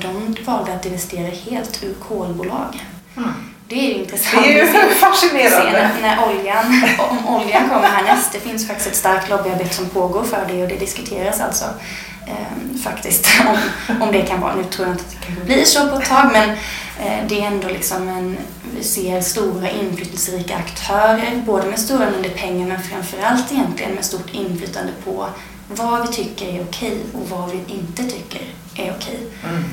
de 0.01 0.36
valde 0.45 0.73
att 0.73 0.84
divestera 0.84 1.27
helt 1.27 1.84
ur 1.84 1.93
kolbolag. 1.93 2.86
Mm. 3.17 3.34
Det 3.67 3.75
är 3.75 3.89
ju 3.89 3.93
intressant. 3.93 4.43
Det 4.43 4.59
är 4.59 4.88
ju 4.88 4.89
fascinerande. 4.95 5.71
när, 5.71 6.01
när 6.01 6.29
oljan, 6.29 6.84
om 6.97 7.36
oljan 7.36 7.69
kommer 7.69 7.88
härnäst. 7.88 8.31
Det 8.31 8.39
finns 8.39 8.67
faktiskt 8.67 8.89
ett 8.89 8.95
starkt 8.95 9.29
lobbyarbete 9.29 9.73
som 9.73 9.89
pågår 9.89 10.23
för 10.23 10.45
det 10.47 10.63
och 10.63 10.69
det 10.69 10.75
diskuteras 10.75 11.39
alltså 11.39 11.65
eh, 12.27 12.77
faktiskt 12.84 13.27
om, 13.47 14.01
om 14.01 14.11
det 14.11 14.21
kan 14.21 14.41
vara. 14.41 14.55
Nu 14.55 14.63
tror 14.63 14.88
jag 14.88 14.93
inte 14.95 15.03
att 15.03 15.11
det 15.11 15.25
kanske 15.25 15.45
blir 15.45 15.65
så 15.65 15.88
på 15.89 15.95
ett 15.95 16.09
tag 16.09 16.29
men 16.31 16.49
eh, 16.99 17.27
det 17.27 17.41
är 17.41 17.47
ändå 17.47 17.67
liksom 17.67 18.09
en, 18.09 18.38
vi 18.77 18.84
ser 18.84 19.21
stora 19.21 19.69
inflytelserika 19.69 20.55
aktörer, 20.55 21.41
både 21.45 21.67
med 21.67 21.79
stora 21.79 22.09
mängder 22.09 22.29
pengar 22.29 22.67
men 22.67 22.84
framförallt 22.84 23.51
egentligen 23.51 23.91
med 23.91 24.05
stort 24.05 24.34
inflytande 24.34 24.91
på 25.05 25.27
vad 25.67 26.07
vi 26.07 26.13
tycker 26.13 26.47
är 26.47 26.61
okej 26.61 26.97
och 27.13 27.29
vad 27.29 27.51
vi 27.51 27.73
inte 27.73 28.03
tycker 28.03 28.41
är 28.76 28.93
okej. 28.97 29.19
Mm. 29.43 29.63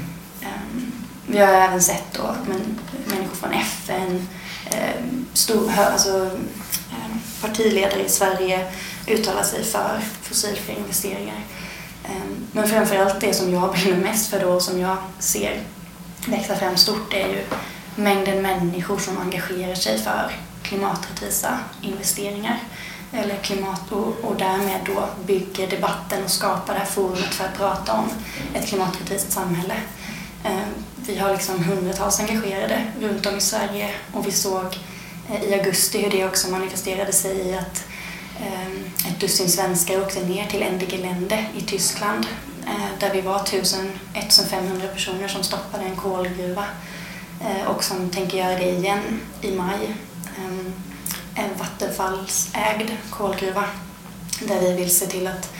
Ehm, 0.42 0.92
Vi 1.26 1.38
har 1.38 1.52
även 1.52 1.82
sett 1.82 2.04
då 2.12 2.34
men, 2.48 2.78
människor 3.06 3.34
från 3.36 3.52
FN, 3.52 4.28
ehm, 4.70 5.26
stor, 5.32 5.72
alltså, 5.78 6.30
ehm, 6.90 7.20
partiledare 7.40 8.04
i 8.04 8.08
Sverige 8.08 8.66
uttala 9.06 9.44
sig 9.44 9.64
för 9.64 10.00
fossilfria 10.22 10.76
investeringar. 10.76 11.40
Ehm, 12.04 12.36
Men 12.52 12.68
framförallt 12.68 13.20
det 13.20 13.34
som 13.34 13.52
jag 13.52 13.72
brinner 13.72 13.96
mest 14.00 14.30
för 14.30 14.40
då 14.40 14.48
och 14.48 14.62
som 14.62 14.80
jag 14.80 14.96
ser 15.18 15.62
växa 16.26 16.56
fram 16.56 16.76
stort 16.76 17.14
är 17.14 17.28
ju 17.28 17.44
mängden 17.96 18.42
människor 18.42 18.98
som 18.98 19.18
engagerar 19.18 19.74
sig 19.74 19.98
för 19.98 20.30
klimaträttvisa 20.62 21.58
investeringar 21.82 22.58
eller 23.12 23.36
klimat 23.36 23.92
och, 23.92 24.06
och 24.22 24.36
därmed 24.38 24.80
då 24.86 25.04
bygger 25.26 25.66
debatten 25.70 26.24
och 26.24 26.30
skapar 26.30 26.72
det 26.74 26.78
här 26.80 26.86
forumet 26.86 27.34
för 27.34 27.44
att 27.44 27.56
prata 27.56 27.92
om 27.92 28.08
ett 28.54 28.68
klimatkritiskt 28.68 29.32
samhälle. 29.32 29.74
Eh, 30.44 30.60
Vi 31.06 31.18
har 31.18 31.32
liksom 31.32 31.64
hundratals 31.64 32.20
engagerade 32.20 32.84
runt 33.00 33.26
om 33.26 33.36
i 33.36 33.40
Sverige 33.40 33.90
och 34.12 34.26
vi 34.26 34.30
såg 34.32 34.78
eh, 35.30 35.42
i 35.44 35.54
augusti 35.54 36.02
hur 36.02 36.10
det 36.10 36.24
också 36.26 36.50
manifesterade 36.50 37.12
sig 37.12 37.36
i 37.48 37.54
att 37.54 37.84
eh, 38.40 39.10
ett 39.12 39.20
dussin 39.20 39.48
svenskar 39.48 40.00
åkte 40.00 40.20
ner 40.24 40.46
till 40.46 40.62
Endegelände 40.62 41.44
i 41.56 41.60
Tyskland 41.60 42.26
eh, 42.66 42.98
där 43.00 43.14
vi 43.14 43.20
var 43.20 43.40
1000, 43.42 43.90
1500 44.14 44.88
personer 44.88 45.28
som 45.28 45.42
stoppade 45.42 45.84
en 45.84 45.96
kolgruva 45.96 46.64
eh, 47.40 47.66
och 47.66 47.84
som 47.84 48.10
tänker 48.10 48.38
göra 48.38 48.58
det 48.58 48.70
igen 48.70 49.20
i 49.42 49.50
maj. 49.50 49.94
Ehm, 50.38 50.72
en 51.34 51.58
vattenfallsägd 51.58 52.90
kolgruva 53.10 53.64
där 54.40 54.60
vi 54.60 54.72
vill 54.72 54.96
se 54.96 55.06
till 55.06 55.26
att 55.26 55.52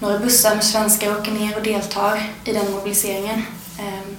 några 0.00 0.18
bussar 0.18 0.54
med 0.54 0.64
svenskar 0.64 1.18
åker 1.18 1.32
ner 1.32 1.56
och 1.56 1.62
deltar 1.62 2.22
i 2.44 2.52
den 2.52 2.72
mobiliseringen. 2.72 3.42
Ehm, 3.78 4.16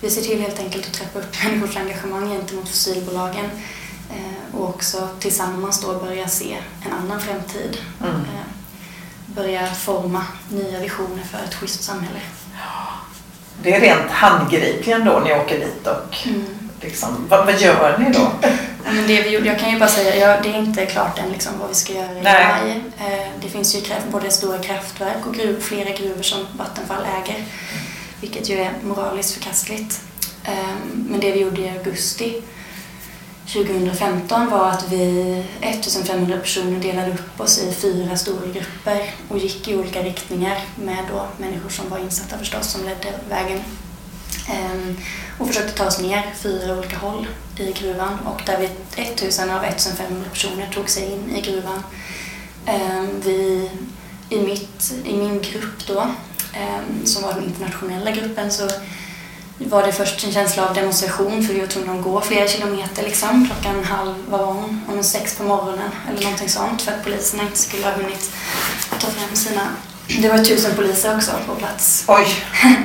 vi 0.00 0.10
ser 0.10 0.22
till 0.22 0.40
helt 0.40 0.60
enkelt 0.60 0.86
att 0.86 0.92
trappa 0.92 1.18
upp 1.18 1.34
människors 1.44 1.76
engagemang 1.76 2.28
gentemot 2.28 2.68
fossilbolagen 2.68 3.44
eh, 4.10 4.58
och 4.60 4.68
också 4.68 5.08
tillsammans 5.18 5.80
då 5.80 5.98
börja 5.98 6.28
se 6.28 6.56
en 6.86 6.92
annan 6.92 7.20
framtid. 7.20 7.78
Mm. 8.00 8.14
Eh, 8.14 8.46
börja 9.26 9.74
forma 9.74 10.26
nya 10.48 10.80
visioner 10.80 11.22
för 11.22 11.38
ett 11.38 11.54
schysst 11.54 11.82
samhälle. 11.82 12.20
Det 13.62 13.74
är 13.74 13.80
rent 13.80 14.10
handgripligen 14.10 15.04
då 15.04 15.20
ni 15.24 15.32
åker 15.32 15.58
dit 15.58 15.86
och 15.86 16.26
mm. 16.26 16.53
Liksom, 16.84 17.26
vad, 17.28 17.46
vad 17.46 17.60
gör 17.60 17.98
ni 17.98 18.12
då? 18.12 18.30
Men 18.84 19.06
det 19.06 19.22
vi 19.22 19.30
gjorde, 19.30 19.46
jag 19.46 19.58
kan 19.58 19.70
ju 19.70 19.78
bara 19.78 19.88
säga, 19.88 20.16
ja, 20.16 20.40
det 20.42 20.48
är 20.48 20.58
inte 20.58 20.86
klart 20.86 21.18
än 21.18 21.32
liksom, 21.32 21.52
vad 21.58 21.68
vi 21.68 21.74
ska 21.74 21.92
göra 21.92 22.18
i 22.18 22.22
maj. 22.22 22.82
Eh, 22.98 23.28
det 23.42 23.48
finns 23.48 23.76
ju 23.76 23.80
kraft, 23.80 24.06
både 24.12 24.30
stora 24.30 24.58
kraftverk 24.58 25.26
och 25.26 25.34
gruv, 25.34 25.60
flera 25.60 25.90
gruvor 25.90 26.22
som 26.22 26.46
Vattenfall 26.58 27.04
äger, 27.22 27.44
vilket 28.20 28.48
ju 28.48 28.58
är 28.58 28.70
moraliskt 28.82 29.34
förkastligt. 29.34 30.00
Eh, 30.44 30.74
men 30.92 31.20
det 31.20 31.32
vi 31.32 31.40
gjorde 31.40 31.60
i 31.60 31.70
augusti 31.70 32.42
2015 33.46 34.50
var 34.50 34.70
att 34.70 34.92
vi, 34.92 35.44
1500 35.60 36.38
personer, 36.38 36.80
delade 36.80 37.12
upp 37.12 37.40
oss 37.40 37.58
i 37.58 37.72
fyra 37.72 38.16
stora 38.16 38.46
grupper 38.46 39.10
och 39.28 39.38
gick 39.38 39.68
i 39.68 39.76
olika 39.76 40.02
riktningar 40.02 40.58
med 40.76 41.04
då 41.10 41.26
människor 41.38 41.68
som 41.68 41.88
var 41.88 41.98
insatta 41.98 42.38
förstås, 42.38 42.66
som 42.66 42.84
ledde 42.84 43.12
vägen. 43.28 43.60
Ehm, 44.48 44.96
och 45.38 45.46
försökte 45.46 45.72
ta 45.72 45.86
oss 45.86 45.98
ner 45.98 46.34
fyra 46.36 46.78
olika 46.78 46.96
håll 46.98 47.26
i 47.56 47.72
gruvan 47.72 48.18
och 48.18 48.42
där 48.46 48.58
vi 48.58 49.02
1000 49.02 49.50
av 49.50 49.64
1500 49.64 50.30
personer 50.30 50.68
tog 50.74 50.90
sig 50.90 51.12
in 51.12 51.36
i 51.36 51.40
gruvan. 51.40 51.82
Ehm, 52.66 53.20
vi, 53.24 53.70
i, 54.28 54.40
mitt, 54.40 54.92
I 55.04 55.16
min 55.16 55.42
grupp 55.42 55.86
då, 55.86 56.00
ehm, 56.54 57.06
som 57.06 57.22
var 57.22 57.32
den 57.32 57.44
internationella 57.44 58.10
gruppen, 58.10 58.50
så 58.50 58.68
var 59.58 59.86
det 59.86 59.92
först 59.92 60.24
en 60.24 60.32
känsla 60.32 60.68
av 60.68 60.74
demonstration 60.74 61.46
för 61.46 61.54
vi 61.54 61.60
var 61.60 61.66
tvungna 61.66 61.92
att 61.92 62.04
gå 62.04 62.20
flera 62.20 62.48
kilometer 62.48 63.02
liksom. 63.02 63.46
Klockan 63.46 63.84
halv, 63.84 64.14
vad 64.28 64.40
var 64.40 64.52
hon? 64.52 64.80
Om 64.88 65.04
sex 65.04 65.36
på 65.36 65.42
morgonen 65.42 65.90
eller 66.10 66.22
någonting 66.22 66.48
sånt 66.48 66.82
för 66.82 66.92
att 66.92 67.04
poliserna 67.04 67.42
inte 67.42 67.58
skulle 67.58 67.84
ha 67.84 67.92
hunnit 67.92 68.32
ta 68.90 69.06
fram 69.06 69.36
sina... 69.36 69.68
Det 70.20 70.28
var 70.28 70.38
tusen 70.38 70.76
poliser 70.76 71.16
också 71.16 71.30
på 71.46 71.54
plats. 71.54 72.04
Oj! 72.08 72.26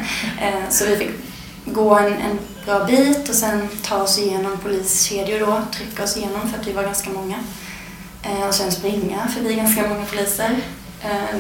så 0.69 0.85
vi 0.85 0.97
fick 0.97 1.28
gå 1.73 1.95
en, 1.95 2.13
en 2.13 2.39
bra 2.65 2.83
bit 2.83 3.29
och 3.29 3.35
sen 3.35 3.69
ta 3.83 3.97
oss 3.97 4.19
igenom 4.19 4.57
poliskedjor 4.57 5.39
då, 5.39 5.61
trycka 5.73 6.03
oss 6.03 6.17
igenom 6.17 6.49
för 6.49 6.59
att 6.59 6.67
vi 6.67 6.73
var 6.73 6.83
ganska 6.83 7.09
många. 7.09 7.39
Eh, 8.23 8.47
och 8.47 8.53
sen 8.53 8.71
springa 8.71 9.27
förbi 9.27 9.55
ganska 9.55 9.87
många 9.87 10.05
poliser 10.05 10.55
eh, 11.03 11.39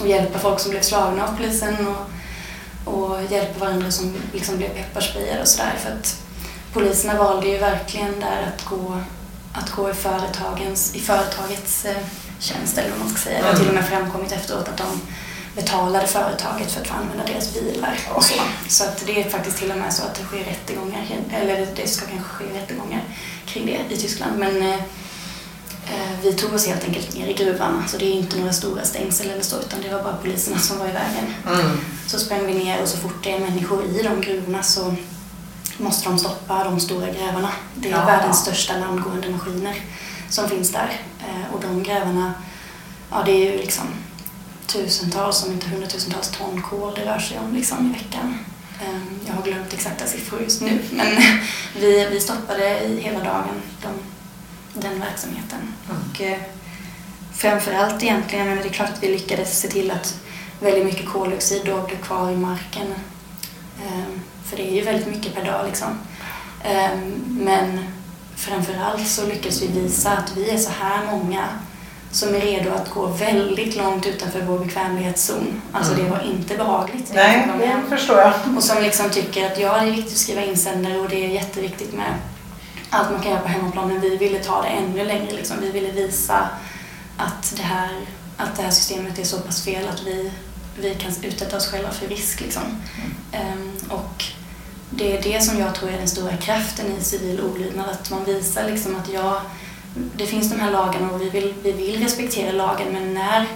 och 0.00 0.08
hjälpa 0.08 0.38
folk 0.38 0.60
som 0.60 0.70
blev 0.70 0.80
slagna 0.80 1.28
av 1.28 1.36
polisen 1.36 1.76
och, 1.86 2.94
och 2.94 3.22
hjälpa 3.30 3.64
varandra 3.64 3.90
som 3.90 4.14
liksom 4.32 4.56
blev 4.56 4.68
pepparsprayade 4.68 5.40
och 5.40 5.48
sådär. 5.48 5.74
För 5.78 5.90
att 5.90 6.22
poliserna 6.72 7.18
valde 7.18 7.48
ju 7.48 7.58
verkligen 7.58 8.20
där 8.20 8.52
att 8.54 8.64
gå, 8.64 9.00
att 9.52 9.70
gå 9.70 9.90
i, 9.90 9.94
företagens, 9.94 10.94
i 10.94 11.00
företagets 11.00 11.84
eh, 11.84 11.96
tjänst 12.38 12.78
eller 12.78 12.90
vad 12.90 12.98
man 12.98 13.08
ska 13.08 13.18
säga. 13.18 13.42
Det 13.42 13.48
har 13.48 13.54
till 13.54 13.68
och 13.68 13.74
med 13.74 13.84
framkommit 13.84 14.32
efteråt 14.32 14.68
att 14.68 14.76
de 14.76 15.00
betalade 15.54 16.06
företaget 16.06 16.72
för 16.72 16.80
att 16.80 16.86
få 16.86 16.94
använda 16.94 17.24
deras 17.24 17.54
bilar. 17.54 17.98
Och 18.14 18.24
så 18.24 18.34
så 18.68 18.84
att 18.84 19.06
det 19.06 19.22
är 19.22 19.30
faktiskt 19.30 19.58
till 19.58 19.70
och 19.70 19.78
med 19.78 19.92
så 19.92 20.02
att 20.02 20.14
det 20.14 20.24
sker 20.24 20.44
rättegångar, 20.44 21.06
eller 21.32 21.66
det 21.76 21.88
ska 21.88 22.06
kanske 22.06 22.28
ske 22.28 22.44
rättegångar 22.44 23.02
kring 23.46 23.66
det 23.66 23.94
i 23.94 23.96
Tyskland. 23.96 24.38
Men 24.38 24.62
eh, 24.62 24.74
eh, 24.74 26.12
vi 26.22 26.32
tog 26.32 26.54
oss 26.54 26.66
helt 26.66 26.84
enkelt 26.84 27.16
ner 27.16 27.26
i 27.26 27.32
gruvan. 27.32 27.84
Så 27.88 27.96
det 27.96 28.04
är 28.04 28.12
inte 28.12 28.38
några 28.38 28.52
stora 28.52 28.84
stängsel 28.84 29.30
eller 29.30 29.42
så, 29.42 29.60
utan 29.60 29.82
det 29.82 29.94
var 29.94 30.02
bara 30.02 30.16
poliserna 30.16 30.58
som 30.58 30.78
var 30.78 30.86
i 30.86 30.92
vägen. 30.92 31.34
Mm. 31.46 31.80
Så 32.06 32.18
sprang 32.18 32.46
vi 32.46 32.54
ner 32.54 32.82
och 32.82 32.88
så 32.88 32.96
fort 32.96 33.24
det 33.24 33.32
är 33.32 33.38
människor 33.38 33.84
i 33.84 34.02
de 34.02 34.20
gruvorna 34.20 34.62
så 34.62 34.94
måste 35.76 36.08
de 36.08 36.18
stoppa 36.18 36.64
de 36.64 36.80
stora 36.80 37.06
grävarna. 37.06 37.52
Det 37.74 37.88
är 37.88 37.92
ja. 37.92 38.04
världens 38.04 38.38
största 38.38 38.76
landgående 38.76 39.30
maskiner 39.30 39.76
som 40.28 40.48
finns 40.48 40.72
där. 40.72 41.00
Eh, 41.20 41.54
och 41.54 41.60
de 41.60 41.82
grävarna, 41.82 42.34
ja 43.10 43.22
det 43.26 43.32
är 43.32 43.52
ju 43.52 43.58
liksom 43.58 43.86
tusentals, 44.72 45.46
om 45.46 45.52
inte 45.52 45.68
hundratusentals 45.68 46.30
ton 46.30 46.62
kol 46.62 46.94
det 46.94 47.04
rör 47.04 47.18
sig 47.18 47.38
om 47.38 47.54
liksom, 47.54 47.86
i 47.86 47.92
veckan. 47.92 48.38
Ehm, 48.82 49.20
jag 49.26 49.34
har 49.34 49.42
glömt 49.42 49.72
exakta 49.72 50.06
siffror 50.06 50.42
just 50.42 50.60
nu, 50.60 50.78
men 50.90 51.06
vi, 51.80 52.06
vi 52.10 52.20
stoppade 52.20 52.80
i 52.80 53.00
hela 53.00 53.18
dagen 53.18 53.62
de, 53.82 53.88
den 54.80 55.00
verksamheten. 55.00 55.74
Mm. 55.90 56.02
Och, 56.10 56.20
eh, 56.20 56.38
framförallt 57.34 58.02
egentligen, 58.02 58.46
men 58.46 58.56
det 58.56 58.68
är 58.68 58.72
klart 58.72 58.88
att 58.88 59.02
vi 59.02 59.08
lyckades 59.08 59.60
se 59.60 59.68
till 59.68 59.90
att 59.90 60.20
väldigt 60.60 60.84
mycket 60.84 61.08
koldioxid 61.08 61.62
då 61.64 61.82
blev 61.82 62.02
kvar 62.02 62.30
i 62.30 62.36
marken. 62.36 62.94
Ehm, 63.86 64.20
för 64.44 64.56
det 64.56 64.70
är 64.70 64.74
ju 64.74 64.82
väldigt 64.82 65.06
mycket 65.06 65.34
per 65.34 65.44
dag 65.44 65.66
liksom. 65.66 65.98
Ehm, 66.64 67.24
men 67.28 67.84
framförallt 68.36 69.08
så 69.08 69.26
lyckades 69.26 69.62
vi 69.62 69.66
visa 69.66 70.10
att 70.10 70.36
vi 70.36 70.50
är 70.50 70.58
så 70.58 70.70
här 70.70 71.06
många 71.06 71.48
som 72.12 72.34
är 72.34 72.40
redo 72.40 72.70
att 72.70 72.90
gå 72.90 73.06
väldigt 73.06 73.76
långt 73.76 74.06
utanför 74.06 74.40
vår 74.40 74.58
bekvämlighetszon. 74.58 75.62
Alltså 75.72 75.92
mm. 75.92 76.04
det 76.04 76.10
var 76.10 76.22
inte 76.22 76.56
behagligt. 76.56 77.12
Nej, 77.14 77.48
det 77.58 77.96
förstår 77.96 78.18
jag. 78.18 78.32
Och 78.56 78.62
som 78.62 78.82
liksom 78.82 79.10
tycker 79.10 79.46
att 79.46 79.58
ja, 79.58 79.80
det 79.80 79.88
är 79.88 79.90
viktigt 79.90 80.12
att 80.12 80.18
skriva 80.18 80.44
insändare 80.44 80.98
och 80.98 81.08
det 81.08 81.24
är 81.24 81.28
jätteviktigt 81.28 81.92
med 81.92 82.14
allt 82.90 83.10
man 83.10 83.20
kan 83.20 83.30
göra 83.30 83.42
på 83.42 83.48
hemmaplan, 83.48 83.88
men 83.88 84.00
vi 84.00 84.16
ville 84.16 84.38
ta 84.38 84.62
det 84.62 84.68
ännu 84.68 85.04
längre. 85.04 85.32
Liksom. 85.32 85.56
Vi 85.60 85.70
ville 85.70 85.90
visa 85.90 86.48
att 87.16 87.54
det, 87.56 87.62
här, 87.62 87.90
att 88.36 88.56
det 88.56 88.62
här 88.62 88.70
systemet 88.70 89.18
är 89.18 89.24
så 89.24 89.40
pass 89.40 89.64
fel 89.64 89.88
att 89.88 90.02
vi, 90.06 90.32
vi 90.80 90.94
kan 90.94 91.12
utsätta 91.22 91.56
oss 91.56 91.66
själva 91.66 91.90
för 91.90 92.06
risk. 92.06 92.40
Liksom. 92.40 92.62
Mm. 93.32 93.52
Um, 93.52 93.72
och 93.88 94.24
det 94.90 95.16
är 95.16 95.22
det 95.22 95.42
som 95.42 95.58
jag 95.58 95.74
tror 95.74 95.90
är 95.90 95.98
den 95.98 96.08
stora 96.08 96.36
kraften 96.36 96.86
i 97.00 97.04
civil 97.04 97.40
olydnad, 97.40 97.90
att 97.90 98.10
man 98.10 98.24
visar 98.24 98.70
liksom 98.70 98.96
att 98.96 99.08
jag 99.08 99.40
det 99.94 100.26
finns 100.26 100.50
de 100.50 100.60
här 100.60 100.70
lagarna 100.70 101.10
och 101.10 101.20
vi 101.20 101.30
vill, 101.30 101.54
vi 101.62 101.72
vill 101.72 102.02
respektera 102.02 102.52
lagen 102.52 102.92
men 102.92 103.14
när 103.14 103.46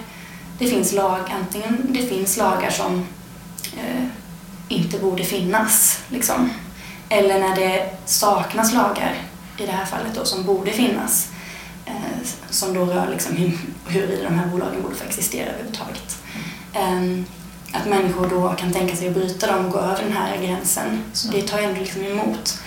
det 0.59 0.67
finns 0.67 0.93
lag, 0.93 1.19
antingen 1.39 1.87
det 1.89 2.07
finns 2.07 2.37
lagar 2.37 2.69
som 2.69 3.05
eh, 3.77 4.05
inte 4.67 4.99
borde 4.99 5.23
finnas 5.23 5.99
liksom, 6.09 6.49
eller 7.09 7.39
när 7.39 7.55
det 7.55 7.89
saknas 8.05 8.73
lagar 8.73 9.15
i 9.57 9.65
det 9.65 9.71
här 9.71 9.85
fallet 9.85 10.15
då 10.15 10.25
som 10.25 10.43
borde 10.43 10.71
finnas 10.71 11.29
eh, 11.85 12.27
som 12.49 12.73
då 12.73 12.85
rör 12.85 13.09
liksom 13.11 13.35
hur, 13.35 13.57
huruvida 13.87 14.23
de 14.23 14.39
här 14.39 14.47
bolagen 14.47 14.81
borde 14.81 14.95
få 14.95 15.05
existera 15.05 15.49
överhuvudtaget. 15.49 16.17
Eh, 16.73 17.23
att 17.71 17.87
människor 17.87 18.29
då 18.29 18.49
kan 18.49 18.73
tänka 18.73 18.95
sig 18.95 19.07
att 19.07 19.13
bryta 19.13 19.47
dem 19.47 19.65
och 19.65 19.71
gå 19.71 19.79
över 19.79 20.03
den 20.03 20.13
här 20.13 20.37
gränsen. 20.37 21.03
Så 21.13 21.31
det 21.31 21.41
tar 21.41 21.57
jag 21.57 21.69
ändå 21.69 21.81
liksom 21.81 22.05
emot. 22.05 22.59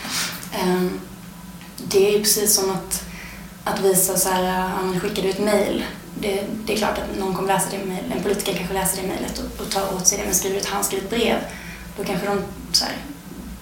Ehm, 0.52 1.00
det 1.76 2.08
är 2.08 2.12
ju 2.12 2.18
precis 2.18 2.54
som 2.54 2.70
att 2.70 3.09
att 3.64 3.80
visa 3.80 4.16
så 4.16 4.28
här, 4.28 4.42
ja, 4.42 5.00
skickar 5.00 5.22
du 5.22 5.30
ett 5.30 5.38
mejl. 5.38 5.84
Det, 6.20 6.42
det, 6.66 6.72
är 6.72 6.76
klart 6.76 6.98
att 6.98 7.18
någon 7.18 7.34
kommer 7.34 7.48
läsa 7.48 7.66
det 7.70 7.84
mejl, 7.84 8.12
en 8.16 8.22
politiker 8.22 8.54
kanske 8.54 8.74
läser 8.74 9.02
det 9.02 9.08
mejlet 9.08 9.38
och, 9.38 9.60
och 9.60 9.70
tar 9.70 9.94
åt 9.94 10.06
sig 10.06 10.18
det, 10.18 10.24
men 10.24 10.34
skriver 10.34 10.54
du 10.54 10.60
ett 10.60 10.68
handskrivet 10.68 11.10
brev, 11.10 11.36
då 11.96 12.04
kanske 12.04 12.26
de 12.26 12.42
så 12.72 12.84
här, 12.84 12.94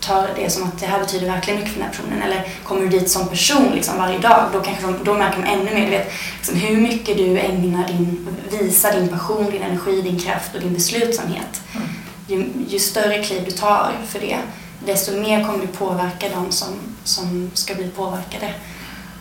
tar 0.00 0.30
det 0.36 0.50
som 0.50 0.64
att 0.64 0.80
det 0.80 0.86
här 0.86 0.98
betyder 0.98 1.26
verkligen 1.26 1.60
mycket 1.60 1.74
för 1.74 1.80
den 1.80 1.88
här 1.88 1.96
personen. 1.96 2.22
Eller 2.22 2.48
kommer 2.64 2.80
du 2.80 2.88
dit 2.88 3.10
som 3.10 3.28
person 3.28 3.72
liksom 3.74 3.98
varje 3.98 4.18
dag, 4.18 4.48
då, 4.52 4.60
kanske 4.60 4.86
de, 4.86 5.04
då 5.04 5.14
märker 5.14 5.42
de 5.42 5.48
ännu 5.48 5.74
mer. 5.74 5.84
Du 5.84 5.90
vet, 5.90 6.12
liksom, 6.36 6.56
hur 6.56 6.76
mycket 6.76 7.16
du 7.16 7.38
ägnar 7.38 7.88
din, 7.88 8.28
visar 8.50 8.92
din 8.92 9.08
passion, 9.08 9.50
din 9.50 9.62
energi, 9.62 10.02
din 10.02 10.20
kraft 10.20 10.54
och 10.54 10.60
din 10.60 10.74
beslutsamhet. 10.74 11.62
Mm. 11.74 11.88
Ju, 12.26 12.64
ju, 12.68 12.78
större 12.78 13.24
kliv 13.24 13.44
du 13.44 13.50
tar 13.50 13.92
för 14.08 14.20
det, 14.20 14.38
desto 14.86 15.20
mer 15.20 15.44
kommer 15.44 15.60
du 15.60 15.66
påverka 15.66 16.28
de 16.28 16.52
som, 16.52 16.68
som 17.04 17.50
ska 17.54 17.74
bli 17.74 17.88
påverkade. 17.88 18.54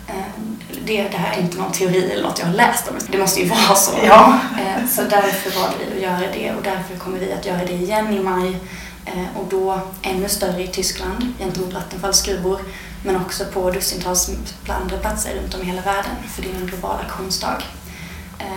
Eh, 0.08 0.42
det, 0.86 1.04
det 1.04 1.18
här 1.18 1.38
är 1.38 1.42
inte 1.42 1.58
någon 1.58 1.72
teori 1.72 2.12
eller 2.12 2.24
något 2.24 2.40
jag 2.40 2.46
har 2.46 2.54
läst 2.54 2.88
om. 2.88 2.96
Det 3.12 3.18
måste 3.18 3.40
ju 3.40 3.50
vara 3.50 3.76
så. 3.76 3.92
Ja. 4.06 4.40
Eh, 4.60 4.88
så 4.90 5.02
därför 5.02 5.62
valde 5.62 5.78
vi 5.92 5.96
att 5.96 6.02
göra 6.02 6.32
det 6.34 6.52
och 6.52 6.64
därför 6.64 6.98
kommer 6.98 7.20
vi 7.20 7.34
att 7.34 7.46
göra 7.46 7.66
det 7.66 7.74
igen 7.74 8.14
i 8.14 8.20
maj 8.20 8.58
eh, 9.06 9.38
och 9.38 9.46
då 9.50 9.82
ännu 10.02 10.30
större 10.30 10.64
i 10.64 10.68
Tyskland 10.68 11.34
gentemot 11.40 11.74
Vattenfalls 11.74 12.22
gruvor 12.22 12.60
men 13.06 13.16
också 13.16 13.46
på 13.46 13.72
dussintals 13.72 14.30
andra 14.68 14.98
platser 14.98 15.36
runt 15.36 15.56
om 15.56 15.62
i 15.62 15.66
hela 15.66 15.82
världen 15.82 16.12
för 16.36 16.42
det 16.42 16.52
är 16.52 16.56
en 16.56 16.68
global 16.68 17.00
aktionsdag 17.06 17.64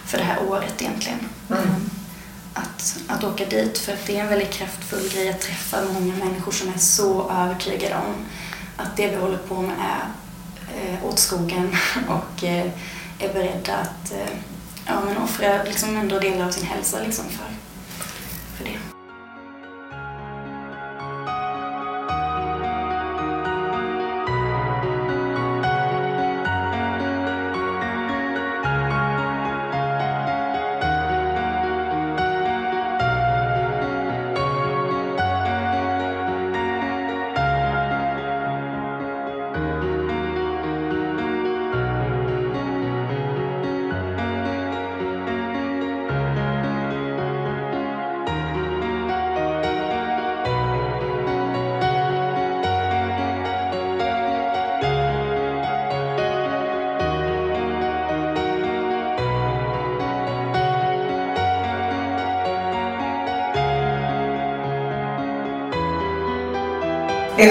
för 0.07 0.19
det 0.19 0.25
här 0.25 0.39
året 0.49 0.83
egentligen. 0.83 1.19
Mm. 1.51 1.91
Att, 2.55 2.97
att 3.07 3.25
åka 3.25 3.45
dit 3.45 3.79
för 3.79 3.93
att 3.93 4.07
det 4.07 4.17
är 4.17 4.21
en 4.21 4.29
väldigt 4.29 4.53
kraftfull 4.53 5.09
grej 5.15 5.29
att 5.31 5.41
träffa 5.41 5.77
många 5.95 6.15
människor 6.15 6.53
som 6.53 6.69
är 6.69 6.79
så 6.79 7.31
övertygade 7.31 7.95
om 7.95 8.15
att 8.77 8.97
det 8.97 9.09
vi 9.09 9.17
håller 9.17 9.39
på 9.39 9.63
med 9.63 9.77
är 9.81 9.85
eh, 10.01 10.07
Eh, 10.77 11.05
åt 11.05 11.19
skogen 11.19 11.77
och 12.09 12.45
eh, 12.45 12.67
är 13.19 13.33
beredda 13.33 13.77
att 13.77 14.13
eh, 14.13 14.35
ja, 14.87 15.01
men 15.07 15.17
offra 15.17 15.63
liksom 15.63 15.97
ändå 15.97 16.19
delar 16.19 16.47
av 16.47 16.51
sin 16.51 16.67
hälsa 16.67 16.99
liksom 17.03 17.25
för, 17.25 17.47
för 18.57 18.65
det. 18.65 18.88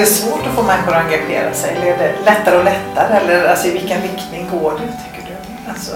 Svårt 0.07 0.47
att 0.47 0.55
få 0.55 0.63
människor 0.63 0.93
att 0.93 1.05
engagera 1.05 1.53
sig 1.53 1.75
eller 1.75 1.85
är 1.85 1.97
det 1.97 2.15
lättare 2.25 2.57
och 2.57 2.63
lättare? 2.63 3.17
Eller 3.17 3.47
alltså, 3.47 3.67
i 3.67 3.71
vilken 3.71 4.01
riktning 4.01 4.49
går 4.51 4.71
det 4.71 4.87
tycker 5.03 5.29
du? 5.29 5.69
Alltså... 5.71 5.91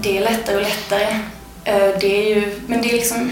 Det 0.00 0.18
är 0.18 0.20
lättare 0.20 0.56
och 0.56 0.62
lättare. 0.62 1.18
Eh, 1.64 1.98
det 2.00 2.06
är 2.06 2.36
ju, 2.36 2.60
men 2.66 2.82
det 2.82 2.88
är 2.88 2.92
liksom 2.92 3.30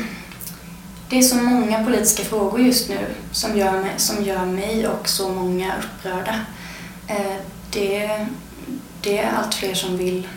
det 1.08 1.18
är 1.18 1.22
så 1.22 1.36
många 1.36 1.84
politiska 1.84 2.24
frågor 2.24 2.60
just 2.60 2.88
nu 2.88 2.98
som 3.32 3.58
gör 3.58 3.72
mig, 3.72 3.92
som 3.96 4.24
gör 4.24 4.44
mig 4.44 4.88
och 4.88 5.08
så 5.08 5.28
många 5.28 5.74
upprörda. 5.78 6.40
Eh, 7.08 7.36
det, 7.70 8.26
det 9.00 9.18
är 9.18 9.32
allt 9.32 9.54
fler 9.54 9.74
som 9.74 9.96
vill, 9.96 10.28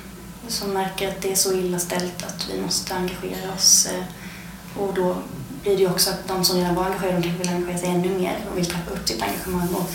som 0.48 0.74
märker 0.74 1.08
att 1.10 1.22
det 1.22 1.32
är 1.32 1.36
så 1.36 1.54
illa 1.54 1.80
ställt 1.80 2.24
att 2.24 2.50
vi 2.54 2.62
måste 2.62 2.94
engagera 2.94 3.54
oss. 3.56 3.88
Eh, 3.88 4.04
och 4.82 4.94
då 4.94 5.16
blir 5.68 5.78
det 5.78 5.84
ju 5.84 5.90
också 5.90 6.10
att 6.10 6.28
de 6.28 6.46
som 6.46 6.58
redan 6.58 6.76
var 6.76 6.86
engagerade 6.86 7.22
kanske 7.22 7.38
vill 7.38 7.50
engagera 7.50 7.78
sig 7.78 7.90
ännu 7.90 8.10
mer 8.10 8.38
och 8.52 8.58
vill 8.58 8.66
trappa 8.66 8.92
upp 8.92 9.08
sitt 9.08 9.22
engagemang. 9.22 9.68
Och 9.74 9.92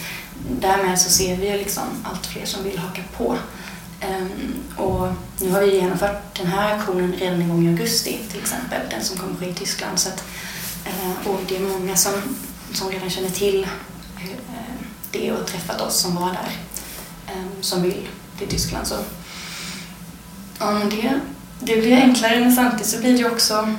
därmed 0.61 0.99
så 0.99 1.11
ser 1.11 1.37
vi 1.37 1.51
ju 1.51 1.57
liksom 1.57 1.83
allt 2.03 2.27
fler 2.27 2.47
som 2.47 2.64
vill 2.64 2.79
haka 2.79 3.03
på. 3.16 3.37
Um, 4.09 4.55
och 4.77 5.09
nu 5.41 5.51
har 5.51 5.61
vi 5.61 5.75
genomfört 5.75 6.39
den 6.39 6.47
här 6.47 6.75
aktionen 6.75 7.12
redan 7.12 7.43
en 7.43 7.49
gång 7.49 7.66
i 7.66 7.68
augusti 7.68 8.18
till 8.31 8.41
exempel, 8.41 8.81
den 8.91 9.05
som 9.05 9.16
kommer 9.16 9.37
ske 9.37 9.49
i 9.49 9.55
Tyskland. 9.55 9.99
Så 9.99 10.09
att, 10.09 10.25
uh, 10.87 11.29
och 11.29 11.41
det 11.49 11.57
är 11.57 11.61
många 11.61 11.97
som, 11.97 12.12
som 12.73 12.91
redan 12.91 13.11
känner 13.11 13.31
till 13.31 13.66
uh, 14.16 14.87
det 15.11 15.33
och 15.33 15.39
har 15.39 15.45
träffat 15.45 15.81
oss 15.81 16.01
som 16.01 16.14
var 16.14 16.29
där, 16.29 16.57
um, 17.35 17.62
som 17.62 17.83
vill 17.83 18.09
till 18.39 18.49
Tyskland. 18.49 18.87
Så, 18.87 18.95
ja, 20.59 20.70
men 20.70 20.89
det, 20.89 21.20
det 21.61 21.77
blir 21.77 21.97
enklare 21.97 22.41
men 22.41 22.53
samtidigt 22.53 22.87
så 22.87 22.99
blir 22.99 23.18
det 23.18 23.31
också, 23.31 23.75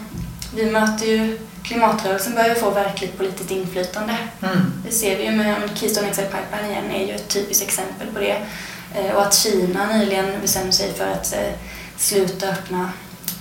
vi 0.56 0.72
möter 0.72 1.06
ju 1.06 1.40
klimatrörelsen 1.74 2.36
börjar 2.36 2.56
få 2.56 2.70
verkligt 2.70 3.18
politiskt 3.18 3.52
inflytande. 3.52 4.18
Mm. 4.42 4.74
Det 4.86 4.92
ser 4.92 5.18
vi 5.18 5.24
ju 5.24 5.32
med 5.32 5.70
Keystone 5.76 6.10
XL 6.10 6.22
Pipeline 6.22 6.72
igen 6.72 6.92
är 6.92 7.08
ju 7.08 7.14
ett 7.14 7.28
typiskt 7.28 7.64
exempel 7.64 8.08
på 8.08 8.20
det. 8.20 8.38
Eh, 8.96 9.16
och 9.16 9.22
att 9.22 9.34
Kina 9.34 9.98
nyligen 9.98 10.42
bestämde 10.42 10.72
sig 10.72 10.94
för 10.94 11.12
att 11.12 11.34
eh, 11.34 11.54
sluta 11.98 12.50
öppna 12.50 12.92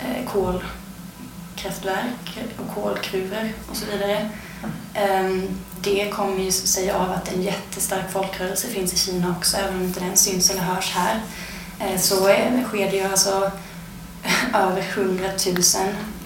eh, 0.01 0.31
kolkraftverk 0.33 2.39
och 2.59 2.75
kolgruvor 2.75 3.53
och 3.71 3.77
så 3.77 3.87
vidare. 3.87 4.31
Mm. 4.95 5.49
Det 5.81 6.11
kommer 6.11 6.43
ju 6.43 6.53
sig 6.53 6.91
av 6.91 7.13
att 7.13 7.35
en 7.35 7.43
jättestark 7.43 8.13
folkrörelse 8.13 8.69
finns 8.69 8.93
i 8.93 8.97
Kina 8.97 9.35
också, 9.39 9.57
även 9.57 9.77
om 9.77 9.83
inte 9.83 10.01
den 10.01 10.17
syns 10.17 10.51
eller 10.51 10.63
hörs 10.63 10.91
här. 10.91 11.21
Så 11.99 12.15
sker 12.69 12.91
det 12.91 12.97
ju 12.97 13.05
alltså 13.05 13.51
över 14.55 14.85
100 14.95 15.25
000 15.47 15.57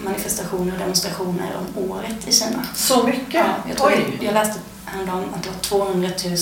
manifestationer 0.03 0.73
och 0.73 0.79
demonstrationer 0.79 1.51
om 1.57 1.91
året 1.91 2.27
i 2.27 2.31
Kina. 2.31 2.65
Så 2.75 3.03
mycket? 3.03 3.33
Ja, 3.33 3.55
jag, 3.67 3.77
tror 3.77 3.87
Oj. 3.87 4.17
jag 4.21 4.33
läste 4.33 4.59
häromdagen 4.85 5.33
att 5.35 5.43
det 5.43 5.49
var 5.49 5.57
200 5.57 6.09
000 6.25 6.37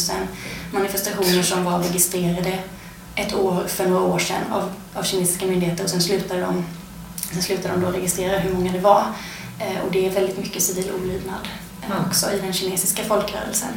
manifestationer 0.71 1.43
som 1.43 1.63
var 1.63 1.79
registrerade 1.79 2.59
ett 3.15 3.33
år 3.33 3.63
för 3.67 3.85
några 3.85 4.03
år 4.03 4.19
sedan 4.19 4.51
av, 4.51 4.71
av 4.93 5.03
kinesiska 5.03 5.45
myndigheter 5.45 5.83
och 5.83 5.89
sen 5.89 6.01
slutade 6.01 6.41
de, 6.41 6.65
sen 7.31 7.41
slutade 7.41 7.73
de 7.73 7.81
då 7.81 7.91
registrera 7.91 8.39
hur 8.39 8.53
många 8.53 8.71
det 8.71 8.79
var. 8.79 9.03
Eh, 9.59 9.85
och 9.85 9.91
det 9.91 10.05
är 10.05 10.09
väldigt 10.09 10.37
mycket 10.37 10.63
civil 10.63 10.91
olydnad 10.91 11.47
eh, 11.81 11.91
mm. 11.91 12.05
också 12.07 12.31
i 12.31 12.39
den 12.39 12.53
kinesiska 12.53 13.03
folkrörelsen. 13.03 13.69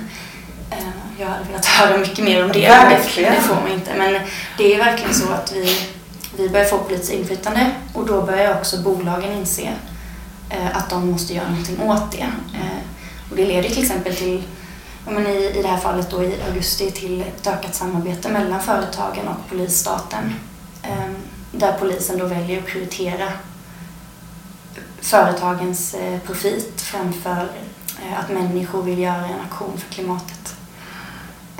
Eh, 0.70 0.78
jag 1.18 1.26
hade 1.26 1.44
velat 1.44 1.66
höra 1.66 1.98
mycket 1.98 2.24
mer 2.24 2.44
om 2.44 2.52
det, 2.52 2.60
det, 2.60 3.00
det 3.16 3.40
får 3.40 3.54
man 3.54 3.72
inte. 3.72 3.94
Men 3.94 4.20
det 4.58 4.74
är 4.74 4.78
verkligen 4.78 5.14
så 5.14 5.28
att 5.32 5.52
vi 5.52 5.88
vi 6.38 6.48
börjar 6.48 6.66
få 6.66 6.78
politiskt 6.78 7.12
inflytande 7.12 7.70
och 7.94 8.06
då 8.06 8.22
börjar 8.22 8.58
också 8.58 8.82
bolagen 8.82 9.32
inse 9.32 9.72
eh, 10.50 10.76
att 10.76 10.90
de 10.90 11.10
måste 11.10 11.34
göra 11.34 11.48
någonting 11.48 11.82
åt 11.82 12.12
det. 12.12 12.26
Eh, 12.54 12.78
och 13.30 13.36
det 13.36 13.46
leder 13.46 13.68
till 13.68 13.82
exempel 13.82 14.14
till, 14.14 14.42
men 15.06 15.26
i, 15.26 15.52
i 15.58 15.62
det 15.62 15.68
här 15.68 15.76
fallet 15.76 16.10
då 16.10 16.24
i 16.24 16.42
augusti, 16.48 16.90
till 16.90 17.20
ett 17.20 17.46
ökat 17.46 17.74
samarbete 17.74 18.28
mellan 18.28 18.62
företagen 18.62 19.28
och 19.28 19.48
polisstaten. 19.50 20.34
Ehm, 20.82 21.16
där 21.52 21.72
polisen 21.72 22.18
då 22.18 22.26
väljer 22.26 22.58
att 22.58 22.66
prioritera 22.66 23.32
företagens 25.00 25.94
eh, 25.94 26.20
profit 26.20 26.80
framför 26.80 27.48
att 28.16 28.30
människor 28.30 28.82
vill 28.82 28.98
göra 28.98 29.26
en 29.26 29.40
aktion 29.40 29.78
för 29.78 29.94
klimatet. 29.94 30.57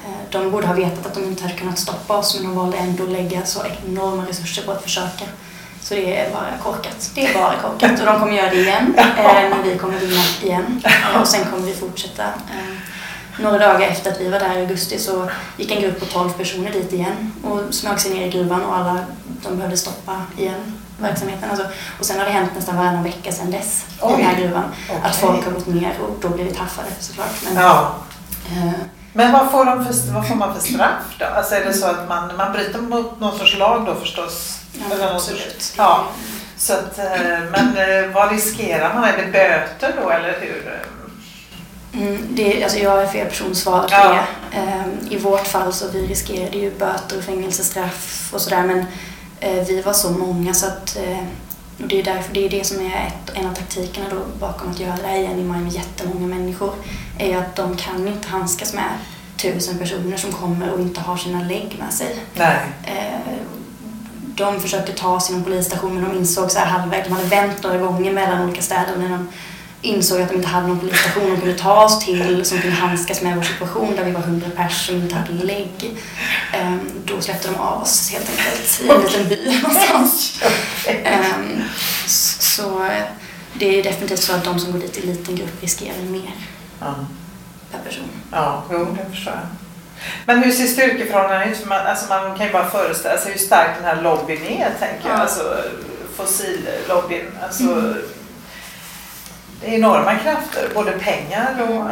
Eh, 0.09 0.31
de 0.31 0.51
borde 0.51 0.67
ha 0.67 0.75
vetat 0.75 1.07
att 1.07 1.15
de 1.15 1.25
inte 1.25 1.43
hade 1.43 1.55
kunnat 1.55 1.79
stoppa 1.79 2.17
oss 2.17 2.35
men 2.35 2.45
de 2.45 2.57
valde 2.57 2.77
ändå 2.77 3.05
att 3.05 3.11
lägga 3.11 3.47
så 3.47 3.61
enorma 3.85 4.27
resurser 4.27 4.63
på 4.63 4.73
att 4.73 4.83
försöka. 4.83 5.25
Så 5.83 5.95
det 5.95 6.21
är 6.21 6.31
bara 6.31 6.59
korkat. 6.63 7.11
Det 7.15 7.27
är 7.27 7.35
bara 7.35 7.55
korkat 7.57 8.01
och 8.01 8.07
de 8.07 8.21
kommer 8.21 8.33
göra 8.33 8.51
det 8.51 8.57
igen. 8.57 8.95
Eh, 9.19 9.51
men 9.51 9.63
vi 9.63 9.79
kommer 9.79 9.99
vinna 9.99 10.23
igen. 10.43 10.83
Eh, 10.85 11.21
och 11.21 11.29
sen 11.29 11.45
kommer 11.45 11.67
vi 11.67 11.75
fortsätta. 11.75 12.25
Några 13.41 13.59
dagar 13.59 13.89
efter 13.89 14.11
att 14.13 14.21
vi 14.21 14.29
var 14.29 14.41
där 14.41 14.57
i 14.57 14.61
augusti 14.61 14.99
så 14.99 15.31
gick 15.57 15.71
en 15.71 15.83
grupp 15.83 16.01
på 16.01 16.07
12 16.07 16.31
personer 16.31 16.73
dit 16.73 16.93
igen 16.93 17.33
och 17.45 17.75
smög 17.75 18.01
sig 18.01 18.15
ner 18.15 18.27
i 18.27 18.31
gruvan 18.31 18.65
och 18.65 18.77
alla 18.77 18.99
de 19.43 19.57
behövde 19.57 19.77
stoppa 19.77 20.23
igen 20.37 20.79
verksamheten. 20.99 21.51
Alltså, 21.51 21.67
och 21.99 22.05
sen 22.07 22.19
har 22.19 22.25
det 22.25 22.31
hänt 22.31 22.51
nästan 22.55 22.77
varannan 22.77 23.03
vecka 23.03 23.33
sedan 23.33 23.51
dess 23.51 23.85
Oj. 24.01 24.13
i 24.13 24.17
den 24.17 24.27
här 24.27 24.41
gruvan. 24.41 24.65
Okay. 24.89 25.11
Att 25.11 25.17
folk 25.17 25.45
har 25.45 25.53
gått 25.53 25.67
ner 25.67 25.93
och 26.01 26.17
då 26.21 26.29
blivit 26.29 26.57
haffade 26.57 26.89
såklart. 27.01 27.45
Men, 27.45 27.57
ja. 27.57 27.95
Men 29.13 29.33
vad 29.33 29.51
får, 29.51 29.65
de 29.65 29.85
för, 29.85 30.13
vad 30.13 30.29
får 30.29 30.35
man 30.35 30.55
för 30.55 30.61
straff 30.61 31.17
då? 31.19 31.25
Alltså 31.25 31.55
är 31.55 31.65
det 31.65 31.73
så 31.73 31.87
att 31.87 32.09
man, 32.09 32.37
man 32.37 32.53
bryter 32.53 32.79
mot 32.79 33.21
någon 33.21 33.39
sorts 33.39 33.59
lag 33.59 33.87
då 33.87 33.95
förstås? 33.95 34.59
Ja, 34.91 35.11
absolut. 35.15 35.75
Ja. 35.77 36.07
Så 36.57 36.73
att, 36.73 36.99
eh, 36.99 37.41
men 37.51 37.77
eh, 37.77 38.11
vad 38.13 38.33
riskerar 38.33 38.95
man? 38.95 39.05
Är 39.05 39.17
det 39.17 39.33
böter 39.33 40.03
då 40.03 40.11
eller 40.11 40.41
hur? 40.41 40.83
Mm, 41.93 42.27
det, 42.31 42.65
alltså 42.65 42.79
jag 42.79 43.03
är 43.03 43.07
fel 43.07 43.27
person 43.27 43.51
att 43.51 43.57
svara 43.57 43.83
på 43.83 43.89
ja. 43.91 44.25
det. 44.51 44.57
Ehm, 44.57 44.99
I 45.11 45.19
vårt 45.19 45.47
fall 45.47 45.73
så 45.73 45.89
vi 45.89 46.07
riskerade 46.07 46.59
ju 46.59 46.71
böter 46.71 47.19
och 47.19 47.25
fängelsestraff 47.25 48.31
och 48.33 48.41
sådär 48.41 48.63
men 48.63 48.85
eh, 49.41 49.67
vi 49.67 49.83
var 49.83 49.93
så 49.93 50.11
många 50.11 50.55
så 50.55 50.67
att 50.67 50.97
och 51.83 51.89
det 51.89 52.01
är 52.01 52.05
därför 52.05 52.35
det 52.35 52.45
är 52.47 52.51
det 52.51 52.65
som 52.65 52.81
är 52.81 53.07
ett, 53.07 53.37
en 53.37 53.47
av 53.47 53.55
taktikerna 53.55 54.07
då 54.11 54.17
bakom 54.41 54.71
att 54.71 54.81
göra 54.81 54.97
det 54.97 55.07
här 55.07 55.19
igen 55.19 55.39
i 55.39 55.45
maj 55.45 55.61
med 55.61 55.73
jättemånga 55.73 56.27
människor. 56.27 56.75
Är 57.19 57.37
att 57.37 57.57
de 57.57 57.77
kan 57.77 58.09
inte 58.09 58.29
handskas 58.29 58.75
med 58.75 58.91
tusen 59.37 59.79
personer 59.79 60.17
som 60.17 60.33
kommer 60.33 60.71
och 60.71 60.81
inte 60.81 61.01
har 61.01 61.17
sina 61.17 61.43
lägg 61.43 61.77
med 61.79 61.93
sig. 61.93 62.17
Nej. 62.35 62.59
Eh, 62.85 63.39
de 64.39 64.61
försökte 64.61 64.93
ta 64.93 65.21
sig 65.21 65.35
någon 65.35 65.45
polisstation 65.45 65.95
men 65.95 66.05
de 66.05 66.19
insåg 66.19 66.51
så 66.51 66.59
här 66.59 66.67
halvvägs, 66.67 67.09
de 67.09 67.15
hade 67.15 67.29
vänt 67.29 67.63
några 67.63 67.79
gånger 67.79 68.13
mellan 68.13 68.45
olika 68.45 68.63
städer 68.63 68.93
och 68.95 69.01
när 69.01 69.09
de 69.09 69.29
insåg 69.89 70.21
att 70.21 70.29
de 70.29 70.35
inte 70.35 70.49
hade 70.49 70.67
någon 70.67 70.79
polisstation 70.81 71.31
de 71.31 71.41
kunde 71.41 71.59
ta 71.59 71.85
oss 71.85 71.99
till 72.05 72.45
som 72.45 72.59
kunde 72.61 72.77
handskas 72.77 73.23
med 73.23 73.37
vår 73.37 73.43
situation 73.43 73.97
där 73.97 74.05
vi 74.05 74.11
var 74.11 74.21
hundra 74.21 74.51
personer 74.51 74.69
som 74.99 75.03
inte 75.03 75.15
hade 75.15 75.33
lägg. 75.33 75.97
Um, 76.63 76.91
då 77.05 77.21
släppte 77.21 77.49
de 77.49 77.57
av 77.57 77.83
oss 77.83 78.11
helt 78.11 78.31
enkelt 78.31 78.81
i 78.83 78.89
en 78.91 79.01
liten 79.03 79.29
by 79.29 79.59
någonstans. 79.63 80.41
um, 80.89 81.63
så 82.39 82.89
det 83.55 83.79
är 83.79 83.83
definitivt 83.83 84.19
så 84.23 84.33
att 84.35 84.45
de 84.45 84.59
som 84.61 84.73
går 84.73 84.79
dit 84.79 84.97
i 84.99 85.07
liten 85.07 85.37
grupp 85.37 85.63
riskerar 85.63 86.03
mer 86.03 86.33
per 87.73 87.79
person. 87.85 88.05
ja 88.33 88.65
jo, 88.71 88.97
det 88.99 89.11
förstår 89.17 89.33
jag. 89.35 89.43
Men 90.27 90.43
hur 90.43 90.53
ser 90.53 90.67
styrkeförhållandena 90.67 91.45
ut? 91.45 91.57
För 91.59 91.67
man, 91.69 91.87
alltså 91.87 92.09
man 92.09 92.37
kan 92.37 92.47
ju 92.47 92.53
bara 92.53 92.71
föreställa 92.71 93.19
sig 93.21 93.33
hur 93.33 93.39
stark 93.39 93.71
den 93.77 93.85
här 93.85 94.03
lobbyn 94.03 94.47
är, 94.47 94.71
tänker 94.79 95.09
jag. 95.09 95.19
Ja. 95.19 95.23
Alltså 95.23 95.43
fossillobbyn. 96.17 97.27
Alltså, 97.43 97.63
Mm. 97.63 97.95
Det 99.61 99.67
är 99.67 99.73
enorma 99.79 100.15
krafter, 100.19 100.71
både 100.75 100.93
pengar 100.93 101.63
och, 101.63 101.87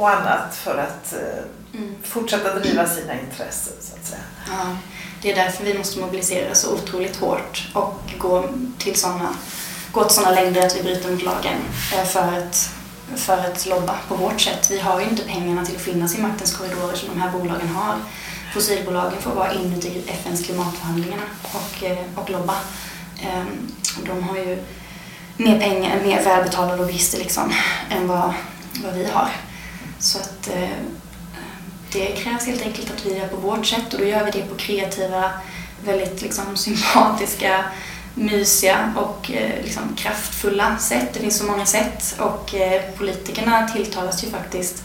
och 0.00 0.10
annat 0.10 0.54
för 0.56 0.78
att 0.78 1.12
eh, 1.12 1.44
Mm. 1.78 1.94
fortsätta 2.02 2.54
driva 2.58 2.86
sina 2.86 3.20
intressen, 3.20 3.72
så 3.80 3.96
att 3.96 4.06
säga. 4.06 4.20
Ja, 4.48 4.76
det 5.22 5.32
är 5.32 5.36
därför 5.44 5.64
vi 5.64 5.78
måste 5.78 6.00
mobilisera 6.00 6.54
så 6.54 6.74
otroligt 6.74 7.16
hårt 7.16 7.68
och 7.74 8.00
gå 8.18 8.48
till 8.78 8.96
såna, 9.00 9.28
gå 9.92 10.04
till 10.04 10.14
sådana 10.14 10.34
längder 10.34 10.66
att 10.66 10.76
vi 10.76 10.82
bryter 10.82 11.10
mot 11.10 11.22
lagen 11.22 11.56
eh, 11.94 12.04
för 12.04 12.20
att, 12.38 12.70
för 13.16 13.38
att 13.38 13.66
lobba 13.66 13.94
på 14.08 14.14
vårt 14.14 14.40
sätt. 14.40 14.70
Vi 14.70 14.80
har 14.80 15.00
ju 15.00 15.06
inte 15.08 15.22
pengarna 15.22 15.64
till 15.64 15.76
att 15.76 15.82
finnas 15.82 16.14
i 16.14 16.20
maktens 16.20 16.56
korridorer 16.56 16.96
som 16.96 17.08
de 17.14 17.20
här 17.20 17.30
bolagen 17.30 17.68
har. 17.68 17.94
Fossilbolagen 18.54 19.22
får 19.22 19.30
vara 19.30 19.52
inuti 19.52 20.02
FNs 20.06 20.42
klimatförhandlingarna 20.44 21.22
och, 21.42 21.84
eh, 21.84 21.98
och 22.16 22.30
lobba. 22.30 22.54
Ehm, 23.22 23.72
De 24.06 24.22
har 24.22 24.36
ju 24.36 24.58
mer 25.36 25.58
pengar, 25.60 26.00
mer 26.04 26.24
välbetalda 26.24 26.76
lobbyister 26.76 27.18
liksom, 27.18 27.52
än 27.90 28.08
vad, 28.08 28.32
vad 28.84 28.94
vi 28.94 29.04
har. 29.04 29.28
Så 29.98 30.18
att 30.18 30.48
eh, 30.48 30.68
det 31.92 32.06
krävs 32.06 32.46
helt 32.46 32.62
enkelt 32.62 32.90
att 32.90 33.06
vi 33.06 33.18
gör 33.18 33.28
på 33.28 33.36
vårt 33.36 33.66
sätt 33.66 33.94
och 33.94 34.00
då 34.00 34.04
gör 34.06 34.24
vi 34.24 34.30
det 34.30 34.42
på 34.42 34.54
kreativa, 34.54 35.30
väldigt 35.84 36.22
liksom, 36.22 36.56
sympatiska, 36.56 37.64
mysiga 38.14 38.92
och 38.96 39.30
eh, 39.30 39.62
liksom, 39.64 39.82
kraftfulla 39.96 40.76
sätt. 40.78 41.08
Det 41.12 41.20
finns 41.20 41.38
så 41.38 41.44
många 41.44 41.66
sätt 41.66 42.16
och 42.20 42.54
eh, 42.54 42.82
politikerna 42.96 43.68
tilltalas 43.68 44.24
ju 44.24 44.30
faktiskt, 44.30 44.82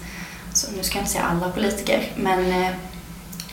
så 0.54 0.72
nu 0.72 0.84
ska 0.84 0.98
jag 0.98 1.02
inte 1.02 1.12
säga 1.12 1.24
alla 1.24 1.50
politiker, 1.50 2.12
men 2.16 2.64
eh, 2.64 2.72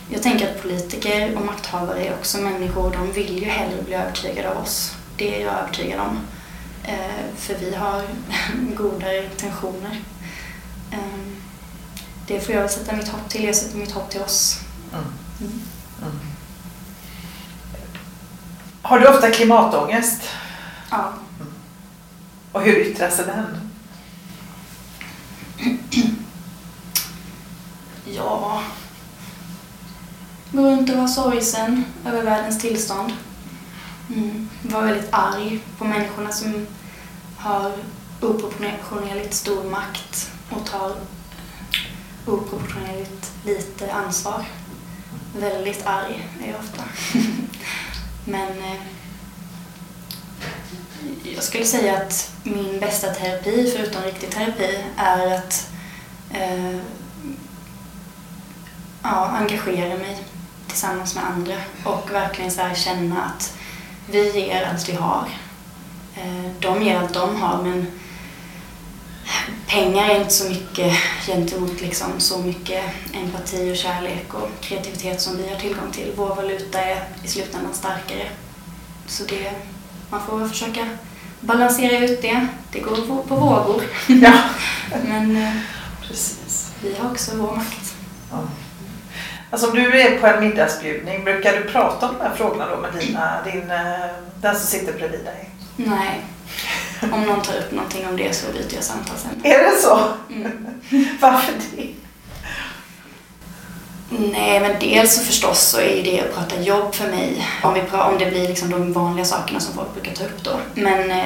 jag 0.09 0.23
tänker 0.23 0.49
att 0.49 0.61
politiker 0.61 1.35
och 1.35 1.45
makthavare 1.45 2.05
är 2.05 2.13
också 2.13 2.37
människor. 2.37 2.91
De 2.91 3.11
vill 3.11 3.39
ju 3.39 3.45
hellre 3.45 3.83
bli 3.83 3.95
övertygade 3.95 4.49
av 4.49 4.57
oss. 4.57 4.95
Det 5.17 5.35
är 5.35 5.45
jag 5.45 5.53
övertygad 5.53 5.99
om. 5.99 6.19
Eh, 6.87 7.35
för 7.35 7.55
vi 7.55 7.75
har 7.75 8.03
goda 8.75 9.23
intentioner. 9.23 10.01
Eh, 10.91 10.97
det 12.27 12.39
får 12.39 12.55
jag 12.55 12.71
sätta 12.71 12.95
mitt 12.95 13.07
hopp 13.07 13.29
till. 13.29 13.43
Jag 13.43 13.55
sätter 13.55 13.77
mitt 13.77 13.91
hopp 13.91 14.09
till 14.09 14.21
oss. 14.21 14.59
Mm. 14.93 15.05
Mm. 15.39 15.61
Mm. 16.01 16.19
Har 18.81 18.99
du 18.99 19.07
ofta 19.07 19.31
klimatångest? 19.31 20.21
Ja. 20.91 21.13
Och 22.51 22.61
hur 22.61 22.75
yttrar 22.75 23.09
sig 23.09 23.25
den? 23.25 23.71
Ja. 28.15 28.61
Gå 30.51 30.61
runt 30.61 30.89
och 30.89 30.95
vara 30.97 31.07
sorgsen 31.07 31.85
över 32.05 32.23
världens 32.23 32.59
tillstånd. 32.59 33.13
Mm. 34.15 34.49
Vara 34.61 34.85
väldigt 34.85 35.09
arg 35.11 35.59
på 35.77 35.85
människorna 35.85 36.31
som 36.31 36.67
har 37.37 37.71
oproportionerligt 38.21 39.33
stor 39.33 39.63
makt 39.63 40.31
och 40.49 40.65
tar 40.65 40.95
oproportionerligt 42.25 43.31
lite 43.45 43.93
ansvar. 43.93 44.45
Väldigt 45.37 45.85
arg 45.85 46.29
är 46.43 46.47
jag 46.47 46.59
ofta. 46.59 46.83
Men 48.25 48.49
eh, 48.49 48.81
jag 51.35 51.43
skulle 51.43 51.65
säga 51.65 51.97
att 51.97 52.31
min 52.43 52.79
bästa 52.79 53.13
terapi, 53.13 53.73
förutom 53.77 54.01
riktig 54.01 54.29
terapi, 54.29 54.83
är 54.97 55.35
att 55.37 55.69
eh, 56.31 56.77
ja, 59.03 59.25
engagera 59.25 59.97
mig 59.97 60.23
tillsammans 60.67 61.15
med 61.15 61.23
andra 61.25 61.55
och 61.83 62.11
verkligen 62.11 62.51
så 62.51 62.61
här 62.61 62.75
känna 62.75 63.23
att 63.23 63.57
vi 64.11 64.39
ger 64.39 64.63
allt 64.65 64.89
vi 64.89 64.93
har. 64.93 65.29
Eh, 66.17 66.51
de 66.59 66.83
ger 66.83 66.99
allt 66.99 67.13
de 67.13 67.35
har 67.35 67.63
men 67.63 67.87
pengar 69.67 70.09
är 70.09 70.19
inte 70.19 70.33
så 70.33 70.49
mycket 70.49 70.93
gentemot 71.27 71.81
liksom 71.81 72.19
så 72.19 72.37
mycket 72.37 72.83
empati 73.13 73.71
och 73.71 73.77
kärlek 73.77 74.33
och 74.33 74.49
kreativitet 74.61 75.21
som 75.21 75.37
vi 75.37 75.49
har 75.49 75.55
tillgång 75.55 75.91
till. 75.91 76.13
Vår 76.15 76.35
valuta 76.35 76.81
är 76.81 77.03
i 77.23 77.27
slutändan 77.27 77.73
starkare. 77.73 78.27
Så 79.07 79.23
det, 79.23 79.51
man 80.09 80.21
får 80.27 80.47
försöka 80.47 80.87
balansera 81.39 81.97
ut 81.97 82.21
det. 82.21 82.47
Det 82.71 82.79
går 82.79 82.95
på, 82.95 83.35
vågor. 83.35 83.83
Ja, 84.07 84.33
Men 85.07 85.35
eh, 85.35 85.53
precis. 86.07 86.71
vi 86.81 86.95
har 86.99 87.11
också 87.11 87.31
vår 87.35 87.55
makt. 87.55 87.95
Ja. 88.31 88.37
Alltså 89.49 89.67
om 89.67 89.75
du 89.75 90.01
är 90.01 90.19
på 90.19 90.27
en 90.27 90.49
middagsbjudning, 90.49 91.23
brukar 91.23 91.53
du 91.57 91.63
prata 91.63 92.09
om 92.09 92.15
de 92.17 92.23
här 92.23 92.35
frågorna 92.35 92.65
då 92.69 92.77
med 92.77 92.93
dina, 92.93 93.41
din, 93.43 93.71
eh, 93.71 94.09
den 94.41 94.55
som 94.55 94.67
sitter 94.67 94.93
bredvid 94.93 95.25
dig? 95.25 95.49
Nej. 95.77 96.21
Om 97.13 97.21
någon 97.21 97.41
tar 97.41 97.53
upp 97.57 97.71
någonting 97.71 98.07
om 98.07 98.17
det 98.17 98.35
så 98.35 98.51
byter 98.51 98.75
jag 98.75 98.83
samtalsämne. 98.83 99.49
Är 99.49 99.63
det 99.63 99.81
så? 99.81 99.99
Mm. 100.33 100.51
Varför 101.21 101.53
det? 101.75 101.87
Nej, 104.09 104.59
men 104.59 104.75
dels 104.79 105.15
så 105.15 105.21
förstås 105.21 105.59
så 105.61 105.79
är 105.79 105.95
ju 105.95 106.01
det 106.01 106.21
att 106.21 106.35
prata 106.35 106.61
jobb 106.61 106.95
för 106.95 107.07
mig. 107.11 107.47
Om, 107.63 107.73
vi 107.73 107.79
pra- 107.81 108.09
om 108.11 108.17
det 108.19 108.25
blir 108.31 108.47
liksom 108.47 108.69
de 108.69 108.93
vanliga 108.93 109.25
sakerna 109.25 109.59
som 109.59 109.73
folk 109.73 109.93
brukar 109.93 110.11
ta 110.13 110.23
upp 110.23 110.43
då. 110.43 110.51
Men 110.75 111.11
eh, 111.11 111.25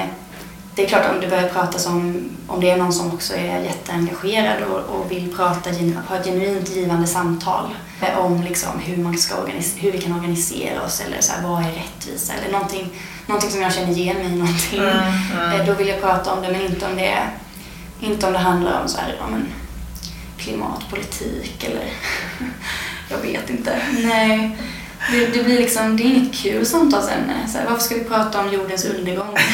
det 0.75 0.83
är 0.83 0.87
klart 0.87 1.05
om 1.15 1.21
det 1.21 1.27
börjar 1.27 1.49
pratas 1.49 1.85
om, 1.87 2.29
om 2.47 2.61
det 2.61 2.69
är 2.69 2.77
någon 2.77 2.93
som 2.93 3.13
också 3.13 3.33
är 3.35 3.59
jätteengagerad 3.59 4.63
och, 4.63 4.79
och 4.95 5.11
vill 5.11 5.35
prata, 5.35 5.69
ha 6.07 6.15
ett 6.17 6.25
genuint 6.25 6.69
givande 6.69 7.07
samtal 7.07 7.65
eh, 8.01 8.17
om 8.17 8.41
liksom 8.41 8.79
hur, 8.79 8.97
man 9.03 9.17
ska 9.17 9.35
organis- 9.35 9.77
hur 9.79 9.91
vi 9.91 10.01
kan 10.01 10.13
organisera 10.13 10.81
oss 10.83 11.01
eller 11.07 11.21
så 11.21 11.33
här, 11.33 11.47
vad 11.47 11.61
är 11.61 11.71
rättvisa 11.71 12.33
eller 12.33 12.51
någonting, 12.51 12.89
någonting 13.27 13.49
som 13.51 13.61
jag 13.61 13.73
känner 13.73 13.93
ger 13.93 14.13
mig 14.13 14.29
någonting. 14.31 14.79
Mm, 14.79 15.51
Eh, 15.59 15.65
Då 15.65 15.73
vill 15.73 15.87
jag 15.87 16.01
prata 16.01 16.31
om 16.33 16.41
det, 16.41 16.51
men 16.51 16.61
inte 16.61 16.85
om 16.85 16.95
det, 16.95 17.17
inte 17.99 18.27
om 18.27 18.33
det 18.33 18.39
handlar 18.39 18.81
om 18.81 18.87
så 18.87 18.97
här, 18.97 19.15
ja, 19.19 19.27
men, 19.31 19.47
klimatpolitik 20.37 21.63
eller 21.63 21.83
jag 23.09 23.17
vet 23.17 23.49
inte. 23.49 23.81
Nej, 24.03 24.57
det, 25.11 25.25
det 25.25 25.43
blir 25.43 25.57
liksom, 25.57 25.97
det 25.97 26.03
är 26.03 26.05
inget 26.05 26.35
kul 26.35 26.65
samtalsämne. 26.65 27.33
Så 27.47 27.57
här, 27.57 27.65
varför 27.69 27.83
ska 27.83 27.95
vi 27.95 28.03
prata 28.03 28.39
om 28.39 28.53
jordens 28.53 28.85
undergång? 28.85 29.37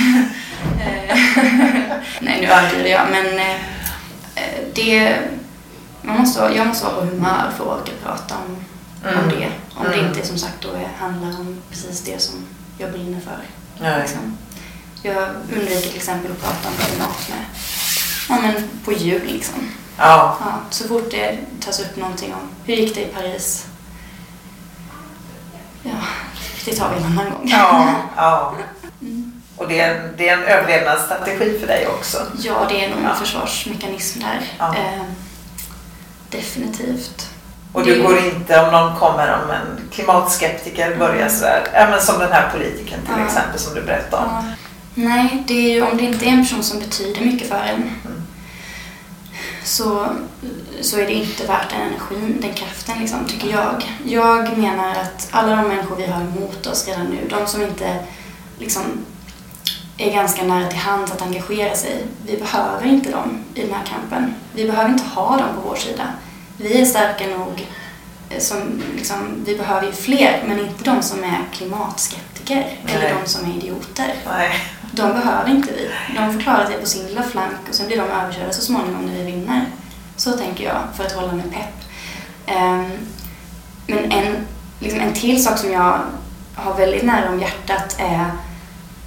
Eh, 0.82 1.18
Nej, 2.22 2.42
nu 2.42 2.48
överdriver 2.48 2.90
jag, 2.90 3.08
men 3.12 3.40
eh, 3.40 3.56
det, 4.76 5.18
man 6.02 6.18
måste, 6.20 6.52
jag 6.56 6.68
måste 6.68 6.86
vara 6.86 6.96
på 6.96 7.02
humör 7.02 7.52
för 7.58 7.64
att 7.64 7.80
orka 7.82 7.92
prata 8.04 8.36
om, 8.36 8.56
om 9.12 9.24
Mm. 9.24 9.30
det. 9.30 9.48
Om 9.76 9.84
det 9.84 9.94
Mm. 9.94 10.08
inte 10.08 10.28
som 10.28 10.38
sagt 10.38 10.62
då 10.62 10.70
handlar 11.00 11.28
om 11.40 11.62
precis 11.70 12.02
det 12.02 12.22
som 12.22 12.36
jag 12.78 12.92
brinner 12.92 13.20
för. 13.20 13.40
Nej. 13.82 14.00
Liksom. 14.02 14.38
Jag 15.04 15.30
undviker 15.30 15.82
till 15.82 15.96
exempel 15.96 16.32
att 16.32 16.42
prata 16.42 16.68
om 16.70 16.76
klimat 16.76 17.30
med, 17.30 17.46
ja, 18.30 18.42
men 18.42 18.70
på 18.86 18.92
jul. 18.94 19.22
Liksom. 19.26 19.72
Ja. 19.98 20.38
Ja, 20.42 20.60
så 20.70 20.88
fort 20.88 21.12
det 21.12 21.38
tas 21.62 21.80
upp 21.80 21.96
någonting 21.98 22.34
om 22.34 22.50
hur 22.66 22.76
gick 22.76 22.96
det 22.96 23.02
i 23.02 23.06
Paris? 23.08 23.66
Ja, 25.84 25.92
det 26.66 26.76
tar 26.76 26.90
vi 26.90 26.98
en 26.98 27.04
annan 27.06 27.30
gång. 27.32 27.42
Ja, 27.50 27.94
ja. 28.16 28.56
Mm. 29.02 29.42
Och 29.56 29.68
det 29.68 29.80
är, 29.80 29.96
en, 29.96 30.14
det 30.18 30.30
är 30.30 30.38
en 30.38 30.44
överlevnadsstrategi 30.44 31.60
för 31.60 31.68
dig 31.68 31.88
också. 31.88 32.18
Ja, 32.40 32.66
det 32.70 32.86
är 32.86 32.90
nog 32.90 32.98
en 33.00 33.04
Ja. 33.06 33.16
försvarsmekanism 33.16 34.20
där. 34.20 34.42
Ja. 34.60 34.76
Eh, 34.76 35.02
definitivt. 36.30 37.30
Och 37.78 37.84
du 37.86 37.96
Det- 37.96 38.02
går 38.02 38.18
inte 38.18 38.60
om 38.62 38.72
någon 38.72 38.96
kommer 39.00 39.34
om 39.44 39.52
en 39.52 39.90
klimatskeptiker 39.92 40.96
börjar 40.96 41.30
sådär, 41.30 41.64
ja 41.74 41.88
men 41.90 42.02
som 42.02 42.20
den 42.20 42.32
här 42.32 42.50
politikern 42.52 43.00
till 43.02 43.16
Ja. 43.20 43.26
exempel 43.26 43.60
som 43.60 43.74
du 43.76 43.82
berättade 43.82 44.24
om. 44.26 44.30
Ja. 44.34 44.44
Nej, 44.94 45.44
det 45.48 45.54
är 45.54 45.72
ju 45.76 45.82
om 45.82 45.98
det 45.98 46.04
inte 46.04 46.26
är 46.26 46.30
en 46.30 46.42
person 46.42 46.64
som 46.64 46.80
betyder 46.80 47.22
mycket 47.22 47.48
för 47.50 47.56
en 47.56 47.76
Mm. 47.76 48.22
så, 49.64 50.08
så 50.82 51.00
är 51.00 51.06
det 51.06 51.14
inte 51.14 51.48
värt 51.48 51.70
den 51.70 51.82
energin, 51.82 52.38
den 52.42 52.54
kraften 52.54 53.00
liksom, 53.00 53.26
tycker 53.26 53.50
jag. 53.52 53.90
Jag 54.06 54.58
menar 54.58 54.90
att 54.92 55.28
alla 55.32 55.56
de 55.56 55.68
människor 55.68 55.96
vi 55.96 56.06
har 56.06 56.22
emot 56.22 56.68
oss 56.68 56.88
redan 56.88 57.06
nu, 57.06 57.18
de 57.30 57.48
som 57.48 57.62
inte 57.62 57.96
liksom 58.60 58.84
är 59.98 60.12
ganska 60.12 60.44
nära 60.44 60.68
till 60.70 60.80
hands 60.80 61.12
att 61.12 61.22
engagera 61.22 61.76
sig, 61.76 62.04
vi 62.26 62.38
behöver 62.38 62.86
inte 62.86 63.12
dem 63.12 63.44
i 63.54 63.62
den 63.62 63.74
här 63.74 63.86
kampen. 63.86 64.34
Vi 64.54 64.68
behöver 64.68 64.90
inte 64.90 65.04
ha 65.16 65.38
dem 65.38 65.48
på 65.56 65.70
vår 65.70 65.76
sida. 65.76 66.04
Vi 66.58 66.82
är 66.82 66.86
starka 66.86 67.28
nog 67.28 67.68
eh, 68.30 68.40
som, 68.40 68.84
liksom, 68.96 69.44
vi 69.46 69.58
behöver 69.58 69.88
ju 69.88 69.94
fler, 69.94 70.44
men 70.48 70.60
inte 70.60 70.84
de 70.84 71.02
som 71.02 71.24
är 71.24 71.40
klimatskeptiker 71.54 72.68
eller 72.86 73.04
Nej. 73.04 73.14
de 73.24 73.30
som 73.30 73.52
är 73.52 73.56
idioter. 73.58 74.14
Nej. 74.28 74.52
de 74.92 75.14
behöver 75.14 75.50
inte 75.50 75.74
vi. 75.74 75.92
De 76.16 76.34
får 76.34 76.40
klara 76.40 76.68
sig 76.68 76.78
på 76.78 76.86
sin 76.86 77.08
lilla 77.08 77.24
flank 77.24 77.70
och 77.70 77.76
sen 77.76 77.88
blir 77.88 77.98
de 77.98 78.04
överkörda 78.04 78.52
så 78.52 78.62
småningom 78.62 79.06
när 79.06 79.14
vi 79.14 79.32
vinner. 79.32 79.66
Så 80.16 80.32
tänker 80.32 80.64
jag 80.64 80.84
för 80.96 81.06
att 81.06 81.12
hålla 81.12 81.32
mig 81.32 81.46
pepp. 81.52 81.90
Um, 82.58 82.92
men 83.88 84.12
en, 84.12 84.36
liksom 84.80 85.00
en 85.00 85.14
till 85.14 85.44
sak 85.44 85.58
som 85.58 85.72
jag 85.72 86.00
har 86.56 86.74
väldigt 86.74 87.04
nära 87.04 87.30
om 87.30 87.40
hjärtat 87.40 87.96
är 88.00 88.32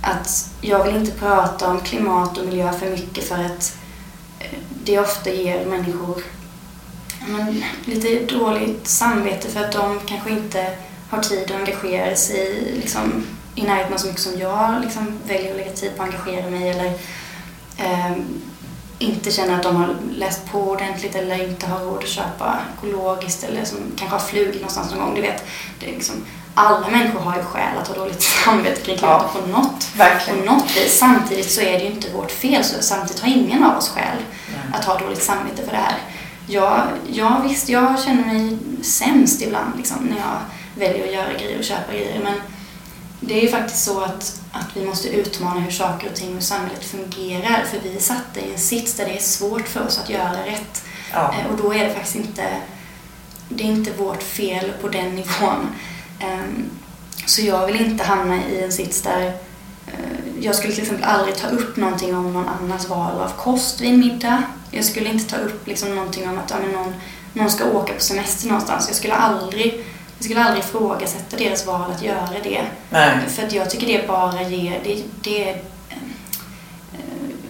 att 0.02 0.50
jag 0.60 0.84
vill 0.84 0.96
inte 0.96 1.18
prata 1.18 1.68
om 1.68 1.80
klimat 1.80 2.38
och 2.38 2.46
miljö 2.46 2.72
för 2.72 2.90
mycket 2.90 3.24
för 3.28 3.44
att 3.44 3.78
eh, 4.38 4.58
det 4.84 4.98
ofta 4.98 5.30
ger 5.30 5.66
människor 5.66 6.22
men, 7.30 7.64
lite 7.84 8.34
dåligt 8.34 8.88
samvete 8.88 9.48
för 9.48 9.60
att 9.60 9.72
de 9.72 10.00
kanske 10.06 10.30
inte 10.30 10.76
har 11.10 11.22
tid 11.22 11.50
att 11.50 11.56
engagera 11.56 12.16
sig 12.16 12.72
liksom, 12.76 13.26
i 13.54 13.62
närheten 13.62 13.98
så 13.98 14.06
mycket 14.06 14.22
som 14.22 14.38
jag 14.38 14.80
liksom, 14.82 15.18
väljer 15.26 15.50
att 15.50 15.56
lägga 15.56 15.72
tid 15.72 15.96
på 15.96 16.02
att 16.02 16.08
engagera 16.08 16.50
mig 16.50 16.68
eller 16.68 16.92
eh, 17.78 18.12
inte 18.98 19.30
känner 19.30 19.56
att 19.56 19.62
de 19.62 19.76
har 19.76 19.96
läst 20.10 20.52
på 20.52 20.58
ordentligt 20.58 21.14
eller 21.14 21.48
inte 21.48 21.66
har 21.66 21.80
råd 21.80 22.02
att 22.02 22.08
köpa 22.08 22.58
ekologiskt 22.78 23.44
eller 23.44 23.64
som 23.64 23.78
kanske 23.96 24.16
har 24.16 24.20
flugit 24.20 24.54
någonstans 24.54 24.90
någon 24.90 25.00
gång. 25.00 25.14
Du 25.14 25.20
vet, 25.20 25.44
det 25.80 25.88
är 25.88 25.92
liksom, 25.92 26.16
alla 26.54 26.88
människor 26.88 27.20
har 27.20 27.36
ju 27.36 27.42
skäl 27.42 27.78
att 27.78 27.88
ha 27.88 27.94
dåligt 27.94 28.22
samvete 28.44 28.80
kring 28.80 28.96
klimatet 28.96 29.30
ja, 29.34 29.40
på 29.40 29.46
något, 29.48 29.88
på 30.28 30.52
något 30.52 30.76
vis. 30.76 30.98
Samtidigt 30.98 31.50
så 31.50 31.60
är 31.60 31.72
det 31.72 31.84
ju 31.84 31.90
inte 31.90 32.12
vårt 32.12 32.30
fel, 32.30 32.64
så 32.64 32.82
samtidigt 32.82 33.22
har 33.22 33.28
ingen 33.28 33.64
av 33.64 33.76
oss 33.78 33.88
skäl 33.88 34.18
att 34.72 34.84
ha 34.84 34.98
dåligt 34.98 35.22
samvete 35.22 35.62
för 35.62 35.72
det 35.72 35.78
här. 35.78 35.98
Jag, 36.50 36.88
jag 37.12 37.42
visst, 37.48 37.68
jag 37.68 38.02
känner 38.02 38.26
mig 38.26 38.58
sämst 38.82 39.42
ibland 39.42 39.76
liksom, 39.76 40.04
när 40.04 40.16
jag 40.18 40.38
väljer 40.74 41.06
att 41.06 41.12
göra 41.12 41.32
grejer 41.32 41.58
och 41.58 41.64
köpa 41.64 41.92
grejer. 41.92 42.20
Men 42.24 42.40
det 43.20 43.38
är 43.38 43.42
ju 43.42 43.48
faktiskt 43.48 43.84
så 43.84 44.00
att, 44.00 44.40
att 44.52 44.76
vi 44.76 44.86
måste 44.86 45.08
utmana 45.08 45.60
hur 45.60 45.70
saker 45.70 46.08
och 46.08 46.14
ting 46.14 46.36
och 46.36 46.42
samhället 46.42 46.84
fungerar. 46.84 47.64
För 47.70 47.80
vi 47.82 47.96
är 47.96 48.00
satta 48.00 48.40
i 48.40 48.52
en 48.52 48.58
sits 48.58 48.94
där 48.94 49.04
det 49.04 49.16
är 49.16 49.20
svårt 49.20 49.68
för 49.68 49.86
oss 49.86 49.98
att 49.98 50.10
göra 50.10 50.46
rätt. 50.46 50.84
Ja. 51.12 51.34
Eh, 51.34 51.52
och 51.52 51.56
då 51.62 51.74
är 51.74 51.84
det 51.84 51.94
faktiskt 51.94 52.16
inte, 52.16 52.44
det 53.48 53.64
är 53.64 53.68
inte 53.68 53.92
vårt 53.92 54.22
fel 54.22 54.72
på 54.80 54.88
den 54.88 55.14
nivån. 55.14 55.68
Ehm, 56.20 56.70
så 57.26 57.42
jag 57.42 57.66
vill 57.66 57.80
inte 57.80 58.04
hamna 58.04 58.36
i 58.44 58.62
en 58.62 58.72
sits 58.72 59.02
där 59.02 59.32
jag 60.40 60.54
skulle 60.54 60.72
till 60.72 60.82
exempel 60.82 61.04
aldrig 61.04 61.36
ta 61.36 61.48
upp 61.48 61.76
någonting 61.76 62.16
om 62.16 62.32
någon 62.32 62.48
annans 62.48 62.88
val 62.88 63.20
av 63.20 63.28
kost 63.36 63.80
vid 63.80 63.90
en 63.90 64.00
middag. 64.00 64.42
Jag 64.70 64.84
skulle 64.84 65.08
inte 65.08 65.36
ta 65.36 65.36
upp 65.36 65.66
liksom 65.66 65.94
någonting 65.94 66.28
om 66.28 66.38
att 66.38 66.50
ja, 66.50 66.56
någon, 66.72 66.94
någon 67.32 67.50
ska 67.50 67.64
åka 67.64 67.92
på 67.92 68.00
semester 68.00 68.48
någonstans. 68.48 68.84
Jag 68.88 68.96
skulle 68.96 69.14
aldrig 69.14 69.84
jag 70.20 70.24
skulle 70.24 70.44
aldrig 70.44 70.64
ifrågasätta 70.64 71.36
deras 71.36 71.66
val 71.66 71.90
att 71.90 72.02
göra 72.02 72.36
det. 72.42 72.62
Nej. 72.90 73.18
För 73.28 73.46
att 73.46 73.52
jag 73.52 73.70
tycker 73.70 73.86
det 73.86 74.08
bara 74.08 74.42
ger... 74.42 74.80
Det, 74.84 75.02
det, 75.22 75.50
eh, 75.50 75.56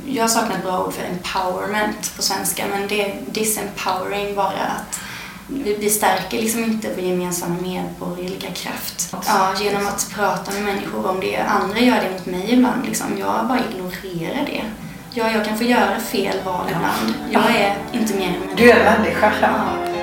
jag 0.06 0.30
saknar 0.30 0.56
ett 0.56 0.62
bra 0.62 0.84
ord 0.84 0.92
för 0.92 1.04
empowerment 1.04 2.16
på 2.16 2.22
svenska, 2.22 2.64
men 2.70 2.88
det 2.88 3.10
är 3.10 3.20
disempowering 3.26 4.34
bara. 4.34 4.46
att 4.46 5.00
vi, 5.52 5.76
vi 5.80 5.90
stärker 5.90 6.38
liksom 6.38 6.64
inte 6.64 6.88
vår 6.96 7.04
gemensamma 7.04 7.56
medborgerliga 7.62 8.50
kraft. 8.50 9.14
Ja, 9.26 9.52
genom 9.60 9.86
att 9.86 10.10
prata 10.14 10.52
med 10.52 10.62
människor 10.62 11.06
om 11.06 11.20
det. 11.20 11.36
Andra 11.36 11.78
gör 11.78 11.96
det 11.96 12.10
mot 12.12 12.26
mig 12.26 12.52
ibland. 12.52 12.86
Liksom. 12.86 13.06
Jag 13.18 13.46
bara 13.48 13.60
ignorerar 13.72 14.46
det. 14.46 14.62
Ja, 15.12 15.30
jag 15.30 15.44
kan 15.44 15.58
få 15.58 15.64
göra 15.64 16.00
fel 16.00 16.36
val 16.44 16.66
ibland. 16.66 17.14
Jag 17.30 17.56
är 17.56 17.76
inte 17.92 18.14
mer 18.14 18.26
än 18.26 18.32
människa. 18.32 18.56
Du 18.56 18.70
är 18.70 18.76
en 18.76 19.02
människa. 19.02 19.32
Ja. 19.42 19.99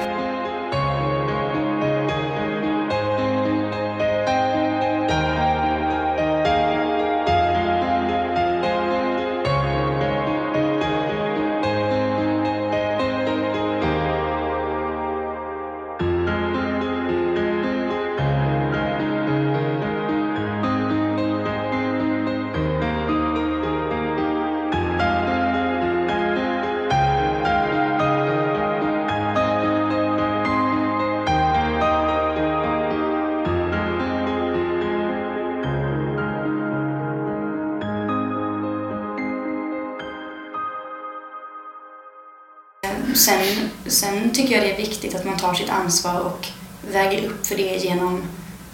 Sen, 43.87 44.31
tycker 44.33 44.55
jag 44.55 44.63
det 44.63 44.73
är 44.73 44.77
viktigt 44.77 45.15
att 45.15 45.25
man 45.25 45.37
tar 45.37 45.53
sitt 45.53 45.69
ansvar 45.69 46.19
och 46.19 46.47
väger 46.91 47.25
upp 47.25 47.47
för 47.47 47.55
det 47.55 47.83
genom 47.83 48.23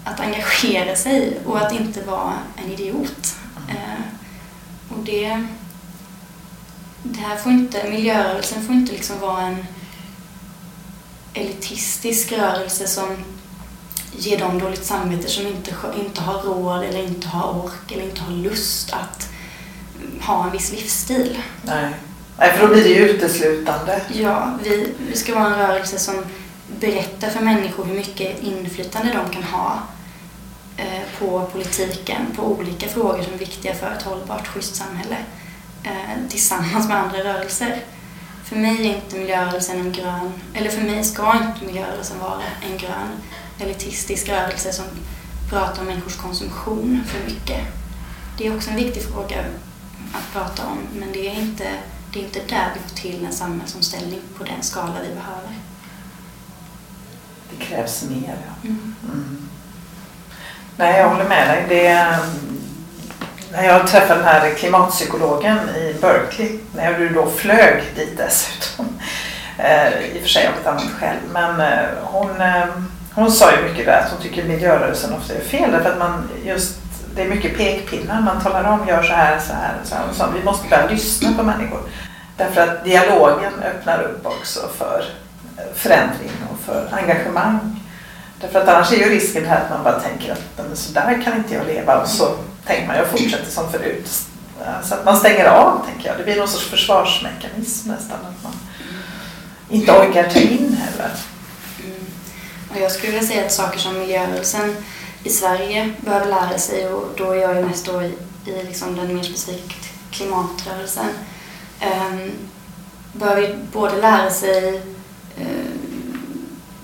att 0.03 0.19
engagera 0.19 0.95
sig 0.95 1.39
och 1.45 1.57
att 1.57 1.73
inte 1.73 2.01
vara 2.01 2.33
en 2.55 2.71
idiot. 2.71 3.35
Eh, 3.69 4.03
och 4.89 5.03
det, 5.03 5.47
det 7.03 7.19
här 7.19 7.37
får 7.37 7.51
inte, 7.51 7.89
miljörörelsen 7.89 8.65
får 8.65 8.75
inte 8.75 8.91
liksom 8.91 9.19
vara 9.19 9.41
en 9.41 9.65
elitistisk 11.33 12.31
rörelse 12.31 12.87
som 12.87 13.17
ger 14.11 14.39
dem 14.39 14.59
dåligt 14.59 14.85
samvete 14.85 15.29
som 15.29 15.47
inte, 15.47 15.75
inte 15.99 16.21
har 16.21 16.41
råd 16.41 16.83
eller 16.83 17.03
inte 17.03 17.27
har 17.27 17.63
ork 17.63 17.91
eller 17.91 18.03
inte 18.03 18.21
har 18.21 18.33
lust 18.33 18.93
att 18.93 19.29
ha 20.21 20.45
en 20.45 20.51
viss 20.51 20.71
livsstil. 20.71 21.39
Nej. 21.61 21.93
Nej, 22.37 22.51
för 22.51 22.67
då 22.67 22.73
blir 22.73 22.83
det 22.83 22.89
ju 22.89 23.09
uteslutande. 23.09 24.01
Ja, 24.13 24.57
vi, 24.63 24.93
vi 25.09 25.17
ska 25.17 25.35
vara 25.35 25.45
en 25.45 25.67
rörelse 25.67 25.99
som 25.99 26.15
berättar 26.79 27.29
för 27.29 27.39
människor 27.39 27.85
hur 27.85 27.95
mycket 27.95 28.43
inflytande 28.43 29.13
de 29.13 29.33
kan 29.33 29.43
ha 29.43 29.79
eh, 30.77 31.01
på 31.19 31.49
politiken, 31.51 32.21
på 32.35 32.43
olika 32.43 32.87
frågor 32.87 33.23
som 33.23 33.33
är 33.33 33.37
viktiga 33.37 33.73
för 33.73 33.91
ett 33.91 34.03
hållbart, 34.03 34.47
schysst 34.47 34.75
samhälle 34.75 35.17
eh, 35.83 36.29
tillsammans 36.29 36.87
med 36.87 36.97
andra 36.97 37.17
rörelser. 37.17 37.83
För 38.43 38.55
mig 38.55 38.87
är 38.87 38.95
inte 38.95 39.15
miljörörelsen 39.15 39.79
en 39.79 39.91
grön, 39.91 40.31
eller 40.53 40.69
för 40.69 40.81
mig 40.81 41.03
ska 41.03 41.33
inte 41.33 41.65
miljörörelsen 41.65 42.19
vara 42.19 42.41
en 42.71 42.77
grön 42.77 43.09
elitistisk 43.59 44.29
rörelse 44.29 44.73
som 44.73 44.85
pratar 45.49 45.81
om 45.81 45.87
människors 45.87 46.15
konsumtion 46.15 47.03
för 47.07 47.31
mycket. 47.33 47.61
Det 48.37 48.47
är 48.47 48.55
också 48.55 48.69
en 48.69 48.75
viktig 48.75 49.03
fråga 49.03 49.45
att 50.13 50.33
prata 50.33 50.65
om, 50.65 50.77
men 50.99 51.11
det 51.11 51.27
är 51.27 51.39
inte 51.39 51.67
det 52.13 52.19
är 52.19 52.23
inte 52.23 52.39
där 52.39 52.67
vi 52.73 52.79
får 52.79 52.95
till 52.95 53.25
en 53.25 53.33
samhällsomställning 53.33 54.21
på 54.37 54.43
den 54.43 54.63
skala 54.63 54.93
vi 55.01 55.15
behöver. 55.15 55.59
Det 57.49 57.65
krävs 57.65 58.03
mer, 58.03 58.35
ja. 58.47 58.69
Mm. 58.69 58.95
Mm. 59.03 59.49
Nej, 60.75 60.99
jag 60.99 61.09
håller 61.09 61.29
med 61.29 61.47
dig. 61.47 61.65
Det, 61.69 62.17
när 63.51 63.63
jag 63.63 63.87
träffade 63.87 64.19
den 64.19 64.27
här 64.27 64.53
klimatpsykologen 64.53 65.69
i 65.69 65.95
Berkeley, 66.01 66.59
när 66.75 66.99
du 66.99 67.09
då 67.09 67.29
flög 67.29 67.83
dit 67.95 68.17
dessutom, 68.17 68.85
eh, 69.57 69.87
i 69.87 70.17
och 70.17 70.21
för 70.21 70.29
sig 70.29 70.47
av 70.47 70.53
ett 70.53 70.67
annat 70.67 70.91
skäl, 70.99 71.17
men 71.31 71.61
eh, 71.61 71.89
hon, 72.01 72.41
eh, 72.41 72.65
hon 73.13 73.31
sa 73.31 73.51
ju 73.55 73.69
mycket 73.69 73.85
där 73.85 73.99
att 73.99 74.11
hon 74.11 74.21
tycker 74.21 74.43
miljörörelsen 74.43 75.13
ofta 75.13 75.33
är 75.33 75.41
fel 75.41 75.71
därför 75.71 75.89
att 75.89 75.99
man 75.99 76.29
just 76.43 76.82
det 77.15 77.21
är 77.21 77.27
mycket 77.27 77.57
pekpinnar. 77.57 78.21
Man 78.21 78.41
talar 78.41 78.63
om, 78.63 78.87
gör 78.87 79.03
så 79.03 79.13
här, 79.13 79.39
så 79.39 79.53
här, 79.53 79.73
så 79.83 79.95
här. 79.95 80.09
Och 80.09 80.15
så. 80.15 80.25
Vi 80.37 80.43
måste 80.43 80.69
börja 80.69 80.87
lyssna 80.87 81.33
på 81.37 81.43
människor. 81.43 81.79
Därför 82.37 82.61
att 82.61 82.83
dialogen 82.83 83.53
öppnar 83.63 84.01
upp 84.01 84.25
också 84.25 84.59
för 84.77 85.05
eh, 85.57 85.63
förändring 85.75 86.31
och 86.51 86.59
för 86.65 86.89
engagemang. 86.91 87.79
Därför 88.41 88.61
att 88.61 88.67
annars 88.67 88.91
är 88.91 88.97
ju 88.97 89.09
risken 89.09 89.45
här 89.45 89.61
att 89.61 89.69
man 89.69 89.83
bara 89.83 89.99
tänker 89.99 90.31
att 90.31 90.67
men 90.67 90.75
så 90.75 90.93
där 90.93 91.21
kan 91.23 91.37
inte 91.37 91.53
jag 91.53 91.67
leva 91.67 92.01
och 92.01 92.07
så 92.07 92.35
tänker 92.65 92.87
man 92.87 92.95
jag 92.95 93.07
fortsätter 93.07 93.51
som 93.51 93.71
förut. 93.71 94.09
Så 94.83 94.93
att 94.93 95.05
man 95.05 95.17
stänger 95.17 95.45
av 95.45 95.85
tänker 95.85 96.09
jag. 96.09 96.17
Det 96.17 96.23
blir 96.23 96.35
någon 96.35 96.47
sorts 96.47 96.65
försvarsmekanism 96.65 97.89
nästan. 97.89 98.17
Att 98.17 98.43
man 98.43 98.53
inte 99.69 99.91
orkar 99.91 100.23
ta 100.23 100.39
in 100.39 100.77
heller. 100.81 101.11
Mm. 101.83 102.05
Och 102.71 102.77
jag 102.79 102.91
skulle 102.91 103.11
vilja 103.11 103.27
säga 103.27 103.45
att 103.45 103.51
saker 103.51 103.79
som 103.79 103.99
miljörörelsen 103.99 104.75
i 105.23 105.29
Sverige 105.29 105.93
behöver 106.01 106.25
lära 106.25 106.57
sig 106.57 106.87
och 106.87 107.09
då 107.17 107.31
är 107.31 107.35
jag 107.35 107.55
ju 107.55 107.65
mest 107.65 107.85
då 107.85 108.01
i, 108.01 108.15
i 108.45 108.63
liksom 108.63 108.95
den 108.95 109.15
mer 109.15 109.23
specifika 109.23 109.75
klimatrörelsen 110.11 111.09
ehm, 111.79 112.21
um, 112.21 112.31
behöver 113.13 113.59
både 113.71 114.01
lära 114.01 114.29
sig 114.29 114.73
uh, 115.41 115.73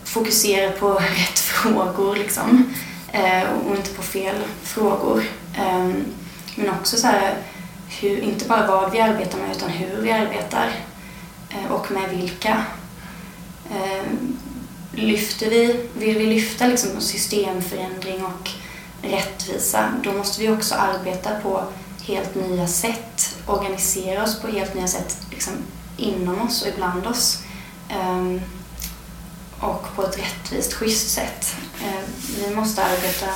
fokusera 0.04 0.72
på 0.72 0.94
rätt 1.00 1.40
frågor 1.40 2.16
liksom, 2.16 2.74
uh, 3.14 3.68
och 3.68 3.76
inte 3.76 3.94
på 3.94 4.02
fel 4.02 4.36
frågor. 4.64 5.24
Um, 5.60 6.06
men 6.56 6.70
också 6.70 6.98
så 6.98 7.08
här, 7.08 7.36
hur, 8.00 8.20
inte 8.20 8.48
bara 8.48 8.68
vad 8.68 8.92
vi 8.92 9.00
arbetar 9.00 9.38
med 9.38 9.56
utan 9.56 9.70
hur 9.70 10.02
vi 10.02 10.12
arbetar 10.12 10.72
uh, 11.54 11.72
och 11.72 11.92
med 11.92 12.10
vilka. 12.10 12.66
Ehm, 13.72 14.38
Lyfter 15.00 15.50
vi, 15.50 15.86
vill 15.98 16.18
vi 16.18 16.26
lyfta 16.26 16.68
liksom 16.68 17.02
systemförändring 17.02 18.26
och 18.26 18.50
rättvisa, 19.02 19.94
då 20.04 20.14
måste 20.14 20.42
vi 20.42 20.50
också 20.50 20.76
arbeta 20.76 21.40
på 21.40 21.64
helt 22.02 22.36
nya 22.36 22.68
sätt, 22.68 23.36
organisera 23.46 24.24
oss 24.24 24.42
på 24.42 24.48
helt 24.48 24.74
nya 24.74 24.88
sätt 24.88 25.18
liksom, 25.32 25.54
inom 25.98 26.42
oss 26.42 26.62
och 26.62 26.68
ibland 26.68 27.08
oss. 27.08 27.44
Um, 28.02 28.42
och 29.60 29.96
på 29.96 30.04
ett 30.04 30.20
rättvist, 30.20 30.74
schysst 30.74 31.10
sätt. 31.10 31.56
Um, 31.84 32.14
vi 32.46 32.56
måste 32.56 32.84
arbeta 32.84 33.28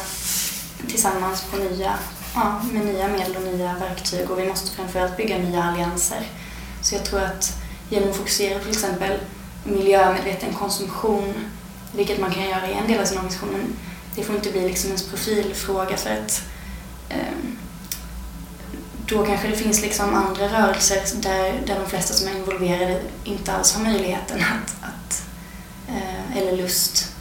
tillsammans 0.88 1.44
på 1.52 1.58
nya, 1.58 1.94
ja, 2.36 2.62
med 2.72 2.86
nya 2.86 3.08
medel 3.08 3.36
och 3.36 3.54
nya 3.54 3.76
verktyg 3.80 4.32
och 4.32 4.40
vi 4.40 4.48
måste 4.48 4.76
framförallt 4.76 5.18
bygga 5.18 5.38
nya 5.38 5.64
allianser. 5.64 6.28
Så 6.82 6.96
jag 6.96 7.06
tror 7.06 7.20
att 7.20 7.58
genom 7.90 8.10
att 8.10 8.16
fokusera 8.16 8.58
på 8.58 8.64
till 8.64 8.74
exempel 8.74 9.20
miljömedveten 9.64 10.54
konsumtion, 10.54 11.34
vilket 11.96 12.20
man 12.20 12.32
kan 12.32 12.44
göra 12.44 12.70
i 12.70 12.74
en 12.74 12.88
del 12.88 13.02
av 13.02 13.06
sin 13.06 13.18
organisation, 13.18 13.76
det 14.16 14.24
får 14.24 14.36
inte 14.36 14.52
bli 14.52 14.62
liksom 14.62 14.88
ens 14.88 15.10
profilfråga 15.10 15.98
för 15.98 16.10
att 16.10 16.44
um, 17.10 17.58
då 19.06 19.26
kanske 19.26 19.48
det 19.48 19.56
finns 19.56 19.82
liksom 19.82 20.16
andra 20.16 20.48
rörelser 20.48 21.22
där, 21.22 21.62
där 21.66 21.80
de 21.80 21.90
flesta 21.90 22.14
som 22.14 22.28
är 22.28 22.36
involverade 22.36 23.02
inte 23.24 23.54
alls 23.54 23.74
har 23.74 23.84
möjligheten 23.84 24.42
att, 24.42 24.76
att 24.82 25.24
eh, 25.88 26.38
eller 26.38 26.58
lust, 26.58 27.16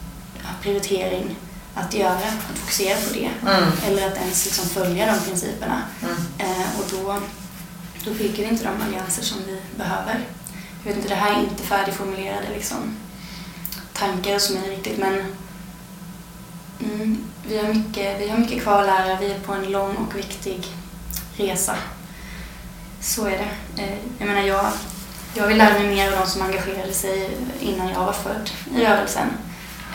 prioritering 0.62 1.36
att 1.74 1.94
göra, 1.94 2.14
att 2.50 2.58
fokusera 2.58 2.96
på 3.08 3.14
det. 3.14 3.30
Mm. 3.42 3.68
Eller 3.86 4.06
att 4.06 4.16
ens 4.16 4.44
liksom 4.44 4.64
följa 4.64 5.06
de 5.06 5.20
principerna. 5.20 5.82
Mm. 6.02 6.16
Eh, 6.38 6.66
och 6.78 6.84
då, 6.90 7.18
då 8.04 8.10
bygger 8.10 8.42
vi 8.42 8.48
inte 8.48 8.64
de 8.64 8.82
allianser 8.82 9.22
som 9.22 9.38
vi 9.46 9.60
behöver. 9.76 10.20
Vet 10.84 10.96
inte, 10.96 11.08
det 11.08 11.14
här 11.14 11.36
är 11.36 11.40
inte 11.40 11.62
färdigformulerade 11.62 12.48
liksom, 12.54 12.96
tankar 13.92 14.38
som 14.38 14.56
är 14.56 14.68
riktigt 14.68 14.98
men 14.98 15.24
mm, 16.80 17.24
vi, 17.46 17.58
har 17.58 17.74
mycket, 17.74 18.20
vi 18.20 18.28
har 18.28 18.38
mycket 18.38 18.62
kvar 18.62 18.80
att 18.80 18.86
lära. 18.86 19.20
Vi 19.20 19.32
är 19.32 19.38
på 19.38 19.52
en 19.52 19.72
lång 19.72 19.96
och 19.96 20.16
viktig 20.16 20.66
resa. 21.36 21.76
Så 23.00 23.26
är 23.26 23.30
det. 23.30 23.82
Eh, 23.82 23.98
jag 24.18 24.28
menar, 24.28 24.42
jag, 24.42 24.66
jag 25.34 25.46
vill 25.46 25.58
lära 25.58 25.78
mig 25.78 25.88
mer 25.88 26.12
av 26.12 26.18
de 26.18 26.26
som 26.26 26.42
engagerade 26.42 26.92
sig 26.92 27.36
innan 27.60 27.88
jag 27.88 28.04
var 28.04 28.12
född 28.12 28.50
i 28.74 28.84
rörelsen. 28.84 29.28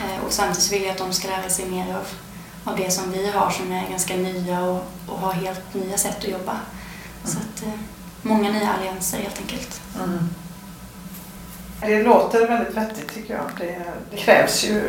Eh, 0.04 0.24
och 0.24 0.32
samtidigt 0.32 0.72
vill 0.72 0.82
jag 0.82 0.90
att 0.90 0.98
de 0.98 1.12
ska 1.12 1.28
lära 1.28 1.48
sig 1.48 1.66
mer 1.66 1.94
av, 1.94 2.06
av 2.64 2.76
det 2.76 2.90
som 2.90 3.12
vi 3.12 3.30
har 3.30 3.50
som 3.50 3.72
är 3.72 3.90
ganska 3.90 4.16
nya 4.16 4.62
och, 4.62 4.86
och 5.06 5.18
har 5.18 5.32
helt 5.32 5.74
nya 5.74 5.98
sätt 5.98 6.18
att 6.18 6.28
jobba. 6.28 6.52
Mm. 6.52 6.62
Så 7.24 7.38
att, 7.38 7.62
eh, 7.62 7.80
många 8.22 8.50
nya 8.50 8.72
allianser 8.72 9.18
helt 9.18 9.38
enkelt. 9.38 9.80
Mm. 9.98 10.28
Det 11.80 12.02
låter 12.02 12.48
väldigt 12.48 12.76
vettigt 12.76 13.14
tycker 13.14 13.34
jag. 13.34 13.44
Det, 13.58 13.76
det, 14.10 14.16
krävs 14.16 14.64
ju 14.64 14.82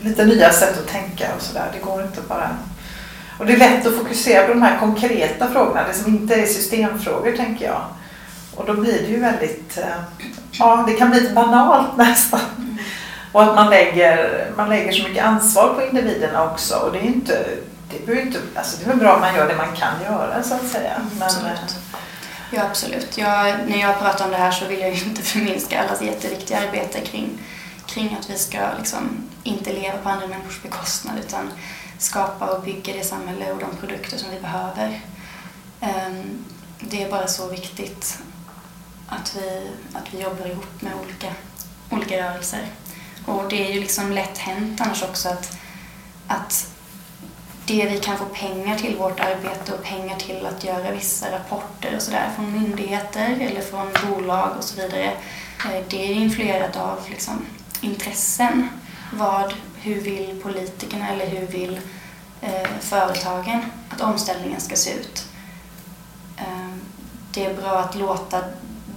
lite 0.00 0.24
nya 0.24 0.52
sätt 0.52 0.78
att 0.78 0.88
tänka 0.88 1.26
och 1.36 1.42
sådär. 1.42 1.66
Det 1.72 1.78
går 1.84 2.02
inte 2.02 2.20
bara 2.28 2.50
och 3.38 3.46
det 3.46 3.52
är 3.52 3.56
lätt 3.56 3.86
att 3.86 3.96
fokusera 3.96 4.46
på 4.46 4.52
de 4.52 4.62
här 4.62 4.78
konkreta 4.78 5.48
frågorna, 5.48 5.88
det 5.88 5.94
som 5.94 6.14
inte 6.14 6.34
är 6.34 6.46
systemfrågor 6.46 7.36
tänker 7.36 7.64
jag. 7.64 7.82
Och 8.54 8.66
då 8.66 8.74
blir 8.74 9.02
det 9.02 9.08
ju 9.08 9.20
väldigt, 9.20 9.78
eh, 9.78 9.84
ja 10.52 10.84
det 10.86 10.94
kan 10.94 11.10
bli 11.10 11.20
lite 11.20 11.34
banalt 11.34 11.96
nästan. 11.96 12.40
Och 13.32 13.42
att 13.42 13.54
man 13.54 13.70
lägger, 13.70 14.46
man 14.56 14.68
lägger 14.68 14.92
så 14.92 15.08
mycket 15.08 15.24
ansvar 15.24 15.74
på 15.74 15.82
individerna 15.82 16.44
också. 16.52 16.74
Och 16.76 16.92
det 16.92 16.98
är 16.98 17.02
inte, 17.02 17.46
det 18.06 18.12
är 18.12 18.20
inte, 18.20 18.38
alltså 18.54 18.76
det 18.78 18.84
är 18.84 18.88
väl 18.88 18.98
bra 18.98 19.14
om 19.14 19.20
man 19.20 19.34
gör 19.34 19.48
det 19.48 19.56
man 19.56 19.76
kan 19.76 19.94
göra 20.04 20.42
så 20.42 20.54
att 20.54 20.66
säga. 20.66 20.92
Men, 21.12 21.22
eh, 21.22 21.26
absolut. 21.26 21.76
Ja 22.50 22.62
absolut. 22.62 23.18
Jag, 23.18 23.68
när 23.68 23.80
jag 23.80 23.98
pratar 23.98 24.24
om 24.24 24.30
det 24.30 24.36
här 24.36 24.50
så 24.50 24.66
vill 24.66 24.80
jag 24.80 24.94
ju 24.94 25.04
inte 25.04 25.22
förminska 25.22 25.82
allas 25.82 26.02
jätteviktiga 26.02 26.58
arbete 26.58 27.00
kring, 27.00 27.38
kring 27.86 28.16
att 28.20 28.30
vi 28.30 28.38
ska 28.38 28.58
liksom 28.78 29.28
inte 29.42 29.72
leva 29.72 29.98
på 29.98 30.08
andra 30.08 30.26
människors 30.26 30.62
bekostnad 30.62 31.18
utan 31.18 31.50
skapa 31.98 32.46
och 32.46 32.62
bygga 32.62 32.92
det 32.92 33.04
samhälle 33.04 33.52
och 33.52 33.58
de 33.58 33.76
produkter 33.76 34.16
som 34.16 34.30
vi 34.30 34.40
behöver. 34.40 35.00
Ehm, 35.80 36.44
det 36.80 37.02
är 37.02 37.10
bara 37.10 37.26
så 37.26 37.48
viktigt 37.48 38.18
att 39.08 39.36
vi, 39.36 39.70
att 39.92 40.14
vi 40.14 40.22
jobbar 40.22 40.46
ihop 40.46 40.82
med 40.82 40.92
olika, 41.04 41.34
olika 41.90 42.16
rörelser. 42.16 42.66
Och 43.26 43.48
det 43.48 43.66
är 43.68 43.72
ju 43.72 43.80
liksom 43.80 44.12
lätt 44.12 44.38
hänt 44.38 44.80
annars 44.80 45.02
också 45.02 45.28
att, 45.28 45.58
att 46.26 46.75
det 47.66 47.88
vi 47.90 47.98
kan 47.98 48.18
få 48.18 48.24
pengar 48.24 48.78
till 48.78 48.96
vårt 48.96 49.20
arbete 49.20 49.72
och 49.72 49.82
pengar 49.82 50.16
till 50.16 50.46
att 50.46 50.64
göra 50.64 50.90
vissa 50.90 51.32
rapporter 51.32 51.96
och 51.96 52.02
sådär 52.02 52.30
från 52.36 52.52
myndigheter 52.52 53.36
eller 53.40 53.60
från 53.60 53.86
bolag 54.06 54.50
och 54.58 54.64
så 54.64 54.82
vidare. 54.82 55.04
Eh, 55.64 55.84
det 55.88 56.10
är 56.10 56.14
influerat 56.14 56.76
av 56.76 56.98
liksom 57.10 57.46
intressen. 57.80 58.68
Vad 59.12 59.54
hur 59.74 60.00
vill 60.00 60.40
politikerna 60.42 61.08
eller 61.08 61.26
hur 61.26 61.46
vill 61.46 61.80
eh, 62.40 62.68
företagen 62.80 63.64
att 63.90 64.00
omställningen 64.00 64.60
ska 64.60 64.76
se 64.76 64.90
ut? 64.90 65.26
Eh, 66.36 66.76
det 67.34 67.44
är 67.44 67.54
bra 67.54 67.78
att 67.78 67.94
låta 67.94 68.44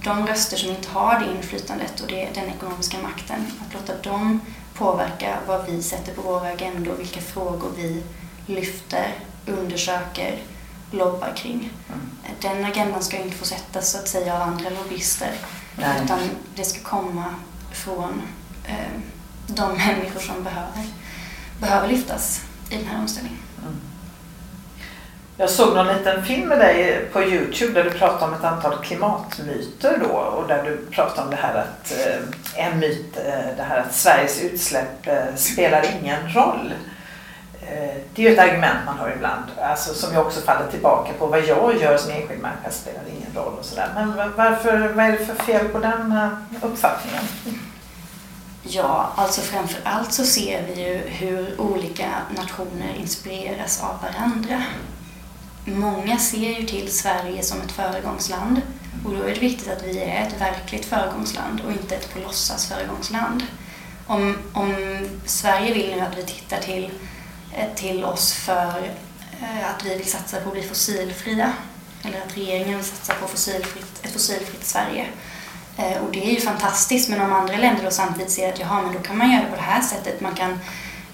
de 0.04 0.26
röster 0.26 0.56
som 0.56 0.70
inte 0.70 0.90
har 0.90 1.20
det 1.20 1.36
inflytandet 1.36 2.00
och 2.00 2.08
det, 2.08 2.28
den 2.34 2.48
ekonomiska 2.48 2.98
makten, 2.98 3.46
att 3.66 3.74
låta 3.74 4.10
dem 4.10 4.40
påverka 4.74 5.38
vad 5.46 5.66
vi 5.66 5.82
sätter 5.82 6.14
på 6.14 6.22
våra 6.22 6.48
agendor, 6.48 6.94
vilka 6.94 7.20
frågor 7.20 7.70
vi 7.76 8.02
lyfter, 8.50 9.14
undersöker, 9.46 10.38
lobbar 10.90 11.32
kring. 11.36 11.72
Mm. 11.88 12.10
Den 12.40 12.64
agendan 12.64 13.02
ska 13.02 13.16
inte 13.16 13.36
få 13.36 13.44
sättas 13.44 13.90
så 13.90 13.98
att 13.98 14.08
säga 14.08 14.34
av 14.34 14.42
andra 14.42 14.70
lobbyister 14.70 15.30
Nej. 15.76 16.00
utan 16.04 16.18
det 16.54 16.64
ska 16.64 16.80
komma 16.82 17.34
från 17.72 18.22
eh, 18.64 19.00
de 19.46 19.76
människor 19.76 20.20
som 20.20 20.44
behöver, 20.44 20.84
behöver 21.60 21.88
lyftas 21.88 22.40
i 22.70 22.76
den 22.76 22.86
här 22.86 23.00
omställningen. 23.00 23.38
Mm. 23.62 23.80
Jag 25.36 25.50
såg 25.50 25.74
någon 25.74 25.86
liten 25.86 26.24
film 26.24 26.48
med 26.48 26.58
dig 26.58 27.04
på 27.12 27.22
Youtube 27.22 27.72
där 27.72 27.84
du 27.84 27.98
pratade 27.98 28.24
om 28.24 28.34
ett 28.34 28.44
antal 28.44 28.78
klimatmyter 28.82 29.98
då 29.98 30.14
och 30.16 30.48
där 30.48 30.64
du 30.64 30.76
pratade 30.90 31.22
om 31.22 31.30
det 31.30 31.36
här 31.36 31.54
att 31.54 31.92
eh, 31.92 32.66
en 32.66 32.78
myt, 32.78 33.16
eh, 33.16 33.56
det 33.56 33.62
här 33.62 33.78
att 33.78 33.94
Sveriges 33.94 34.42
utsläpp 34.42 35.06
eh, 35.06 35.34
spelar 35.36 35.84
ingen 36.00 36.32
roll. 36.32 36.72
Eh, 37.70 37.96
det 38.14 38.26
är 38.26 38.30
ju 38.30 38.34
ett 38.34 38.48
argument 38.48 38.78
man 38.86 38.98
hör 38.98 39.12
ibland, 39.16 39.44
alltså, 39.62 39.94
som 39.94 40.14
jag 40.14 40.26
också 40.26 40.40
faller 40.40 40.70
tillbaka 40.70 41.12
på. 41.18 41.26
Vad 41.26 41.40
jag 41.40 41.76
gör 41.80 41.96
som 41.96 42.12
enskild 42.12 42.42
människa 42.42 42.70
spelar 42.70 43.02
ingen 43.08 43.34
roll 43.34 43.58
och 43.58 43.64
sådär. 43.64 43.88
Men 43.94 44.16
varför, 44.36 44.88
vad 44.88 45.04
är 45.04 45.12
det 45.12 45.26
för 45.26 45.34
fel 45.34 45.68
på 45.68 45.78
den 45.78 46.12
eh, 46.12 46.28
uppfattningen? 46.62 47.24
Ja, 48.62 49.12
alltså 49.16 49.40
framför 49.40 49.80
allt 49.84 50.12
så 50.12 50.24
ser 50.24 50.62
vi 50.66 50.82
ju 50.82 50.98
hur 50.98 51.60
olika 51.60 52.10
nationer 52.36 52.94
inspireras 53.00 53.82
av 53.82 54.02
varandra. 54.02 54.62
Många 55.64 56.18
ser 56.18 56.60
ju 56.60 56.66
till 56.66 56.92
Sverige 56.92 57.42
som 57.42 57.60
ett 57.60 57.72
föregångsland 57.72 58.60
och 59.04 59.16
då 59.16 59.22
är 59.22 59.34
det 59.34 59.40
viktigt 59.40 59.72
att 59.72 59.84
vi 59.84 59.98
är 59.98 60.26
ett 60.26 60.40
verkligt 60.40 60.84
föregångsland 60.84 61.60
och 61.66 61.72
inte 61.72 61.94
ett 61.94 62.14
på 62.14 62.18
låtsas 62.18 62.66
föregångsland. 62.66 63.42
Om, 64.06 64.36
om 64.52 64.74
Sverige 65.24 65.74
vill 65.74 65.96
nu 65.96 66.00
att 66.00 66.18
vi 66.18 66.22
tittar 66.22 66.56
till, 66.56 66.90
Eh, 67.52 67.74
till 67.74 68.04
oss 68.04 68.32
för 68.32 68.92
eh, 69.42 69.70
att 69.70 69.84
vi 69.84 69.96
vill 69.96 70.10
satsa 70.10 70.40
på 70.40 70.48
att 70.48 70.52
bli 70.52 70.62
fossilfria 70.62 71.52
eller 72.02 72.18
att 72.18 72.36
regeringen 72.36 72.76
vill 72.76 72.86
satsa 72.86 73.14
på 73.14 73.28
fossilfritt, 73.28 74.00
ett 74.02 74.12
fossilfritt 74.12 74.64
Sverige 74.64 75.06
eh, 75.76 75.98
och 76.04 76.12
det 76.12 76.30
är 76.30 76.34
ju 76.34 76.40
fantastiskt, 76.40 77.08
men 77.08 77.20
om 77.20 77.32
andra 77.32 77.56
länder 77.56 77.84
då 77.84 77.90
samtidigt 77.90 78.30
ser 78.30 78.52
att 78.52 78.60
jaha, 78.60 78.82
men 78.82 78.92
då 78.92 78.98
kan 78.98 79.18
man 79.18 79.30
göra 79.30 79.42
det 79.42 79.50
på 79.50 79.56
det 79.56 79.62
här 79.62 79.80
sättet. 79.80 80.20
Man 80.20 80.34
kan, 80.34 80.58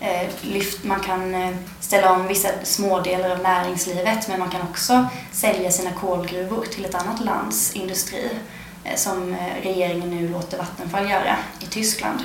eh, 0.00 0.28
lyft, 0.42 0.84
man 0.84 1.00
kan 1.00 1.56
ställa 1.80 2.12
om 2.12 2.26
vissa 2.26 2.48
smådelar 2.62 3.30
av 3.30 3.38
näringslivet, 3.38 4.28
men 4.28 4.38
man 4.40 4.50
kan 4.50 4.62
också 4.62 5.08
sälja 5.32 5.70
sina 5.70 5.92
kolgruvor 5.92 6.64
till 6.64 6.84
ett 6.84 6.94
annat 6.94 7.24
lands 7.24 7.72
industri, 7.72 8.30
eh, 8.84 8.96
som 8.96 9.36
regeringen 9.62 10.10
nu 10.10 10.28
låter 10.28 10.58
Vattenfall 10.58 11.10
göra 11.10 11.36
i 11.60 11.66
Tyskland. 11.66 12.20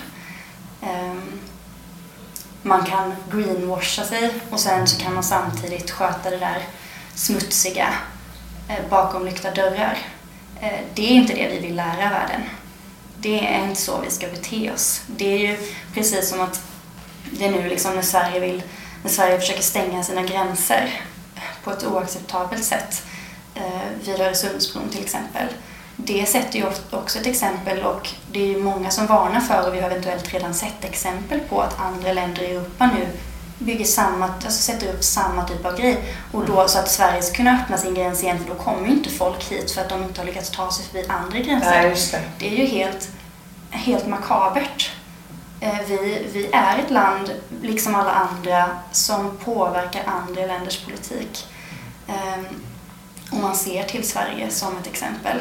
Ehm, 0.81 1.39
man 2.61 2.85
kan 2.85 3.13
greenwasha 3.31 4.03
sig 4.03 4.33
och 4.49 4.59
sen 4.59 4.88
så 4.88 5.01
kan 5.01 5.13
man 5.13 5.23
samtidigt 5.23 5.91
sköta 5.91 6.29
det 6.29 6.38
där 6.38 6.63
smutsiga 7.15 7.93
eh, 8.69 8.89
bakom 8.89 9.25
lyckta 9.25 9.51
dörrar. 9.51 9.97
Eh, 10.61 10.79
det 10.93 11.01
är 11.01 11.11
inte 11.11 11.33
det 11.33 11.49
vi 11.49 11.59
vill 11.59 11.75
lära 11.75 12.09
världen. 12.09 12.41
Det 13.17 13.47
är 13.47 13.63
inte 13.63 13.81
så 13.81 14.01
vi 14.01 14.11
ska 14.11 14.27
bete 14.27 14.71
oss. 14.71 15.01
Det 15.07 15.33
är 15.33 15.38
ju 15.38 15.57
precis 15.93 16.29
som 16.29 16.41
att 16.41 16.61
det 17.31 17.45
är 17.45 17.51
nu 17.51 17.69
liksom 17.69 17.95
när 17.95 18.01
Sverige, 18.01 18.39
vill, 18.39 18.63
när 19.03 19.11
Sverige 19.11 19.39
försöker 19.39 19.61
stänga 19.61 20.03
sina 20.03 20.23
gränser 20.23 21.01
på 21.63 21.71
ett 21.71 21.83
oacceptabelt 21.83 22.63
sätt 22.63 23.03
eh, 23.55 24.05
vid 24.05 24.21
Öresundsbron 24.21 24.89
till 24.89 25.03
exempel. 25.03 25.47
Det 26.05 26.25
sätter 26.25 26.59
ju 26.59 26.65
också 26.91 27.19
ett 27.19 27.27
exempel 27.27 27.83
och 27.83 28.09
det 28.31 28.41
är 28.41 28.47
ju 28.47 28.63
många 28.63 28.89
som 28.89 29.05
varnar 29.05 29.39
för 29.39 29.67
och 29.67 29.73
vi 29.73 29.79
har 29.79 29.89
eventuellt 29.89 30.33
redan 30.33 30.53
sett 30.53 30.85
exempel 30.85 31.39
på 31.39 31.61
att 31.61 31.79
andra 31.79 32.13
länder 32.13 32.41
i 32.41 32.45
Europa 32.45 32.89
nu 32.95 33.07
bygger 33.65 33.85
samma, 33.85 34.25
alltså 34.25 34.51
sätter 34.51 34.93
upp 34.93 35.03
samma 35.03 35.47
typ 35.47 35.65
av 35.65 35.77
grej. 35.77 36.03
Och 36.31 36.45
då 36.45 36.67
så 36.67 36.79
att 36.79 36.91
Sverige 36.91 37.21
ska 37.21 37.35
kunna 37.35 37.61
öppna 37.61 37.77
sin 37.77 37.93
gräns 37.93 38.23
igen 38.23 38.39
för 38.39 38.55
då 38.55 38.63
kommer 38.63 38.87
ju 38.87 38.93
inte 38.93 39.09
folk 39.09 39.43
hit 39.43 39.71
för 39.71 39.81
att 39.81 39.89
de 39.89 40.03
inte 40.03 40.21
har 40.21 40.25
lyckats 40.25 40.49
ta 40.49 40.71
sig 40.71 40.85
förbi 40.85 41.05
andra 41.07 41.39
gränser. 41.39 41.71
Nej, 41.71 41.95
det. 42.11 42.21
det. 42.39 42.47
är 42.47 42.57
ju 42.57 42.65
helt, 42.65 43.09
helt 43.69 44.07
makabert. 44.07 44.91
Eh, 45.59 45.79
vi, 45.87 46.27
vi 46.33 46.49
är 46.53 46.77
ett 46.77 46.91
land, 46.91 47.31
liksom 47.61 47.95
alla 47.95 48.11
andra, 48.11 48.69
som 48.91 49.37
påverkar 49.37 50.03
andra 50.05 50.45
länders 50.45 50.85
politik. 50.85 51.47
Ehm, 52.07 52.45
om 53.31 53.41
man 53.41 53.55
ser 53.55 53.83
till 53.83 54.07
Sverige 54.07 54.49
som 54.49 54.77
ett 54.77 54.87
exempel. 54.87 55.37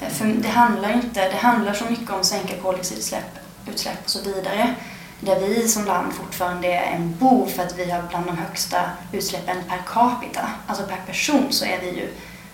För 0.00 0.24
det 0.26 0.48
handlar 0.48 0.92
inte, 0.92 1.28
det 1.28 1.36
handlar 1.36 1.72
så 1.72 1.84
mycket 1.84 2.10
om 2.10 2.20
att 2.20 2.26
sänka 2.26 2.56
koldioxidutsläpp 2.56 3.38
utsläpp 3.68 4.04
och 4.04 4.10
så 4.10 4.22
vidare. 4.22 4.74
Där 5.20 5.40
vi 5.40 5.68
som 5.68 5.84
land 5.84 6.14
fortfarande 6.14 6.68
är 6.68 6.92
en 6.92 7.16
bov 7.16 7.46
för 7.46 7.62
att 7.62 7.78
vi 7.78 7.90
har 7.90 8.02
bland 8.02 8.26
de 8.26 8.38
högsta 8.38 8.90
utsläppen 9.12 9.56
per 9.68 9.82
capita. 9.86 10.50
Alltså 10.66 10.86
per 10.86 11.00
person 11.06 11.46
så 11.50 11.64
är 11.64 11.80
vi 11.80 11.86
ju, 11.86 12.08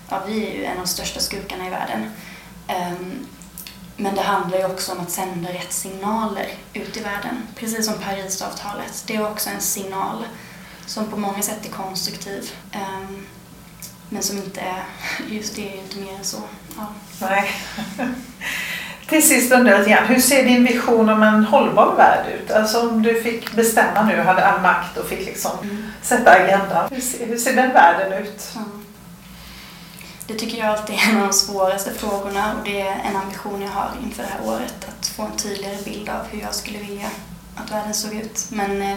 ja, 0.09 0.23
vi 0.27 0.47
är 0.47 0.55
ju 0.55 0.65
en 0.65 0.73
av 0.73 0.85
de 0.85 0.87
största 0.87 1.21
skurkarna 1.21 1.67
i 1.67 1.71
världen. 1.71 2.11
Um, 2.69 3.27
men 3.97 4.15
det 4.15 4.23
handlar 4.23 4.59
ju 4.59 4.65
också 4.65 4.93
om 4.93 5.01
att 5.01 5.11
sända 5.11 5.53
rätt 5.53 5.73
signaler 5.73 6.49
ut 6.73 6.97
i 6.97 7.01
världen. 7.01 7.43
Precis 7.55 7.87
som 7.87 7.95
Parisavtalet. 7.95 9.05
Det 9.07 9.17
är 9.17 9.31
också 9.31 9.51
en 9.51 9.61
signal 9.61 10.25
som 10.87 11.11
på 11.11 11.17
många 11.17 11.43
sätt 11.43 11.67
är 11.67 11.71
konstruktiv. 11.71 12.53
Um, 12.75 13.27
men 14.09 14.23
som 14.23 14.37
inte 14.37 14.61
är, 14.61 14.85
just 15.29 15.57
det 15.57 15.69
är 15.69 15.73
ju 15.73 15.81
inte 15.81 15.97
mer 15.97 16.15
än 16.15 16.25
så. 16.25 16.43
Ja. 16.77 16.87
Nej. 17.21 17.51
Till 19.09 19.29
sist 19.29 19.53
undrar 19.53 19.73
jag 19.73 19.87
igen, 19.87 20.07
hur 20.07 20.21
ser 20.21 20.45
din 20.45 20.65
vision 20.65 21.09
om 21.09 21.23
en 21.23 21.45
hållbar 21.45 21.95
värld 21.97 22.27
ut? 22.35 22.51
Alltså 22.51 22.89
om 22.89 23.03
du 23.03 23.23
fick 23.23 23.53
bestämma 23.53 24.03
nu, 24.03 24.21
hade 24.21 24.47
all 24.47 24.61
makt 24.61 24.97
och 24.97 25.07
fick 25.07 25.27
liksom 25.27 25.51
mm. 25.63 25.93
sätta 26.03 26.31
agendan. 26.31 26.89
Hur 26.91 27.01
ser, 27.01 27.27
hur 27.27 27.39
ser 27.39 27.57
den 27.57 27.73
världen 27.73 28.13
ut? 28.13 28.53
Mm. 28.57 28.85
Det 30.27 30.35
tycker 30.35 30.59
jag 30.59 30.67
alltid 30.67 30.97
är 30.97 31.11
en 31.11 31.17
av 31.17 31.27
de 31.27 31.33
svåraste 31.33 31.95
frågorna 31.95 32.55
och 32.59 32.65
det 32.65 32.81
är 32.81 32.97
en 33.11 33.17
ambition 33.17 33.63
jag 33.63 33.71
har 33.71 33.91
inför 34.03 34.23
det 34.23 34.29
här 34.29 34.55
året. 34.55 34.89
Att 34.89 35.07
få 35.07 35.23
en 35.23 35.37
tydligare 35.37 35.77
bild 35.85 36.09
av 36.09 36.27
hur 36.31 36.41
jag 36.41 36.55
skulle 36.55 36.79
vilja 36.79 37.11
att 37.57 37.73
världen 37.73 37.95
såg 37.95 38.15
ut. 38.15 38.47
Men 38.51 38.83
eh, 38.83 38.97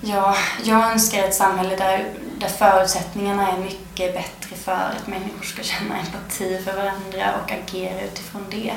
ja, 0.00 0.36
jag 0.64 0.92
önskar 0.92 1.18
ett 1.18 1.34
samhälle 1.34 1.76
där, 1.76 2.14
där 2.38 2.48
förutsättningarna 2.48 3.52
är 3.52 3.58
mycket 3.58 4.14
bättre 4.14 4.56
för 4.56 4.72
att 4.72 5.06
människor 5.06 5.42
ska 5.42 5.62
känna 5.62 5.98
empati 5.98 6.62
för 6.64 6.76
varandra 6.76 7.34
och 7.42 7.52
agera 7.52 8.00
utifrån 8.00 8.44
det. 8.50 8.72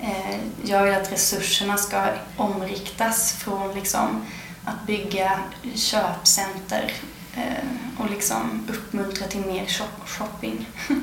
Eh, 0.00 0.38
jag 0.64 0.82
vill 0.84 0.94
att 0.94 1.12
resurserna 1.12 1.76
ska 1.76 2.06
omriktas 2.36 3.32
från 3.32 3.74
liksom 3.74 4.26
att 4.64 4.86
bygga 4.86 5.40
köpcenter 5.74 6.92
eh, 7.36 7.98
och 7.98 8.10
liksom 8.10 8.66
uppmuntra 8.68 9.26
till 9.26 9.40
mer 9.40 9.66
shopping 10.06 10.66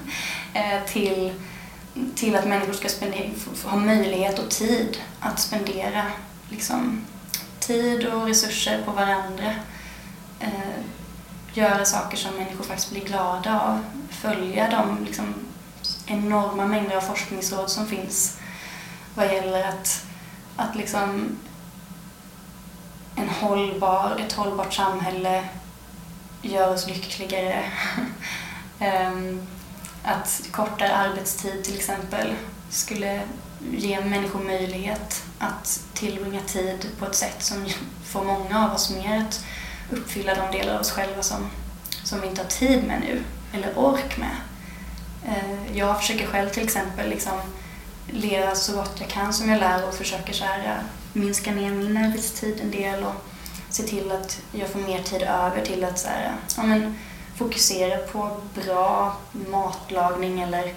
eh, 0.54 0.84
till, 0.88 1.34
till 2.16 2.36
att 2.36 2.48
människor 2.48 2.74
ska 2.74 2.90
spendera, 2.90 3.30
ha 3.66 3.78
möjlighet 3.78 4.40
och 4.40 4.50
tid 4.50 4.98
att 5.20 5.40
spendera 5.40 6.04
liksom, 6.50 7.06
tid 7.62 8.08
och 8.08 8.28
resurser 8.28 8.84
på 8.86 8.92
varandra. 8.92 9.56
Eh, 10.40 10.80
göra 11.54 11.86
saker 11.86 12.18
som 12.18 12.36
människor 12.36 12.64
faktiskt 12.64 12.92
blir 12.92 13.06
glada 13.06 13.62
av. 13.62 13.86
Följa 14.10 14.70
de 14.70 15.06
liksom, 15.06 15.34
enorma 16.06 16.66
mängder 16.66 16.96
av 16.96 17.02
forskningsråd 17.02 17.70
som 17.70 17.88
finns 17.88 18.38
vad 19.16 19.26
gäller 19.26 19.64
att, 19.64 20.06
att 20.56 20.76
liksom 20.76 21.38
en 23.16 23.30
hållbar, 23.30 24.22
ett 24.26 24.34
hållbart 24.34 24.74
samhälle 24.74 25.44
gör 26.42 26.74
oss 26.74 26.88
lyckligare. 26.88 27.64
Ehm, 28.80 29.48
att 30.04 30.42
kortare 30.52 30.96
arbetstid 30.96 31.64
till 31.64 31.76
exempel 31.76 32.34
skulle 32.70 33.22
ge 33.72 34.02
människor 34.02 34.40
möjlighet 34.40 35.24
att 35.40 35.84
tillbringa 35.94 36.42
tid 36.42 36.88
på 37.00 37.06
ett 37.06 37.16
sätt 37.16 37.44
som 37.44 37.66
får 38.06 38.24
många 38.24 38.66
av 38.68 38.76
oss 38.76 38.90
mer 38.90 39.18
att 39.18 39.46
uppfylla 39.92 40.36
de 40.36 40.58
delar 40.58 40.74
av 40.76 40.82
oss 40.82 40.92
själva 40.92 41.22
som, 41.22 41.50
som 42.04 42.22
vi 42.22 42.28
inte 42.28 42.42
har 42.42 42.50
tid 42.50 42.84
med 42.84 43.02
nu, 43.02 43.24
eller 43.54 43.80
ork 43.80 44.18
med. 44.18 44.36
Eh, 45.26 45.78
jag 45.78 46.00
försöker 46.00 46.26
själv 46.26 46.50
till 46.50 46.64
exempel 46.64 47.10
liksom 47.10 47.34
leva 48.08 48.56
så 48.56 48.76
gott 48.76 48.96
jag 49.00 49.10
kan 49.10 49.34
som 49.34 49.50
jag 49.50 49.60
lär 49.60 49.88
och 49.88 49.94
försöker 49.94 50.34
så 50.34 50.44
här, 50.44 50.60
eh, 50.60 50.84
minska 51.14 51.52
ner 51.52 51.72
min 51.72 51.98
arbetstid 51.98 52.60
en 52.62 52.72
del 52.72 53.04
och 53.04 53.26
se 53.70 53.84
till 53.84 54.12
att 54.12 54.42
jag 54.52 54.70
får 54.70 54.80
mer 54.80 55.04
tid 55.04 55.22
över 55.22 55.66
till 55.66 55.84
att 55.84 56.00
så 56.00 56.08
här, 56.08 56.24
eh, 56.26 56.54
ja, 56.58 56.64
men, 56.64 56.98
fokusera 57.36 57.98
på 57.98 58.38
bra 58.56 59.18
matlagning 59.50 60.42
eller 60.42 60.74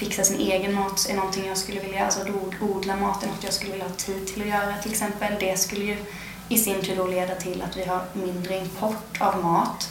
fixa 0.00 0.24
sin 0.24 0.40
egen 0.40 0.74
mat 0.74 1.06
är 1.10 1.16
någonting 1.16 1.46
jag 1.46 1.56
skulle 1.56 1.80
vilja, 1.80 2.04
alltså 2.04 2.20
odla 2.60 2.96
mat 2.96 3.22
är 3.22 3.26
något 3.26 3.44
jag 3.44 3.52
skulle 3.52 3.72
vilja 3.72 3.86
ha 3.88 3.94
tid 3.94 4.26
till 4.26 4.42
att 4.42 4.48
göra 4.48 4.76
till 4.82 4.90
exempel. 4.90 5.34
Det 5.40 5.60
skulle 5.60 5.84
ju 5.84 5.96
i 6.48 6.58
sin 6.58 6.82
tur 6.82 6.96
då 6.96 7.06
leda 7.06 7.34
till 7.34 7.62
att 7.62 7.76
vi 7.76 7.84
har 7.84 8.00
mindre 8.12 8.58
import 8.58 9.20
av 9.20 9.42
mat 9.44 9.88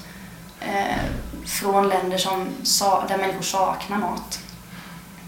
eh, 0.59 0.97
från 1.45 1.89
länder 1.89 2.17
som, 2.17 2.47
där 3.07 3.17
människor 3.17 3.41
saknar 3.41 3.97
mat. 3.97 4.39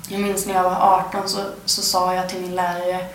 Jag 0.08 0.22
minns 0.22 0.46
när 0.46 0.54
jag 0.54 0.64
var 0.64 1.06
18 1.10 1.30
så, 1.30 1.46
så 1.66 1.82
sa 1.82 2.14
jag 2.14 2.30
till 2.30 2.42
min 2.42 2.56
lärare 2.56 3.08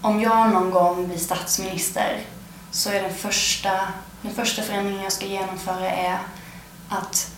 om 0.00 0.20
jag 0.20 0.50
någon 0.50 0.70
gång 0.70 1.06
blir 1.08 1.18
statsminister 1.18 2.20
så 2.70 2.90
är 2.90 3.02
den 3.02 3.14
första, 3.14 3.80
den 4.22 4.34
första 4.34 4.62
förändringen 4.62 5.02
jag 5.02 5.12
ska 5.12 5.26
genomföra 5.26 5.90
är 5.90 6.18
att 6.88 7.37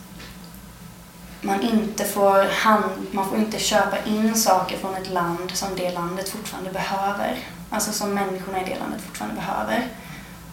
man 1.43 1.63
inte 1.63 2.05
får, 2.05 2.45
hand, 2.45 3.07
man 3.13 3.29
får 3.29 3.39
inte 3.39 3.59
köpa 3.59 4.05
in 4.05 4.35
saker 4.35 4.77
från 4.77 4.95
ett 4.95 5.11
land 5.11 5.51
som 5.55 5.69
det 5.77 5.93
landet 5.93 6.29
fortfarande 6.29 6.71
behöver. 6.71 7.39
Alltså 7.71 7.93
som 7.93 8.15
människorna 8.15 8.63
i 8.63 8.65
det 8.65 8.79
landet 8.79 9.01
fortfarande 9.07 9.37
behöver. 9.37 9.87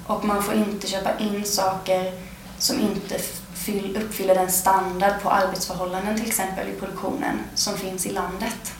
Och 0.07 0.25
man 0.25 0.43
får 0.43 0.53
inte 0.53 0.87
köpa 0.87 1.17
in 1.19 1.45
saker 1.45 2.13
som 2.57 2.79
inte 2.79 3.19
uppfyller 3.99 4.35
den 4.35 4.51
standard 4.51 5.21
på 5.23 5.29
arbetsförhållanden 5.29 6.15
till 6.15 6.27
exempel 6.27 6.67
i 6.69 6.79
produktionen 6.79 7.39
som 7.55 7.77
finns 7.77 8.05
i 8.05 8.11
landet. 8.11 8.73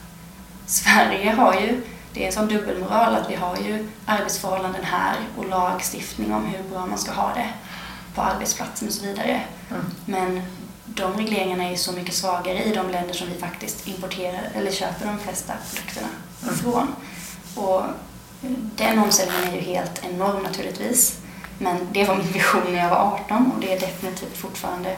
Sverige 0.66 1.32
har 1.32 1.54
ju 1.54 1.82
det 2.12 2.22
är 2.22 2.26
en 2.26 2.32
sån 2.32 2.48
dubbelmoral 2.48 3.14
att 3.14 3.30
vi 3.30 3.34
har 3.34 3.56
ju 3.56 3.88
arbetsförhållanden 4.06 4.84
här 4.84 5.16
och 5.36 5.48
lagstiftning 5.48 6.32
om 6.32 6.44
hur 6.44 6.62
bra 6.62 6.86
man 6.86 6.98
ska 6.98 7.12
ha 7.12 7.34
det 7.34 7.48
på 8.14 8.22
arbetsplatsen 8.22 8.88
och 8.88 8.94
så 8.94 9.06
vidare. 9.06 9.40
Mm. 9.70 9.84
Men 10.06 10.42
de 10.94 11.16
regleringarna 11.16 11.64
är 11.64 11.70
ju 11.70 11.76
så 11.76 11.92
mycket 11.92 12.14
svagare 12.14 12.62
i 12.62 12.74
de 12.74 12.90
länder 12.90 13.14
som 13.14 13.26
vi 13.28 13.38
faktiskt 13.38 13.88
importerar 13.88 14.50
eller 14.54 14.70
köper 14.70 15.06
de 15.06 15.18
flesta 15.18 15.52
produkterna 15.70 16.08
mm. 16.42 16.54
ifrån. 16.54 16.94
Och 17.54 17.82
den 18.76 18.98
omställningen 18.98 19.48
är 19.48 19.54
ju 19.54 19.60
helt 19.60 20.04
enorm 20.04 20.42
naturligtvis. 20.42 21.18
Men 21.58 21.88
det 21.92 22.04
var 22.04 22.16
min 22.16 22.32
vision 22.32 22.62
när 22.72 22.78
jag 22.78 22.90
var 22.90 23.20
18 23.24 23.52
och 23.54 23.60
det 23.60 23.72
är 23.72 23.80
definitivt 23.80 24.36
fortfarande 24.36 24.96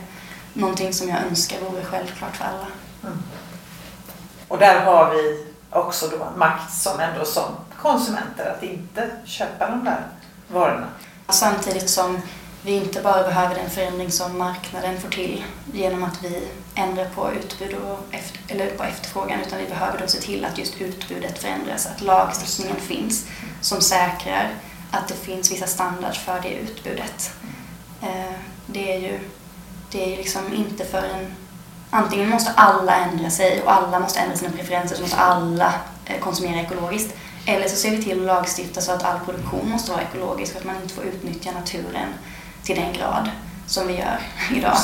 någonting 0.53 0.93
som 0.93 1.09
jag 1.09 1.19
önskar 1.19 1.61
vore 1.61 1.85
självklart 1.85 2.37
för 2.37 2.45
alla. 2.45 2.67
Mm. 3.03 3.23
Och 4.49 4.59
där 4.59 4.85
har 4.85 5.11
vi 5.15 5.47
också 5.71 6.09
då 6.09 6.27
makt 6.37 6.73
som 6.73 7.01
ändå 7.01 7.25
som 7.25 7.45
konsumenter 7.83 8.51
att 8.57 8.63
inte 8.63 9.11
köpa 9.25 9.71
de 9.71 9.85
där 9.85 10.07
varorna. 10.49 10.87
Samtidigt 11.29 11.91
som 11.91 12.23
vi 12.63 12.73
inte 12.73 13.01
bara 13.01 13.23
behöver 13.23 13.55
den 13.55 13.71
förändring 13.71 14.11
som 14.11 14.39
marknaden 14.39 15.01
får 15.01 15.09
till 15.09 15.45
genom 15.73 16.05
att 16.05 16.25
vi 16.25 16.43
ändrar 16.75 17.05
på 17.05 17.33
utbud 17.33 17.75
och 17.75 18.15
efter, 18.15 18.41
eller 18.49 18.71
på 18.71 18.85
efterfrågan 18.85 19.41
utan 19.41 19.59
vi 19.59 19.67
behöver 19.67 19.99
då 19.99 20.07
se 20.07 20.21
till 20.21 20.45
att 20.45 20.59
just 20.59 20.81
utbudet 20.81 21.39
förändras, 21.39 21.87
att 21.87 22.01
lagstiftningen 22.01 22.77
finns 22.77 23.27
som 23.61 23.81
säkrar 23.81 24.51
att 24.91 25.09
det 25.09 25.15
finns 25.15 25.53
vissa 25.53 25.67
standarder 25.67 26.15
för 26.15 26.41
det 26.43 26.55
utbudet. 26.55 27.33
Eh, 28.03 28.35
det 28.67 28.93
är 28.93 28.99
ju, 28.99 29.21
det 29.91 30.05
är 30.05 30.11
ju 30.11 30.17
liksom 30.17 30.55
inte 30.55 30.85
för 30.85 31.03
en 31.03 31.35
antingen 31.91 32.29
måste 32.29 32.51
alla 32.51 32.97
ändra 32.97 33.31
sig 33.31 33.63
och 33.63 33.73
alla 33.73 34.01
måste 34.01 34.21
ändra 34.21 34.37
sina 34.37 34.51
preferenser 34.51 34.97
så 34.97 35.03
måste 35.03 35.17
alla 35.17 35.75
eh, 36.05 36.21
konsumera 36.21 36.61
ekologiskt. 36.61 37.17
Eller 37.47 37.69
så 37.69 37.77
ser 37.77 37.91
vi 37.91 38.03
till 38.03 38.21
att 38.21 38.27
lagstifta 38.27 38.81
så 38.81 38.93
att 38.93 39.05
all 39.05 39.21
produktion 39.21 39.71
måste 39.71 39.91
vara 39.91 40.03
ekologisk 40.03 40.55
och 40.55 40.61
att 40.61 40.67
man 40.67 40.83
inte 40.83 40.95
får 40.95 41.05
utnyttja 41.05 41.53
naturen 41.53 42.09
till 42.75 42.83
den 42.83 42.93
grad 42.93 43.31
som 43.67 43.87
vi 43.87 43.97
gör 43.97 44.19
idag 44.57 44.77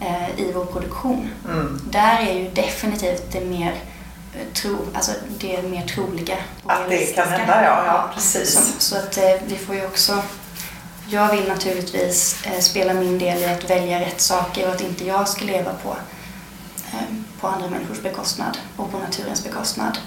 eh, 0.00 0.40
i 0.40 0.52
vår 0.52 0.64
produktion. 0.64 1.30
Mm. 1.44 1.80
Där 1.90 2.18
är 2.18 2.32
ju 2.32 2.50
definitivt 2.50 3.32
det 3.32 3.40
mer 3.40 3.74
eh, 4.34 4.52
tro, 4.54 4.76
alltså 4.94 5.12
det 5.40 5.62
mer 5.62 5.86
troliga 5.86 6.36
Att 6.66 6.88
det 6.88 7.14
kan 7.14 7.28
hända, 7.28 7.64
ja. 7.64 7.86
ja 7.86 8.10
precis. 8.14 8.54
Så, 8.54 8.80
så 8.80 8.96
att 8.96 9.18
vi 9.46 9.56
får 9.56 9.74
ju 9.74 9.86
också 9.86 10.22
jag 11.10 11.28
vill 11.36 11.48
naturligtvis 11.48 12.44
spela 12.60 12.94
min 12.94 13.18
del 13.18 13.42
i 13.42 13.44
att 13.44 13.70
välja 13.70 14.00
rätt 14.00 14.20
saker 14.20 14.68
och 14.68 14.74
att 14.74 14.80
inte 14.80 15.04
jag 15.04 15.28
ska 15.28 15.44
leva 15.44 15.72
på 15.72 15.96
Eh, 16.92 17.14
på 17.40 17.46
andra 17.46 17.70
människors 17.70 18.02
bekostnad 18.02 18.58
och 18.76 18.90
på 18.90 18.98
naturens 18.98 19.44
bekostnad. 19.44 19.98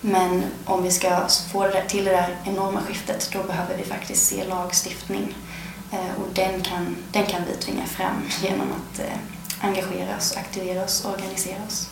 Men 0.00 0.44
om 0.64 0.82
vi 0.82 0.90
ska 0.90 1.28
få 1.52 1.66
det 1.66 1.84
till 1.88 2.04
det 2.04 2.10
där 2.10 2.36
enorma 2.44 2.80
skiftet 2.80 3.30
då 3.32 3.42
behöver 3.42 3.76
vi 3.76 3.84
faktiskt 3.84 4.26
se 4.26 4.44
lagstiftning 4.44 5.22
eh, 5.22 5.49
och 5.92 6.28
den 6.34 6.62
kan, 6.62 6.96
den 7.12 7.26
kan 7.26 7.42
vi 7.48 7.56
tvinga 7.56 7.86
fram 7.86 8.22
genom 8.42 8.68
att 8.72 8.98
eh, 8.98 9.18
engagera 9.60 10.16
oss, 10.16 10.36
aktivera 10.36 10.84
oss, 10.84 11.04
organisera 11.04 11.66
oss. 11.66 11.90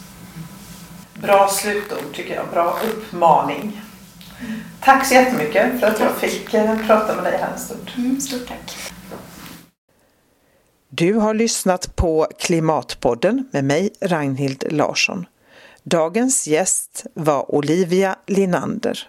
Bra 1.14 1.48
slutord 1.48 2.14
tycker 2.14 2.34
jag, 2.34 2.48
bra 2.50 2.78
uppmaning. 2.90 3.80
Tack 4.80 5.06
så 5.06 5.14
jättemycket 5.14 5.80
för 5.80 5.86
att 5.86 5.96
tack. 5.96 6.10
jag 6.22 6.30
fick 6.30 6.50
prata 6.86 7.14
med 7.14 7.24
dig 7.24 7.38
här 7.40 7.52
en 7.52 7.58
stund. 7.58 7.90
Mm, 7.96 8.20
stort 8.20 8.48
tack. 8.48 8.92
Du 10.88 11.14
har 11.14 11.34
lyssnat 11.34 11.96
på 11.96 12.26
Klimatpodden 12.38 13.48
med 13.52 13.64
mig 13.64 13.90
Ragnhild 14.00 14.64
Larsson. 14.72 15.26
Dagens 15.82 16.46
gäst 16.46 17.06
var 17.14 17.54
Olivia 17.54 18.16
Linander. 18.26 19.08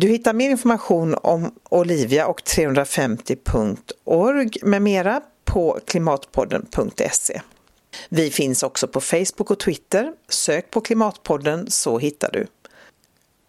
Du 0.00 0.08
hittar 0.08 0.32
mer 0.32 0.50
information 0.50 1.14
om 1.22 1.54
Olivia 1.68 2.26
och 2.26 2.42
350.org 2.42 4.50
med 4.62 4.82
mera 4.82 5.22
på 5.44 5.78
klimatpodden.se. 5.86 7.40
Vi 8.08 8.30
finns 8.30 8.62
också 8.62 8.88
på 8.88 9.00
Facebook 9.00 9.50
och 9.50 9.58
Twitter. 9.58 10.12
Sök 10.28 10.70
på 10.70 10.80
Klimatpodden 10.80 11.70
så 11.70 11.98
hittar 11.98 12.30
du. 12.32 12.46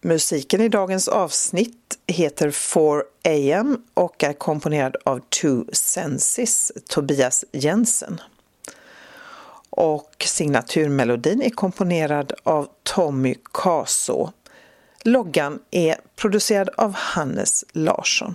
Musiken 0.00 0.60
i 0.60 0.68
dagens 0.68 1.08
avsnitt 1.08 1.98
heter 2.06 2.50
4am 2.50 3.76
och 3.94 4.24
är 4.24 4.32
komponerad 4.32 4.96
av 5.04 5.20
Two 5.20 5.64
Senses, 5.72 6.72
Tobias 6.88 7.44
Jensen. 7.52 8.20
Och 9.70 10.24
signaturmelodin 10.26 11.42
är 11.42 11.50
komponerad 11.50 12.32
av 12.42 12.68
Tommy 12.82 13.34
Kaso. 13.52 14.30
Loggan 15.04 15.58
är 15.70 15.96
producerad 16.16 16.68
av 16.76 16.94
Hannes 16.94 17.64
Larsson. 17.72 18.34